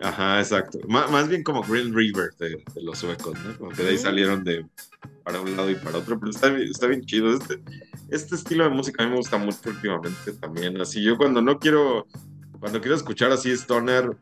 [0.00, 0.78] Ajá, exacto.
[0.88, 3.56] Má- más bien como Green River de, de los suecos, ¿no?
[3.58, 4.66] Como que de ahí salieron de
[5.24, 7.32] para un lado y para otro, pero está, bien- está bien chido.
[7.36, 7.62] Este,
[8.08, 10.80] este estilo de música a mí me gusta mucho últimamente también.
[10.80, 12.06] Así yo cuando no quiero,
[12.62, 14.16] cuando quiero escuchar así Stoner,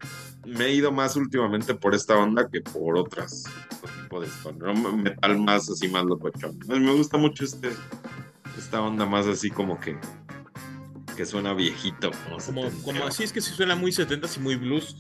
[0.46, 3.44] me he ido más últimamente por esta onda que por otras
[3.82, 4.74] otro tipo de Stoner.
[4.74, 6.58] Metal más así, más locochón.
[6.66, 7.68] Me gusta mucho este,
[8.56, 9.98] esta onda más así como que
[11.20, 12.12] que suena viejito.
[12.12, 12.82] Como, Como, setentero.
[12.82, 14.96] como así es que sí suena muy 70s y muy blues.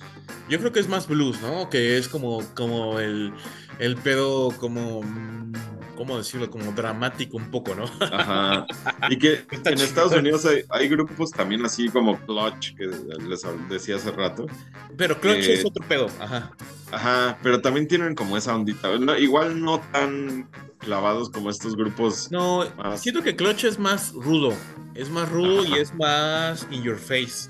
[0.50, 1.70] Yo creo que es más blues, ¿no?
[1.70, 3.32] Que es como, como el,
[3.78, 5.02] el pedo, como.
[5.02, 5.52] mm,
[5.96, 6.50] ¿Cómo decirlo?
[6.50, 7.84] Como dramático un poco, ¿no?
[8.12, 8.66] Ajá.
[9.08, 9.78] Y que en.
[9.80, 14.44] Estados Unidos hay, hay grupos también así como Clutch, que les decía hace rato.
[14.98, 16.08] Pero Clutch Eh, es otro pedo.
[16.20, 16.52] Ajá.
[16.92, 18.96] Ajá, pero también tienen como esa ondita.
[18.98, 20.48] No, igual no tan
[20.78, 22.30] clavados como estos grupos.
[22.30, 23.00] No, Más.
[23.00, 24.52] siento que Clutch es más rudo.
[24.94, 27.48] Es más rudo y es más in your face.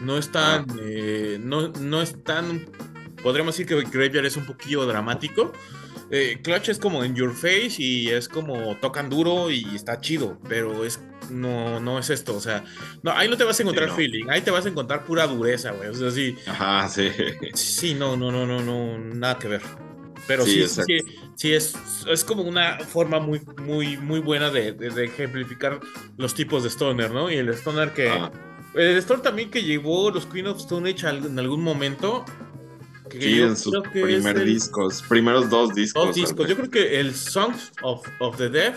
[0.00, 0.66] No es tan.
[0.80, 2.66] eh, no, no es tan.
[3.22, 5.52] Podríamos decir que Graveyard es un poquillo dramático.
[6.10, 10.38] Eh, Clutch es como in your face y es como tocan duro y está chido,
[10.48, 11.00] pero es
[11.30, 12.64] no, no es esto, o sea,
[13.02, 13.96] no, ahí no te vas a encontrar Sí, no.
[13.96, 17.10] feeling, ahí te vas a encontrar pura dureza, güey, o sea, sí, Ajá, sí.
[17.54, 19.62] sí, no, no, no, no, no, nada que ver.
[20.26, 20.98] Pero Sí, sí, sí,
[21.36, 21.74] sí, es,
[22.06, 25.80] es como una forma muy, muy, muy buena de, de- de ejemplificar
[26.18, 27.30] los tipos de stoner, ¿no?
[27.30, 28.30] Y el stoner que, Ah,
[28.74, 32.24] el stoner también que llevó los Queen of Stone Age en algún momento.
[33.08, 36.06] que sí, en sus creo que es primer el- discos, primeros dos discos.
[36.08, 36.46] Dos discos.
[36.46, 38.76] Yo creo que el Songs of, of the Deaf,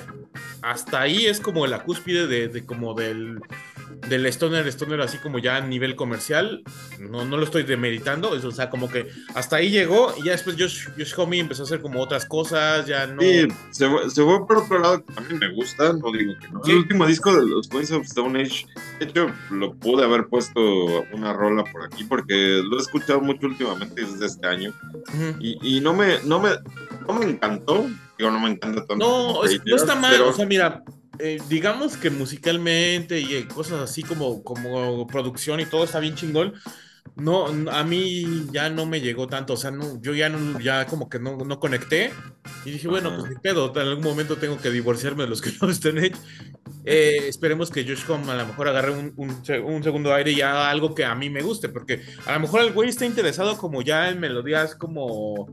[0.62, 3.40] hasta ahí es como la cúspide de, de como del,
[4.08, 6.64] del Stoner, Stoner así como ya a nivel comercial.
[7.00, 8.36] No, no lo estoy demeritando.
[8.36, 11.64] es, o sea, como que hasta ahí llegó y ya después Josh, Josh Homme empezó
[11.64, 12.86] a hacer como otras cosas.
[12.86, 13.22] Ya no.
[13.22, 16.48] Sí, se fue, se fue por otro lado que también me gusta, no digo que
[16.50, 16.64] no.
[16.64, 16.72] Sí.
[16.72, 18.66] El último disco de los Queens of Stone Age,
[19.00, 20.62] de hecho, lo pude haber puesto
[21.12, 25.38] una rola por aquí porque lo he escuchado mucho últimamente desde este año Ujú.
[25.40, 26.52] y, y no, me, no, me,
[27.08, 27.88] no me encantó.
[28.18, 28.96] Digo, no me encanta tanto.
[28.96, 30.12] No, es- no está mal.
[30.12, 30.84] pero- O sea, mira,
[31.20, 36.16] eh, digamos que musicalmente y eh, cosas así como, como producción y todo está bien
[36.16, 36.54] chingón.
[37.16, 40.86] No, a mí ya no me llegó tanto, o sea, no, yo ya no, ya
[40.86, 42.14] como que no, no conecté
[42.64, 43.18] y dije, bueno, Ajá.
[43.20, 46.22] pues ni pedo, en algún momento tengo que divorciarme de los que no estén hechos.
[46.86, 49.30] Eh, esperemos que Josh Homme a lo mejor agarre un, un
[49.66, 52.62] un segundo aire y ya algo que a mí me guste, porque a lo mejor
[52.62, 55.48] el güey está interesado como ya en melodías como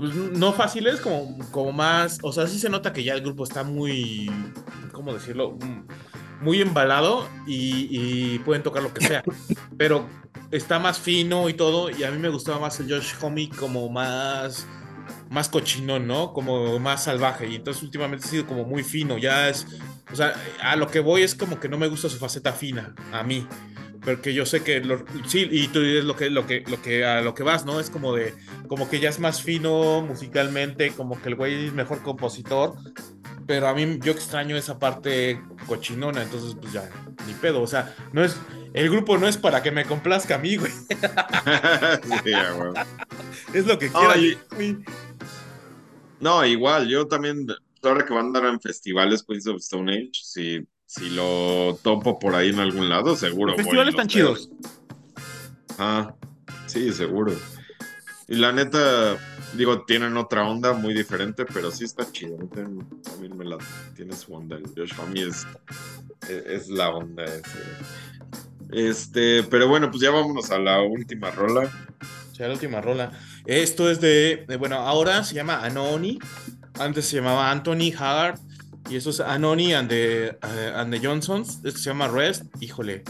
[0.00, 3.44] pues, no fáciles, como, como más, o sea, sí se nota que ya el grupo
[3.44, 4.30] está muy,
[4.92, 5.52] ¿cómo decirlo?
[5.52, 5.86] Mm,
[6.42, 9.22] Muy embalado y, y pueden tocar lo que sea,
[9.78, 10.08] pero
[10.50, 13.88] está más fino y todo, y a mí me gustaba más el Josh Homme como
[13.90, 14.66] más,
[15.28, 16.32] más cochinón, ¿no?
[16.32, 19.66] Como más salvaje, y entonces últimamente ha sido como muy fino, ya es,
[20.12, 22.94] o sea, a lo que voy es como que no me gusta su faceta fina,
[23.12, 23.46] a mí.
[24.04, 27.04] Porque yo sé que lo- sí, y tú dices lo que, lo que, lo que,
[27.04, 27.80] a lo que vas, ¿no?
[27.80, 28.34] Es como de,
[28.68, 32.74] como que ya es más fino musicalmente, como que el güey es mejor compositor,
[33.46, 36.88] pero a mí yo extraño esa parte cochinona, entonces pues ya,
[37.26, 38.36] ni pedo, o sea, no es,
[38.72, 40.72] el grupo no es para que me complazca a mí, güey.
[42.24, 42.32] Sí.
[43.52, 43.90] Es lo que.
[43.94, 44.38] Ay.
[44.54, 44.78] güey.
[46.20, 47.46] No, igual, yo también,
[47.82, 52.18] ahora que van a andar en festivales Queens of Stone Age, si, si lo topo
[52.18, 53.52] por ahí en algún lado, seguro.
[53.52, 54.50] Los festivales están chidos.
[55.78, 56.14] Ah,
[56.66, 57.32] sí, seguro.
[58.26, 59.16] Y la neta,
[59.54, 62.34] digo, tienen otra onda muy diferente, pero sí está chido.
[62.36, 63.56] A mí también- me la
[63.94, 64.56] tiene su onda.
[64.56, 65.46] El Josh Homme es,
[66.28, 67.22] es, es la onda.
[67.24, 67.40] ese.
[68.72, 71.70] Este, pero bueno, pues ya vámonos a la última rola.
[72.32, 73.12] Sea, la última rola.
[73.46, 76.18] Esto es de, de- bueno, ahora se llama Anoni.
[76.80, 78.40] Antes se llamaba Anthony Haggard.
[78.90, 81.60] Y eso es Anoni and the, eh, and Johnsons.
[81.64, 82.44] Esto se llama Rest.
[82.60, 83.04] Híjole.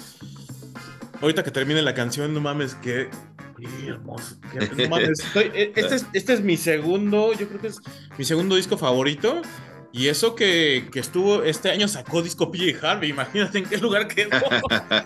[1.23, 3.09] Ahorita que termine la canción, no mames, qué
[3.86, 4.36] hermoso.
[4.52, 7.78] qué- no mames, e- este, es, este es mi segundo, yo creo que es
[8.16, 9.43] mi segundo disco favorito.
[9.93, 14.07] Y eso que, que estuvo, este año sacó disco PJ Harvey, imagínate en qué lugar
[14.07, 14.39] quedó.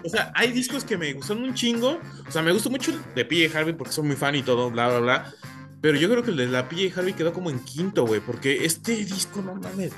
[0.04, 1.98] O sea, hay discos que me gustan un chingo.
[2.28, 4.88] O sea, me gustó mucho de PJ Harvey porque soy muy fan y todo, bla,
[4.88, 5.34] bla, bla.
[5.80, 8.64] Pero yo creo que el de la PJ Harvey quedó como en quinto, güey, porque
[8.66, 9.92] este disco, no mames.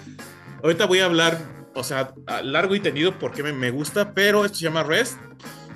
[0.62, 4.58] Ahorita voy a hablar, o sea, largo y tendido porque me, me gusta, pero esto
[4.58, 5.18] se llama Rest.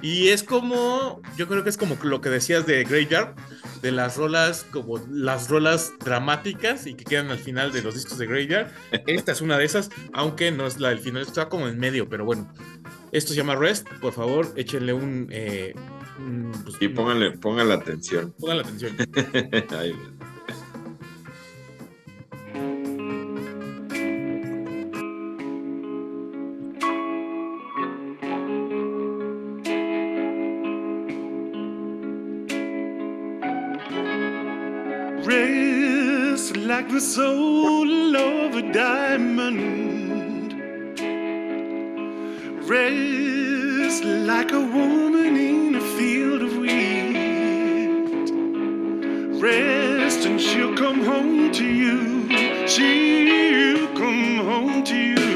[0.02, 3.34] Y es como, yo creo que es como lo que decías de Graveyard,
[3.82, 8.18] de las rolas, como las rolas dramáticas y que quedan al final de los discos
[8.18, 8.72] de Graveyard.
[9.06, 12.08] Esta es una de esas, aunque no es la del final, está como en medio,
[12.08, 12.50] pero bueno.
[13.12, 15.28] Esto se llama Rest, por favor, échenle un...
[15.30, 15.74] eh,
[16.18, 18.34] un, pues, Y pónganle, pónganle atención.
[18.38, 18.96] Pongan atención.
[19.78, 19.94] Ahí.
[36.80, 40.54] Like the soul of a diamond.
[42.66, 48.30] Rest like a woman in a field of wheat.
[49.42, 52.26] Rest and she'll come home to you.
[52.66, 55.29] She'll come home to you.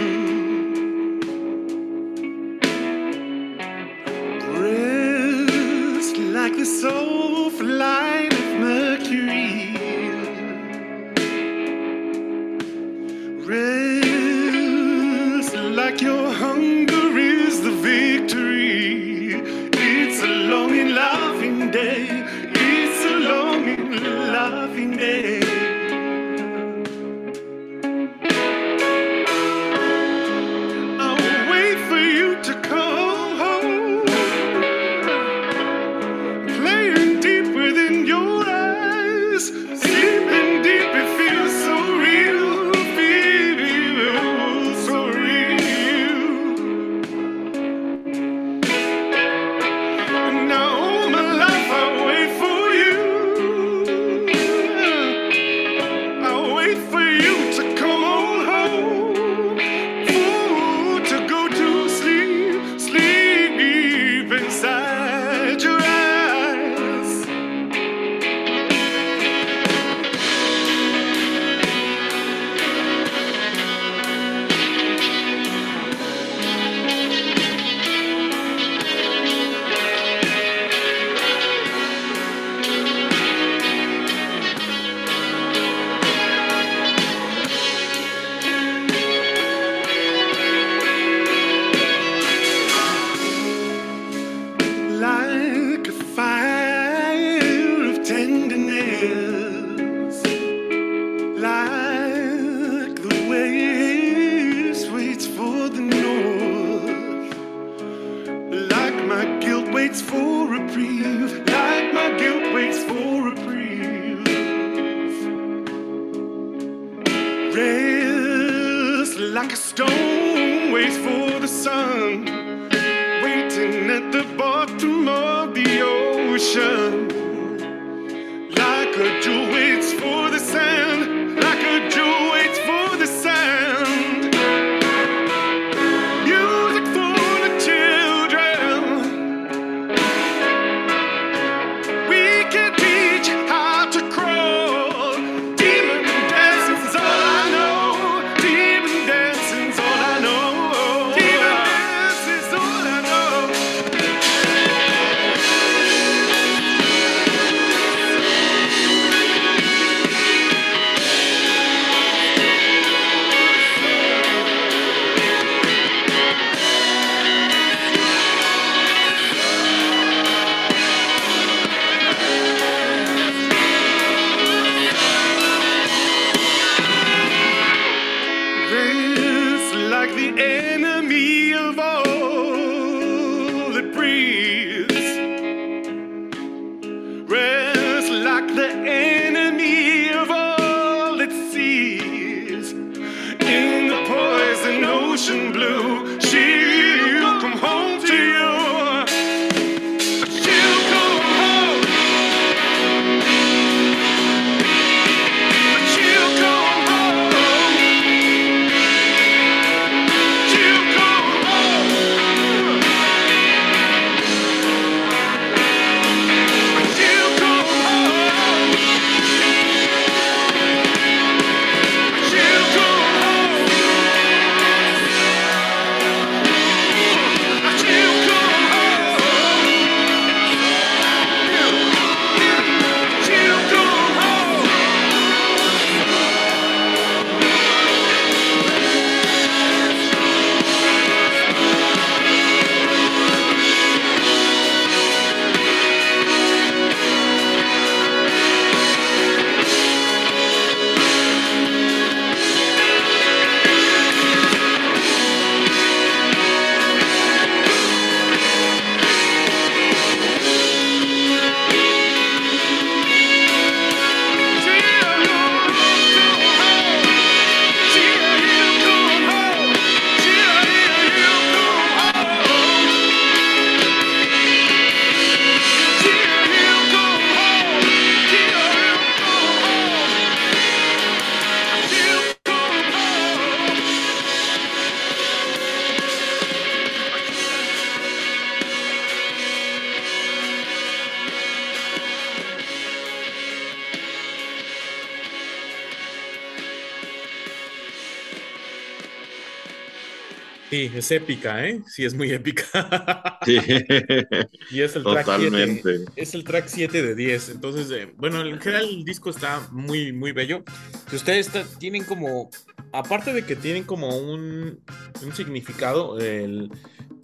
[301.04, 301.80] Es épica, ¿eh?
[301.86, 303.38] Sí, es muy épica.
[303.44, 303.58] Sí,
[304.70, 305.42] y es el track 7.
[305.50, 306.04] totalmente.
[306.16, 307.48] Es el track 7 de 10.
[307.50, 310.64] Entonces, eh, bueno, en general el disco está muy, muy bello.
[311.10, 312.50] Si ustedes está- tienen como,
[312.92, 314.80] aparte de que tienen como un,
[315.22, 316.70] un significado, el-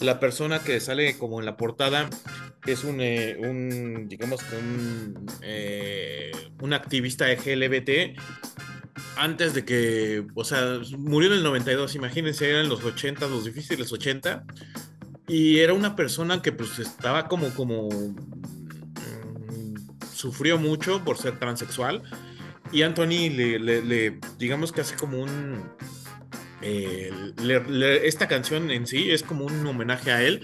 [0.01, 2.09] la persona que sale como en la portada
[2.67, 6.31] es un, eh, un digamos que un, eh,
[6.61, 8.17] un activista LGBT.
[9.23, 13.93] Antes de que, o sea, murió en el 92, imagínense, eran los 80, los difíciles
[13.93, 14.45] 80.
[15.29, 19.75] Y era una persona que pues estaba como, como, mm,
[20.15, 22.03] sufrió mucho por ser transexual.
[22.73, 25.63] Y Anthony le, le- le- digamos que hace como un,
[26.63, 30.41] eh, le- esta canción en sí es como un homenaje a él.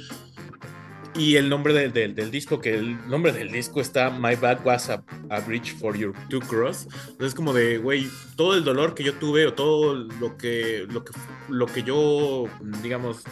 [1.18, 4.64] Y el nombre del- del- del disco, que el nombre del disco está My Bad
[4.66, 6.88] Was a, a Bridge for Your Two Cross.
[7.08, 8.06] Entonces, como de, güey,
[8.36, 11.12] todo el dolor que yo tuve o todo lo que, lo que,
[11.48, 12.44] lo que yo,
[12.82, 13.22] digamos,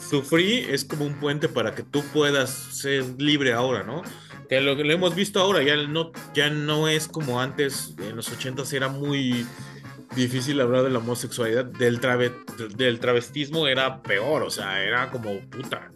[0.00, 4.02] sufrí es como un puente para que tú puedas ser libre ahora, ¿no?
[4.48, 8.16] Que lo que lo hemos visto ahora ya no, ya no es como antes, en
[8.16, 9.46] los 80 era muy
[10.16, 12.34] difícil hablar de la homosexualidad, del, trave-
[12.76, 15.90] del travestismo era peor, o sea, era como puta.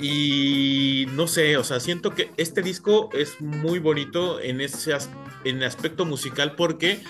[0.00, 4.96] Y no sé, o sea, siento que este disco es muy bonito en ese
[5.44, 7.02] en aspecto musical porque,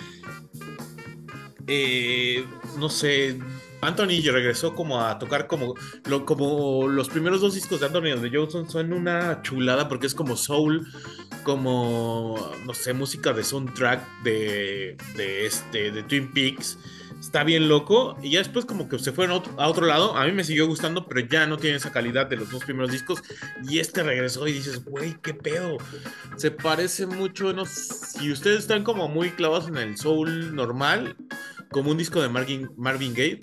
[1.69, 2.45] eh,
[2.79, 3.39] no sé,
[3.81, 5.75] Anthony regresó como a tocar como,
[6.07, 10.15] lo, como los primeros dos discos de Anthony de Johnson son una chulada porque es
[10.15, 10.87] como soul,
[11.45, 16.79] como, no sé, música de soundtrack de, de, este, de Twin Peaks.
[17.19, 18.16] Está bien loco.
[18.23, 20.16] Y ya después como que se fueron a otro, a otro lado.
[20.16, 22.93] A mí me siguió gustando, pero ya no tiene esa calidad de los dos primeros
[22.93, 23.23] discos.
[23.69, 25.78] Y este regresó y dices, güey, qué pedo.
[26.37, 31.16] Se parece mucho, no si ustedes están como muy clavados en el soul normal,
[31.70, 33.41] como un disco de Marvin, Marvin Gaye.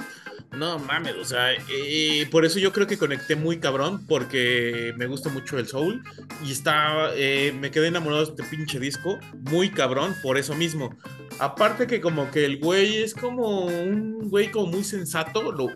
[0.51, 5.05] No mames, o sea, eh, por eso yo creo que conecté muy cabrón, porque me
[5.05, 6.01] gusta mucho el soul
[6.43, 9.19] y está, eh, me quedé enamorado de este pinche disco,
[9.51, 10.95] muy cabrón, por eso mismo.
[11.39, 15.69] Aparte que como que el güey es como un güey como muy sensato, lo,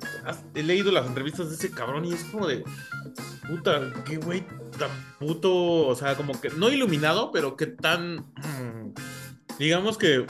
[0.56, 2.64] he leído las entrevistas de ese cabrón y es como de,
[3.48, 4.44] puta, qué güey
[4.80, 4.90] tan
[5.20, 8.94] puto, o sea, como que no iluminado, pero que tan, mm,
[9.60, 10.26] digamos que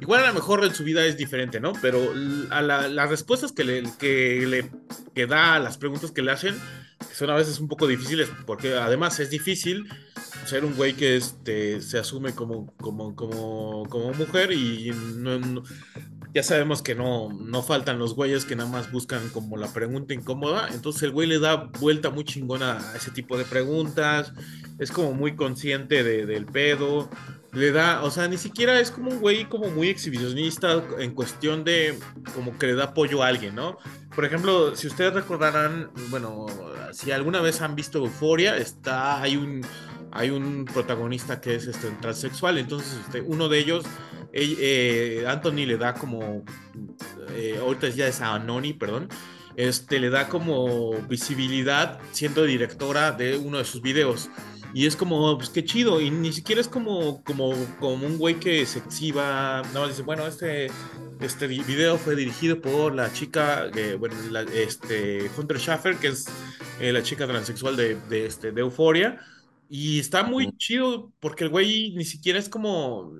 [0.00, 1.72] Igual a lo mejor en su vida es diferente, ¿no?
[1.82, 2.12] Pero
[2.50, 4.70] a la- las respuestas que le, que le
[5.14, 6.54] que da a las preguntas que le hacen
[7.12, 9.86] son a veces un poco difíciles, porque además es difícil
[10.46, 14.90] ser un güey que este, se asume como, como, como, como mujer y
[16.32, 20.14] ya sabemos que no, no faltan los güeyes que nada más buscan como la pregunta
[20.14, 24.32] incómoda, entonces el güey le da vuelta muy chingona a ese tipo de preguntas,
[24.78, 27.10] es como muy consciente de- del pedo,
[27.52, 31.64] le da, o sea, ni siquiera es como un güey como muy exhibicionista en cuestión
[31.64, 31.98] de
[32.34, 33.78] como que le da apoyo a alguien, ¿no?
[34.14, 36.46] Por ejemplo, si ustedes recordarán, bueno,
[36.92, 39.66] si alguna vez han visto Euforia, está, hay un,
[40.12, 43.84] hay un protagonista que es este, transexual, entonces este, uno de ellos,
[44.32, 46.44] eh, Anthony le da como,
[47.30, 49.08] eh, ahorita ya es a Anoni, perdón,
[49.56, 54.30] este, le da como visibilidad siendo directora de uno de sus videos.
[54.72, 56.00] Y es como, pues qué chido.
[56.00, 59.62] Y ni siquiera es como, como, como un güey que se exhiba.
[59.74, 60.68] Más dice, bueno, este,
[61.20, 66.26] este video fue dirigido por la chica, eh, bueno, la- este, Hunter Schaffer, que es
[66.78, 69.20] eh, la chica transexual de, de, este, de Euforia.
[69.68, 73.12] Y está muy chido porque el güey ni siquiera es como,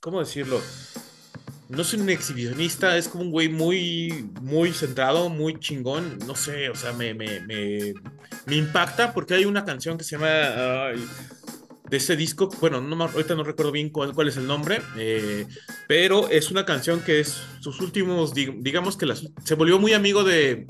[0.00, 0.60] ¿cómo decirlo?
[1.68, 6.18] No es un exhibicionista, es como un güey muy, muy centrado, muy chingón.
[6.26, 10.28] No sé, o sea, me, me, me, impacta porque hay una canción que se llama
[10.28, 12.48] de ese disco.
[12.60, 15.46] Bueno, no, ahorita no recuerdo bien cuál, es el nombre, eh,
[15.88, 19.92] pero es una canción que es sus últimos, dig- digamos que las- se volvió muy
[19.92, 20.66] amigo de.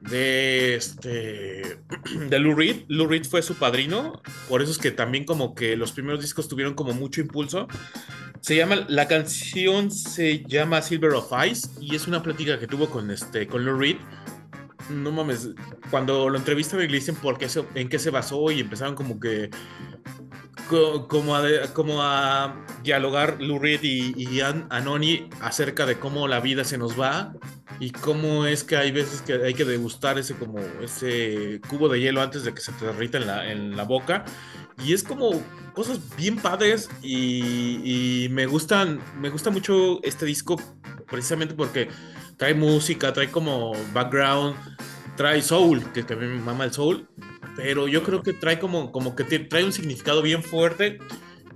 [0.00, 1.78] De este.
[2.28, 2.84] De Lou Reed.
[2.88, 4.22] Lou Reed fue su padrino.
[4.50, 7.68] Por eso es que también, como que los primeros discos tuvieron como mucho impulso.
[8.44, 12.90] Se llama, la canción se llama Silver of Ice y es una plática que tuvo
[12.90, 13.96] con este con Lou Reed.
[14.90, 15.48] No mames,
[15.90, 18.96] cuando lo entrevistan y le dicen por qué se- en qué se basó y empezaron
[18.96, 19.48] como que
[20.68, 21.42] co- como a,
[21.72, 26.76] como a dialogar Lou Reed y, y An- Anoni acerca de cómo la vida se
[26.76, 27.32] nos va
[27.80, 31.98] y cómo es que hay veces que hay que degustar ese como ese cubo de
[31.98, 34.26] hielo antes de que se te derrita en la, en la boca
[34.78, 35.30] y es como
[35.74, 40.56] cosas bien padres y, me gustan me gusta mucho este disco
[41.10, 41.88] precisamente porque
[42.36, 44.56] trae música trae como background
[45.16, 47.08] trae soul que también me mama el soul
[47.56, 50.98] pero yo creo que trae como, como que trae un significado bien fuerte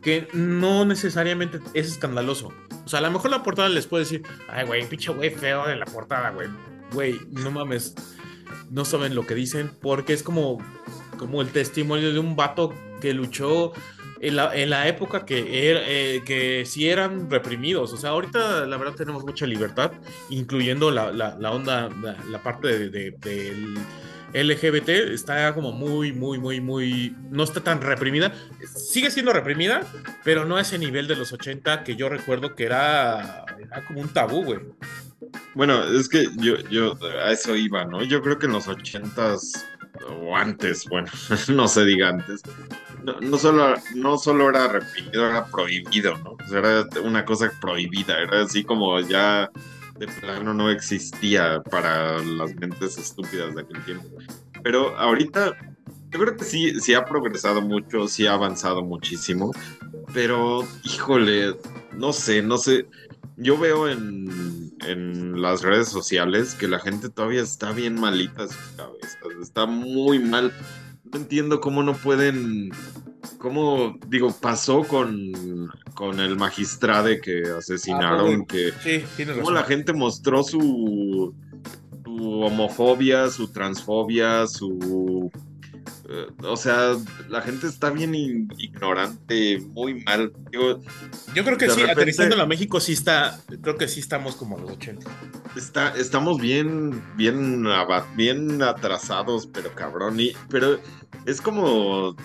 [0.02, 2.52] que no necesariamente es escandaloso.
[2.84, 5.66] O sea, a lo mejor la portada les puede decir, ay, güey, pinche güey feo
[5.66, 6.48] de la portada, güey.
[6.92, 7.94] güey, no mames,
[8.70, 10.58] no saben lo que dicen, porque es como,
[11.18, 13.72] como el testimonio de un vato que luchó
[14.20, 17.92] en la, en la época que, era, eh, que sí eran reprimidos.
[17.92, 19.92] O sea, ahorita la verdad tenemos mucha libertad,
[20.30, 21.88] incluyendo la, la, onda,
[22.28, 23.78] la, parte de, de-
[24.34, 28.32] LGBT, está como muy, muy, muy, muy, no está tan reprimida.
[28.76, 29.82] Sigue siendo reprimida,
[30.22, 34.00] pero no a ese nivel de los 80 que yo recuerdo que era, era como
[34.02, 34.60] un tabú, güey.
[35.54, 38.02] Bueno, es que yo, yo a eso iba, ¿no?
[38.04, 39.66] Yo creo que en los ochentas
[40.08, 41.08] o antes, bueno,
[41.48, 42.42] no se diga antes,
[43.20, 46.36] no, solo, no solo era reprimido, era prohibido, ¿no?
[46.56, 49.50] Era una cosa prohibida, era así como ya
[49.98, 54.06] de plano no existía para las mentes estúpidas de aquel tiempo.
[54.62, 55.56] Pero ahorita
[56.10, 59.52] yo creo que sí, sí ha progresado mucho, sí ha avanzado muchísimo,
[60.14, 61.54] pero híjole,
[61.92, 62.86] no sé, no sé.
[63.40, 68.56] Yo veo en, en las redes sociales que la gente todavía está bien malita sus
[68.76, 70.52] cabezas, está muy mal.
[71.04, 72.70] No entiendo cómo no pueden,
[73.38, 79.54] cómo, digo, pasó con, con el magistrade que asesinaron, que Sí, tienes cómo razón.
[79.54, 81.32] la gente mostró su,
[82.04, 85.30] su homofobia, su transfobia, su...
[86.42, 86.96] o sea,
[87.28, 88.14] la gente está bien
[88.58, 90.32] ignorante, muy mal.
[90.50, 90.80] Digo,
[91.34, 94.56] Yo creo que sí, repente- aterrizándolo a México sí está, creo que sí estamos como
[94.58, 95.10] los 80.
[95.56, 97.64] está, estamos bien, bien,
[98.16, 100.18] bien atrasados, pero cabrón.
[100.20, 100.80] Y, pero
[101.26, 102.16] es como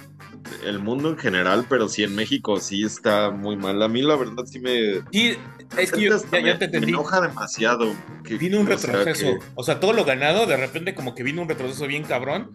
[0.66, 3.82] el mundo en general, pero sí en México sí está muy mal.
[3.82, 5.02] A mí la verdad sí me...
[5.12, 5.36] Sí,
[5.78, 6.90] es que yo ya, ya me- te me entendí.
[6.90, 7.94] enoja demasiado.
[8.24, 9.40] que- Vino un o sea, retroceso.
[9.40, 12.52] que- O sea, todo lo ganado, de repente como que vino un retroceso bien cabrón.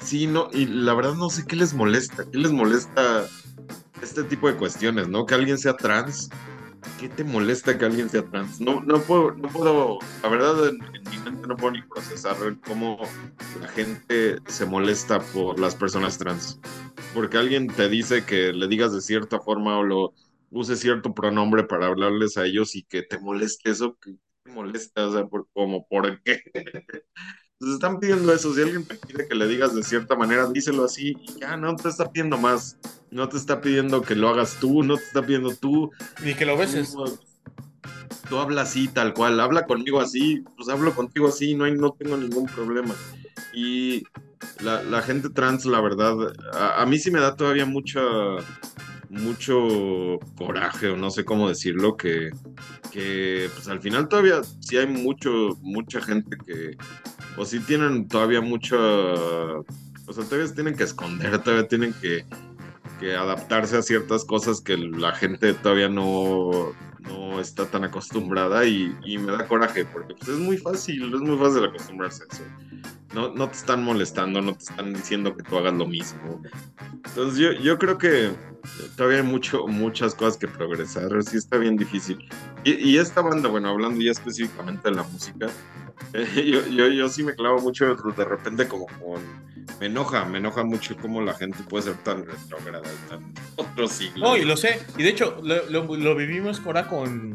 [0.00, 3.26] Sí, no, y la verdad no sé qué les molesta, qué les molesta
[4.02, 5.24] este tipo de cuestiones, ¿no?
[5.26, 6.28] Que alguien sea trans,
[6.98, 8.60] ¿qué te molesta que alguien sea trans?
[8.60, 10.78] No, no puedo, no puedo, la verdad en,
[11.10, 12.36] mi mente no puedo ni procesar
[12.66, 12.98] cómo
[13.60, 16.60] la gente se molesta por las personas trans.
[17.14, 20.14] Porque alguien te dice que le digas de cierta forma o lo
[20.50, 25.06] use cierto pronombre para hablarles a ellos y que te moleste eso, que te molesta,
[25.08, 26.42] o sea, por, como, ¿por qué?
[27.62, 28.52] Entonces están pidiendo eso.
[28.52, 31.76] Si alguien te pide que le digas de cierta manera, díselo así y ya no
[31.76, 32.76] te está pidiendo más.
[33.12, 35.92] No te está pidiendo que lo hagas tú, no te está pidiendo tú.
[36.24, 36.90] Ni que lo beses.
[36.90, 37.20] Tú,
[38.28, 39.38] tú habla así, tal cual.
[39.38, 42.96] Habla conmigo así, pues hablo contigo así, no, hay, no tengo ningún problema.
[43.54, 44.02] Y
[44.60, 46.16] la, la gente trans, la verdad,
[46.54, 48.02] a, a mí sí me da todavía mucha
[49.08, 52.30] mucho coraje o no sé cómo decirlo que,
[52.90, 56.78] que pues al final todavía sí hay mucho mucha gente que
[57.36, 62.24] o sí tienen todavía mucha o sea todavía tienen que esconder todavía tienen que,
[63.18, 69.18] adaptarse a ciertas cosas que la gente todavía no no está tan acostumbrada y, y
[69.18, 72.44] me da coraje porque pues, es muy fácil es muy fácil acostumbrarse a eso
[73.14, 76.40] no, no te están molestando no te están diciendo que tú hagas lo mismo
[77.04, 78.30] entonces yo, yo creo que
[78.96, 82.16] todavía hay mucho, muchas cosas que progresar, sí está bien difícil.
[82.64, 85.48] Y, y esta banda, bueno, hablando ya específicamente de la música,
[86.36, 89.20] yo, yo, yo sí me clavo mucho de repente como con...
[89.80, 94.28] Me enoja, me enoja mucho cómo la gente puede ser tan retrógrada, tan otro siglo.
[94.28, 94.80] No, y lo sé.
[94.96, 97.34] Y de hecho, lo, lo- lo vivimos ahora con.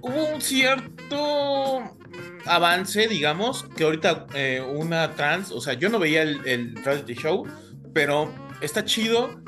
[0.00, 1.92] Hubo un cierto
[2.46, 7.14] avance, digamos, que ahorita eh, una trans, o sea, yo no veía el, el reality
[7.14, 7.44] show,
[7.92, 9.40] pero está chido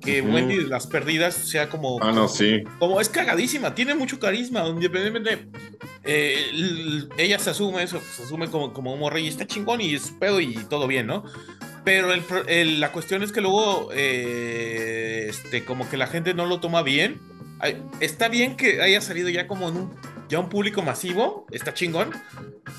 [0.00, 0.32] que Ujú.
[0.34, 1.98] Wendy de las perdidas sea como.
[2.02, 2.64] Ah, no, sí.
[2.80, 5.46] Como es cagadísima, tiene mucho carisma, independientemente.
[6.04, 9.94] eh, ella se asume eso, se asume como, como un morro y está chingón y
[9.94, 11.24] es pedo y todo bien, ¿no?
[11.84, 16.46] Pero el el- la cuestión es que luego, eh, este, como que la gente no
[16.46, 17.20] lo toma bien.
[18.00, 19.94] Está bien que haya salido ya como en un,
[20.28, 22.10] ya un público masivo, está chingón.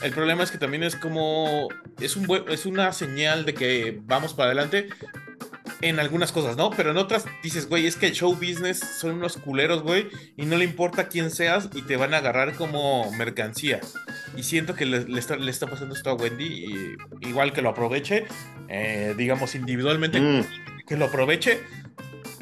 [0.02, 1.70] El problema es que también es como,
[2.02, 4.90] es, un buen- es una señal de que vamos para adelante
[5.82, 6.70] en algunas cosas, ¿no?
[6.72, 10.08] Pero en otras dices, güey, es que el show business son unos culeros, güey,
[10.38, 13.80] y no le importa quién seas y te van a agarrar como mercancía.
[14.36, 16.46] Y siento que le, le está, le está pasando esto a Wendy,
[17.22, 18.26] y igual que lo aproveche,
[18.70, 20.44] eh, digamos individualmente, Mm,
[20.88, 21.62] que lo aproveche,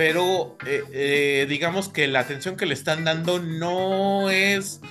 [0.03, 4.81] pero eh, eh, digamos que la atención que le están dando no es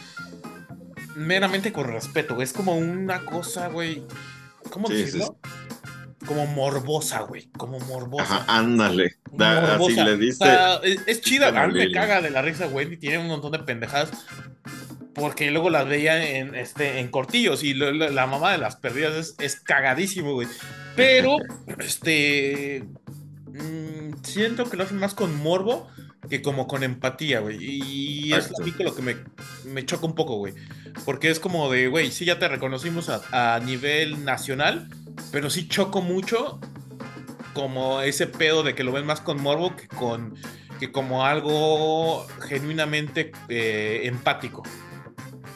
[1.17, 4.05] meramente con respeto, es como una cosa, güey,
[4.71, 5.37] ¿cómo Sí, sí, decirlo?
[6.27, 8.23] Como morbosa, güey, como morbosa.
[8.37, 9.17] ajá, ándale.
[9.33, 10.05] Da- así morbosa.
[10.05, 10.45] le O diste.
[10.45, 13.51] sea, es, es chida, a mí me caga de la risa Wendy, tiene un montón
[13.51, 14.13] de pendejadas.
[15.13, 18.77] Porque luego las veía en, este, en cortillos y lo- lo- la mamá de las
[18.77, 20.47] perdidas es, es cagadísimo, güey.
[20.95, 21.37] Pero,
[21.81, 22.85] este.
[23.53, 25.89] Mm, siento que lo hacen más con morbo
[26.29, 27.59] que como con empatía, güey.
[27.61, 29.17] Y es a mí lo que me,
[29.65, 30.55] me choca un poco, güey.
[31.05, 34.89] Porque es como de, güey, sí ya te reconocimos a, a nivel nacional,
[35.33, 36.61] pero sí choco mucho
[37.55, 40.35] como ese pedo de que lo ven más con morbo que con
[40.79, 44.63] que como algo genuinamente eh, empático.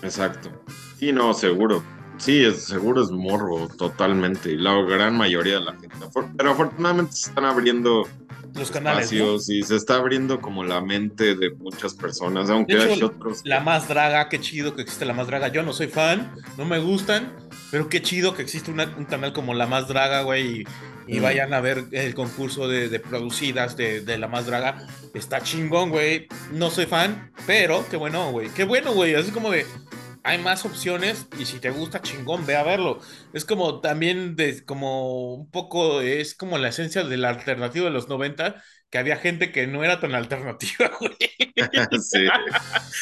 [0.02, 0.50] Exacto.
[0.98, 1.82] Sí, no, seguro.
[2.18, 4.50] Sí, es, seguro es morbo, totalmente.
[4.52, 5.96] Y la gran mayoría de la gente.
[6.36, 8.06] Pero afortunadamente se están abriendo
[8.54, 9.34] Los canales, ¿no?
[9.48, 13.40] y se está abriendo como la mente de muchas personas, aunque hecho, hay otros.
[13.44, 15.48] La más draga, qué chido que existe la más draga.
[15.48, 17.32] Yo no soy fan, no me gustan,
[17.70, 20.60] pero qué chido que existe una- un canal como la más draga, güey.
[20.60, 20.64] Y,
[21.16, 21.22] y Mm.
[21.22, 24.86] vayan a ver el concurso de, de producidas de, de la más draga.
[25.12, 26.28] Está chingón, güey.
[26.52, 28.48] No soy fan, pero qué bueno, güey.
[28.50, 29.14] Qué bueno, güey.
[29.14, 29.66] Así como de.
[30.26, 32.98] Hay más opciones y si te gusta chingón, ve a verlo.
[33.34, 37.92] Es como también de, como un poco, es como la esencia de la alternativa de
[37.92, 41.16] los 90, que había gente que no era tan alternativa, güey.
[42.00, 42.26] sí.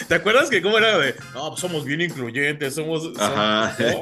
[0.08, 3.04] ¿Te acuerdas que cómo era de, no, pues somos bien incluyentes, somos...
[3.04, 3.76] somos- Ajá.
[3.78, 4.00] ¿no?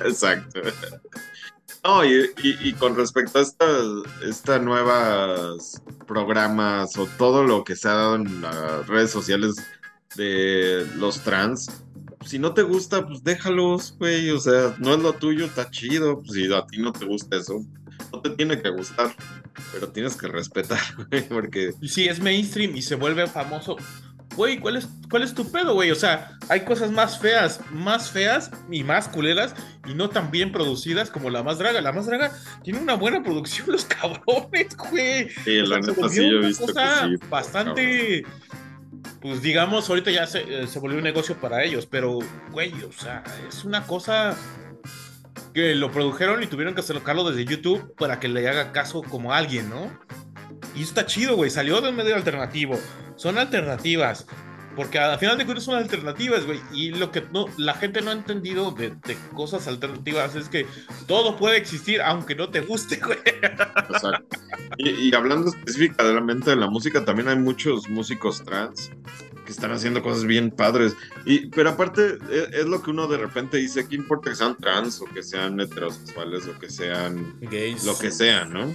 [0.06, 0.60] Exacto.
[1.84, 3.84] No, y, y- y con respecto a estas
[4.24, 9.54] esta nuevas programas o todo lo que se ha dado en las redes sociales
[10.16, 11.84] de los trans,
[12.24, 14.30] si no te gusta, pues déjalos, güey.
[14.30, 16.20] O sea, no es lo tuyo, está chido.
[16.20, 17.64] Pues si a ti no te gusta eso,
[18.12, 19.14] no te tiene que gustar,
[19.72, 20.80] pero tienes que respetar,
[21.10, 23.76] güey, porque Y sí, es mainstream y se vuelve famoso.
[24.34, 25.90] Güey, ¿cuál es, ¿cuál es tu pedo, güey?
[25.90, 29.54] O sea, hay cosas más feas, más feas y más culeras
[29.86, 31.80] y no tan bien producidas como La Más Draga.
[31.80, 32.32] La Más Draga
[32.62, 35.30] tiene una buena producción, los cabrones, güey.
[35.42, 37.16] sí, la O sea, se neta sí yo he una visto que cosa sí.
[37.30, 38.26] Bastante,
[39.20, 42.18] pues digamos, ahorita ya se, eh, se volvió un negocio para ellos, pero,
[42.50, 44.36] güey, o sea, es una cosa
[45.52, 49.32] que lo produjeron y tuvieron que sacarlo desde YouTube para que le haga caso como
[49.32, 49.90] alguien, ¿no?
[50.74, 52.78] Y está chido, güey, salió de un medio alternativo,
[53.16, 54.26] son alternativas.
[54.76, 56.60] Porque al final de cuentas son alternativas, güey.
[56.72, 60.66] Y lo que no, la gente no ha entendido de, de cosas alternativas es que
[61.06, 63.18] todo puede existir aunque no te guste, güey.
[63.24, 64.38] Exacto.
[64.76, 68.90] Y, y hablando específicamente de la música, también hay muchos músicos trans
[69.46, 70.94] que están haciendo cosas bien padres.
[71.24, 74.56] Y, pero aparte, es, es lo que uno de repente dice, ¿qué importa que sean
[74.56, 77.84] trans o que sean heterosexuales o que sean Gays.
[77.84, 78.74] lo que sean, ¿no?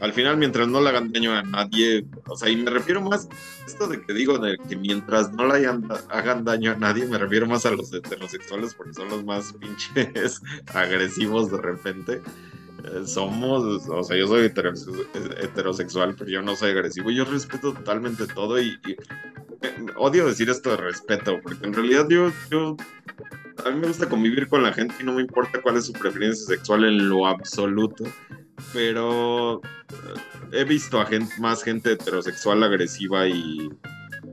[0.00, 3.28] Al final, mientras no le hagan daño a nadie, o sea, y me refiero más,
[3.66, 7.46] esto de que digo, de que mientras no le hagan, daño a nadie, me refiero
[7.46, 10.42] más a los heterosexuales porque son los más pinches
[10.74, 12.22] agresivos de repente.
[12.84, 15.06] Eh, somos, o sea, yo soy heterose-
[15.42, 17.10] heterosexual, pero yo no soy agresivo.
[17.10, 18.96] Yo respeto totalmente todo y, y, eh,
[19.96, 22.76] odio decir esto de respeto, porque en realidad yo, yo,
[23.64, 25.92] a mí me gusta convivir con la gente y no me importa cuál es su
[25.94, 28.04] preferencia sexual en lo absoluto,
[28.72, 30.20] pero eh,
[30.52, 33.70] he visto a gente, más gente heterosexual agresiva y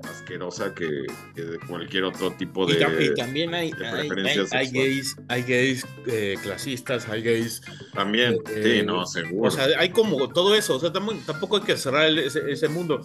[0.10, 0.88] asquerosa que,
[1.36, 2.74] que de cualquier otro tipo de...
[3.06, 4.10] y también hay, hay,
[4.52, 7.62] hay- gays, hay gays eh, clasistas, hay gays.
[7.94, 9.48] También, eh, sí, no, seguro.
[9.48, 10.76] O sea, hay como todo eso.
[10.76, 13.02] O sea, tam- tampoco hay que cerrar el- ese, ese mundo.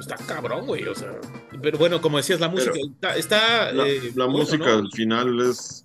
[0.00, 0.84] Está cabrón, güey.
[0.84, 1.12] O sea,
[1.62, 3.16] pero bueno, como decías, la música Pero- está.
[3.16, 4.78] está, La, eh, la música ¿no?
[4.78, 5.84] al final es.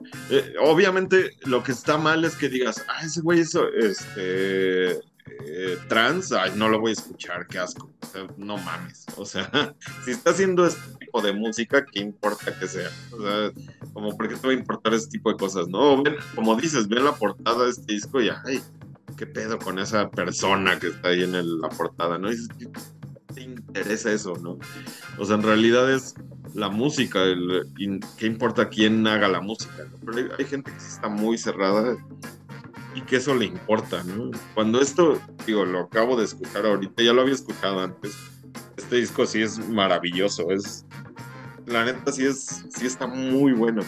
[0.62, 5.00] obviamente, lo que está mal es que digas, ah, ese güey hizo este.
[5.46, 7.92] Eh, trans, ay, no lo voy a escuchar, qué asco.
[8.02, 9.06] O sea, no mames.
[9.18, 9.50] O sea,
[10.06, 12.90] si está haciendo este tipo de música, ¿qué importa que sea?
[13.12, 13.52] O sea,
[13.94, 15.68] como, ¿por qué te va a importar ese tipo de cosas?
[15.68, 18.62] No, ven, como dices, ven la portada de este disco y, ay,
[19.18, 22.30] qué pedo con esa persona que está ahí en el- la portada, ¿no?
[22.30, 22.68] Y dices, ¿qué
[23.34, 24.58] te interesa eso, no?
[25.18, 26.16] O sea, en realidad es
[26.56, 29.98] la música, el, y qué importa quién haga la música, ¿no?
[30.06, 31.96] Pero hay, hay gente que está muy cerrada
[32.96, 34.32] y que eso le importa, ¿no?
[34.54, 38.16] Cuando esto, digo, lo acabo de escuchar ahorita, ya lo había escuchado antes,
[38.78, 40.86] este disco sí es maravilloso, es,
[41.66, 43.82] la neta sí es, sí está muy bueno.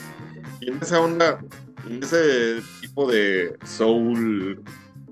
[0.62, 1.40] Y en esa onda,
[1.88, 4.64] en ese tipo de soul,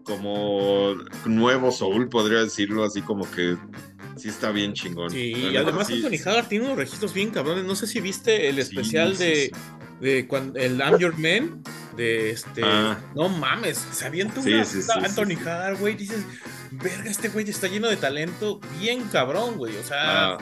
[0.04, 0.96] como
[1.26, 3.58] nuevo soul, podría decirlo, así como que
[4.16, 5.10] sí está bien chingón.
[5.10, 5.96] Sí, y además sí.
[6.04, 7.66] Anthony Hagar tiene unos registros bien cabrones.
[7.66, 9.24] No sé si viste el Sí, especial sí, sí.
[9.24, 9.52] de
[10.28, 11.64] cuando el I'm Your Man.
[11.96, 12.62] De este.
[12.64, 13.00] Ah.
[13.16, 15.38] No mames, se avienta Sí, una sí, sí, Anthony
[15.80, 15.96] güey.
[15.96, 16.26] Dices,
[16.72, 18.60] verga, este güey está lleno de talento.
[18.80, 19.78] Bien cabrón, güey.
[19.78, 20.38] O sea, Ah,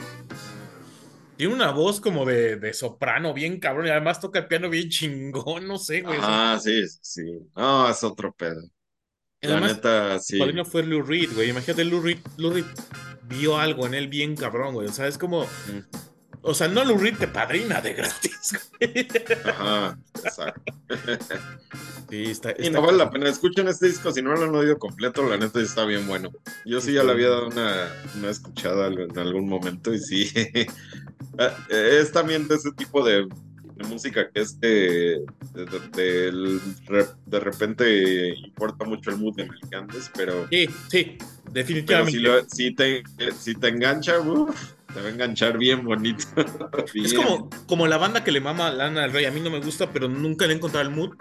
[1.36, 3.88] tiene una voz como de, de soprano, bien cabrón.
[3.88, 6.18] Y además toca el piano bien chingón, no sé, güey.
[6.22, 7.24] ah, sí, sí.
[7.56, 8.62] No, es otro pedo.
[9.42, 10.38] La además, neta, sí.
[10.40, 11.50] padrino fue Lou Reed, güey.
[11.50, 12.66] Imagínate, Lou Reed, Lou Reed
[13.24, 14.88] vio algo en él bien cabrón, güey.
[14.88, 15.44] O sea, es como.
[15.44, 15.80] Mm.
[16.44, 19.08] O sea, no Lou Reed te padrina de gratis, güey.
[19.46, 20.74] Ajá, exacto.
[22.10, 23.30] Sí, está, Y está no vale la pena.
[23.30, 26.32] Escuchen este disco si no lo han oído completo, la neta está bien bueno.
[26.66, 27.88] Yo sí ya le había dado una,
[28.18, 30.30] una escuchada en algún momento y sí.
[31.38, 33.26] Ah, es también de ese tipo de,
[33.76, 35.24] de música que es de,
[35.54, 35.66] de,
[35.96, 41.18] de- re- de repente importa mucho el mood en el que andes, pero, Sí, sí,
[41.18, 42.12] pero definitivamente.
[42.12, 43.04] si, lo- si te,
[43.40, 46.26] si te engancha, uf, te va a enganchar bien bonito.
[46.94, 47.16] Es Bien.
[47.16, 49.26] como, como la banda que le mama a Lana del Rey.
[49.26, 51.16] A mí no me gusta, pero nunca le he encontrado el mood.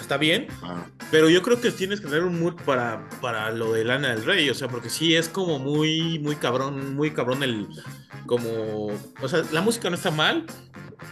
[0.00, 3.72] Está bien, Ah, pero yo creo que tienes que tener un mood para, para lo
[3.72, 4.50] de Lana del Rey.
[4.50, 7.68] O sea, porque sí es como muy, muy cabrón, muy cabrón el.
[8.26, 8.86] Como.
[9.22, 10.44] O sea, la música no está mal.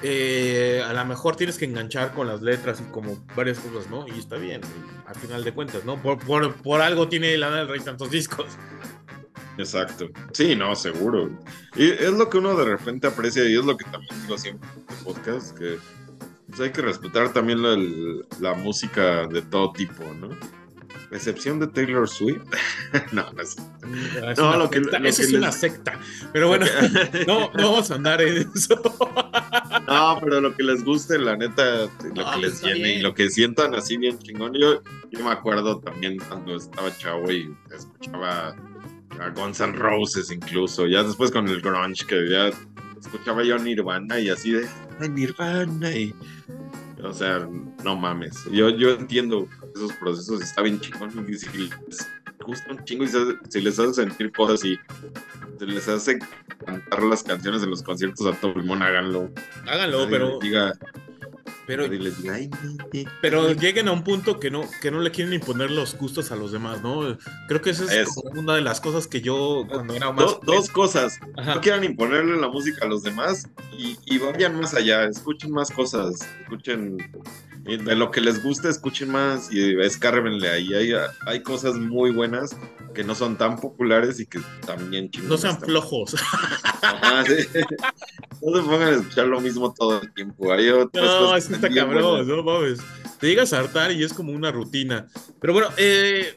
[0.02, 4.06] eh, a lo mejor tienes que enganchar con las letras y como varias cosas, ¿no?
[4.08, 4.60] Y está bien,
[5.06, 6.00] al final de cuentas, ¿no?
[6.02, 8.46] Por, por, por algo tiene Lana del Rey tantos discos.
[9.58, 10.08] Exacto.
[10.32, 11.30] Sí, no, seguro.
[11.76, 14.68] Y es lo que uno de repente aprecia y es lo que también digo siempre
[14.74, 15.78] en este podcast, que
[16.48, 17.76] pues, hay que respetar también la,
[18.40, 20.30] la música de todo tipo, ¿no?
[21.10, 22.40] Excepción de Taylor Swift.
[23.12, 23.56] no, no es.
[24.26, 25.98] Es No, lo que- lo eso que es les- una secta.
[26.32, 26.64] Pero bueno,
[27.26, 28.80] no, no vamos a andar en eso.
[29.88, 32.78] No, pero lo que les guste, la neta, lo No, que pues les está llene
[32.78, 33.02] y bien.
[33.02, 34.52] lo que sientan así bien chingón.
[34.54, 34.80] Yo,
[35.10, 38.54] yo me acuerdo también cuando estaba chavo y escuchaba
[39.20, 42.50] a Guns N' Roses incluso, ya después con el grunge, que ya
[43.00, 44.66] escuchaba yo Nirvana y así de
[45.00, 46.14] "Ay, Nirvana y
[47.02, 47.48] o sea,
[47.82, 48.44] no mames.
[48.52, 51.70] Yo, yo entiendo esos procesos está bien chingón y si les
[52.46, 54.78] gusta un chingo y se- si les hace sentir cosas y
[55.58, 56.18] se les hace
[56.64, 59.32] cantar las canciones de los conciertos a todo pulmón, háganlo.
[59.66, 60.72] Háganlo, Nadie pero, diga,
[63.20, 66.36] pero, lleguen a un punto que no, que no le quieren imponer los gustos a
[66.36, 67.16] los demás, ¿no?
[67.48, 70.40] Creo que esa es, como una de las cosas que yo cuando era más Do-
[70.44, 71.18] dos cosas.
[71.36, 71.54] Ajá.
[71.56, 73.48] No quieran imponerle la música a los demás
[73.78, 76.98] y, y vayan más allá, escuchen más cosas, escuchen
[77.64, 80.74] de lo que les guste, escuchen más y escárbenle ahí.
[80.74, 80.92] Hay,
[81.26, 82.56] hay cosas muy buenas
[82.94, 86.14] que no son tan populares y que también no sean flojos.
[86.82, 87.46] Ajá, sí.
[88.42, 90.52] No se pongan a escuchar lo mismo todo el tiempo.
[90.52, 92.26] Hay otras No, eso que está cabrón, buenas.
[92.26, 92.80] no mames.
[93.20, 95.06] Te llegas a hartar y es como una rutina.
[95.40, 96.36] Pero bueno, eh,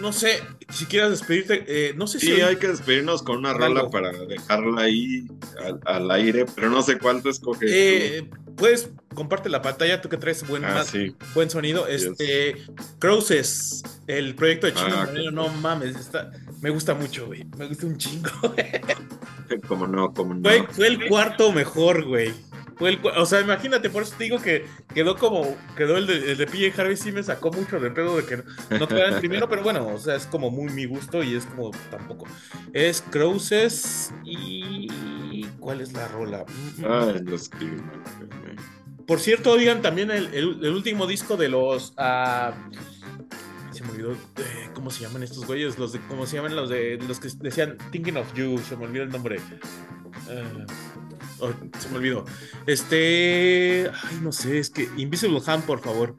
[0.00, 0.40] no sé,
[0.70, 4.10] si quieras despedirte, eh, no sé si Sí, hay que despedirnos con una rola para
[4.12, 5.26] dejarla ahí
[5.64, 7.70] al, al aire, pero no sé cuánto escoges.
[7.70, 7.76] tú.
[7.76, 11.14] eh, puedes comparte la pantalla, tú que traes buen, ah, más- sí.
[11.34, 11.86] buen sonido.
[11.88, 12.04] Yes.
[12.04, 12.56] Este,
[12.98, 17.44] Cruises, el proyecto de Chino Ah, Moreno, no mames, está, me gusta mucho, güey.
[17.58, 18.30] Me gusta un chingo.
[19.68, 20.40] Como no, como no.
[20.48, 22.32] Fue, fue el cuarto mejor, güey.
[22.80, 26.32] El, cua- o sea, imagínate, por eso te digo que quedó como, quedó el de,
[26.32, 28.44] el de PJ Harvey, sí me sacó mucho de pedo de que no,
[28.78, 28.88] no
[29.20, 32.26] primero, pero bueno, o sea, es como muy mi gusto y es como tampoco.
[32.72, 34.88] Es Cruises y...
[35.60, 36.44] ¿Cuál es la rola?
[36.78, 36.84] Mm, mm.
[36.86, 38.02] Ah, lo escribí mal.
[39.06, 41.94] Por cierto, oigan también el, el- último disco de los...
[41.98, 42.52] ah,
[43.70, 46.68] se me olvidó eh, cómo se llaman estos güeyes, los de, cómo se llaman los
[46.68, 49.38] de los que decían Thinking of You, se me olvidó el nombre.
[50.28, 50.66] Ah,
[51.42, 52.24] oh, se me olvidó.
[52.66, 56.16] Este, ay, no sé, es que Invisible Hand, por favor.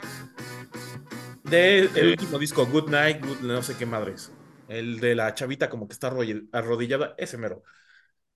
[1.44, 4.32] De el último disco, Good Night, Good- no sé qué madres.
[4.68, 7.64] El de la chavita como que está arrodillada, ese mero.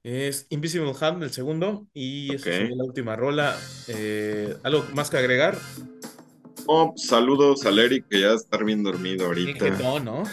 [0.03, 3.57] Es Invisible Hand, el segundo, y esa sería la última rola.
[3.87, 5.57] Eh, ¿Algo más que agregar?
[6.67, 9.65] Oh, saludos al Eric que ya está bien dormido ahorita.
[9.65, 10.23] jetón, ¿no?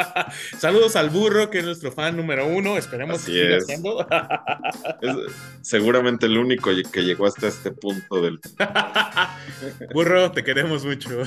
[0.58, 2.76] Saludos al burro, que es nuestro fan número uno.
[2.78, 4.06] Esperemos Así que siga siendo.
[5.02, 5.16] Es
[5.62, 8.38] seguramente el único que llegó hasta este punto del.
[9.94, 11.22] burro, te queremos mucho.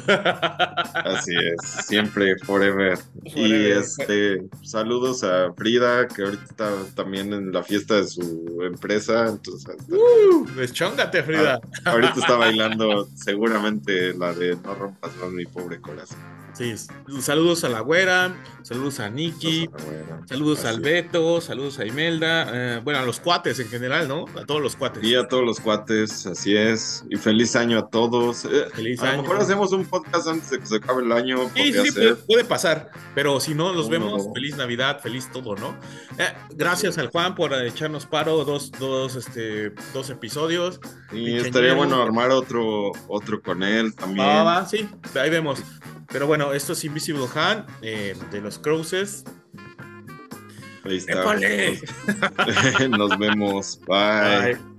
[0.94, 2.98] Así es, siempre, forever.
[3.26, 9.28] Y este, saludos a Frida, que ahorita está también en la fiesta de su empresa.
[9.28, 11.60] Entonces, Uh, deschóngate, Frida.
[11.86, 16.43] ahorita está bailando seguramente la de No rompas más mi pobre corazón.
[16.54, 16.76] Sí,
[17.20, 19.68] saludos a la güera, saludos a Nikki,
[20.28, 20.82] saludos así al.
[20.82, 24.26] Beto, saludos a Imelda, eh, bueno, a los cuates en general, ¿no?
[24.40, 25.04] A todos los cuates.
[25.04, 27.04] Y a todos los cuates, así es.
[27.10, 28.46] Y feliz año a todos.
[28.46, 29.18] Eh, Feliz a año.
[29.18, 31.50] lo mejor hacemos un podcast antes de que se acabe el año.
[31.56, 34.28] Sí, sí, puede, puede pasar, pero si no, nos vemos.
[34.34, 35.76] Feliz Navidad, feliz todo, ¿no?
[36.20, 40.80] Eh, gracias al Juan por echarnos paro dos, dos, este, dos episodios.
[41.12, 44.28] Y estaría bueno armar otro, otro con él también.
[44.28, 45.64] Va, sí, ahí vemos.
[46.14, 49.24] Pero bueno, esto es Invisible Hand eh, de los Cruises.
[50.84, 51.24] Ahí está.
[52.90, 53.80] Nos vemos.
[53.88, 54.56] Bye.
[54.56, 54.73] Bye.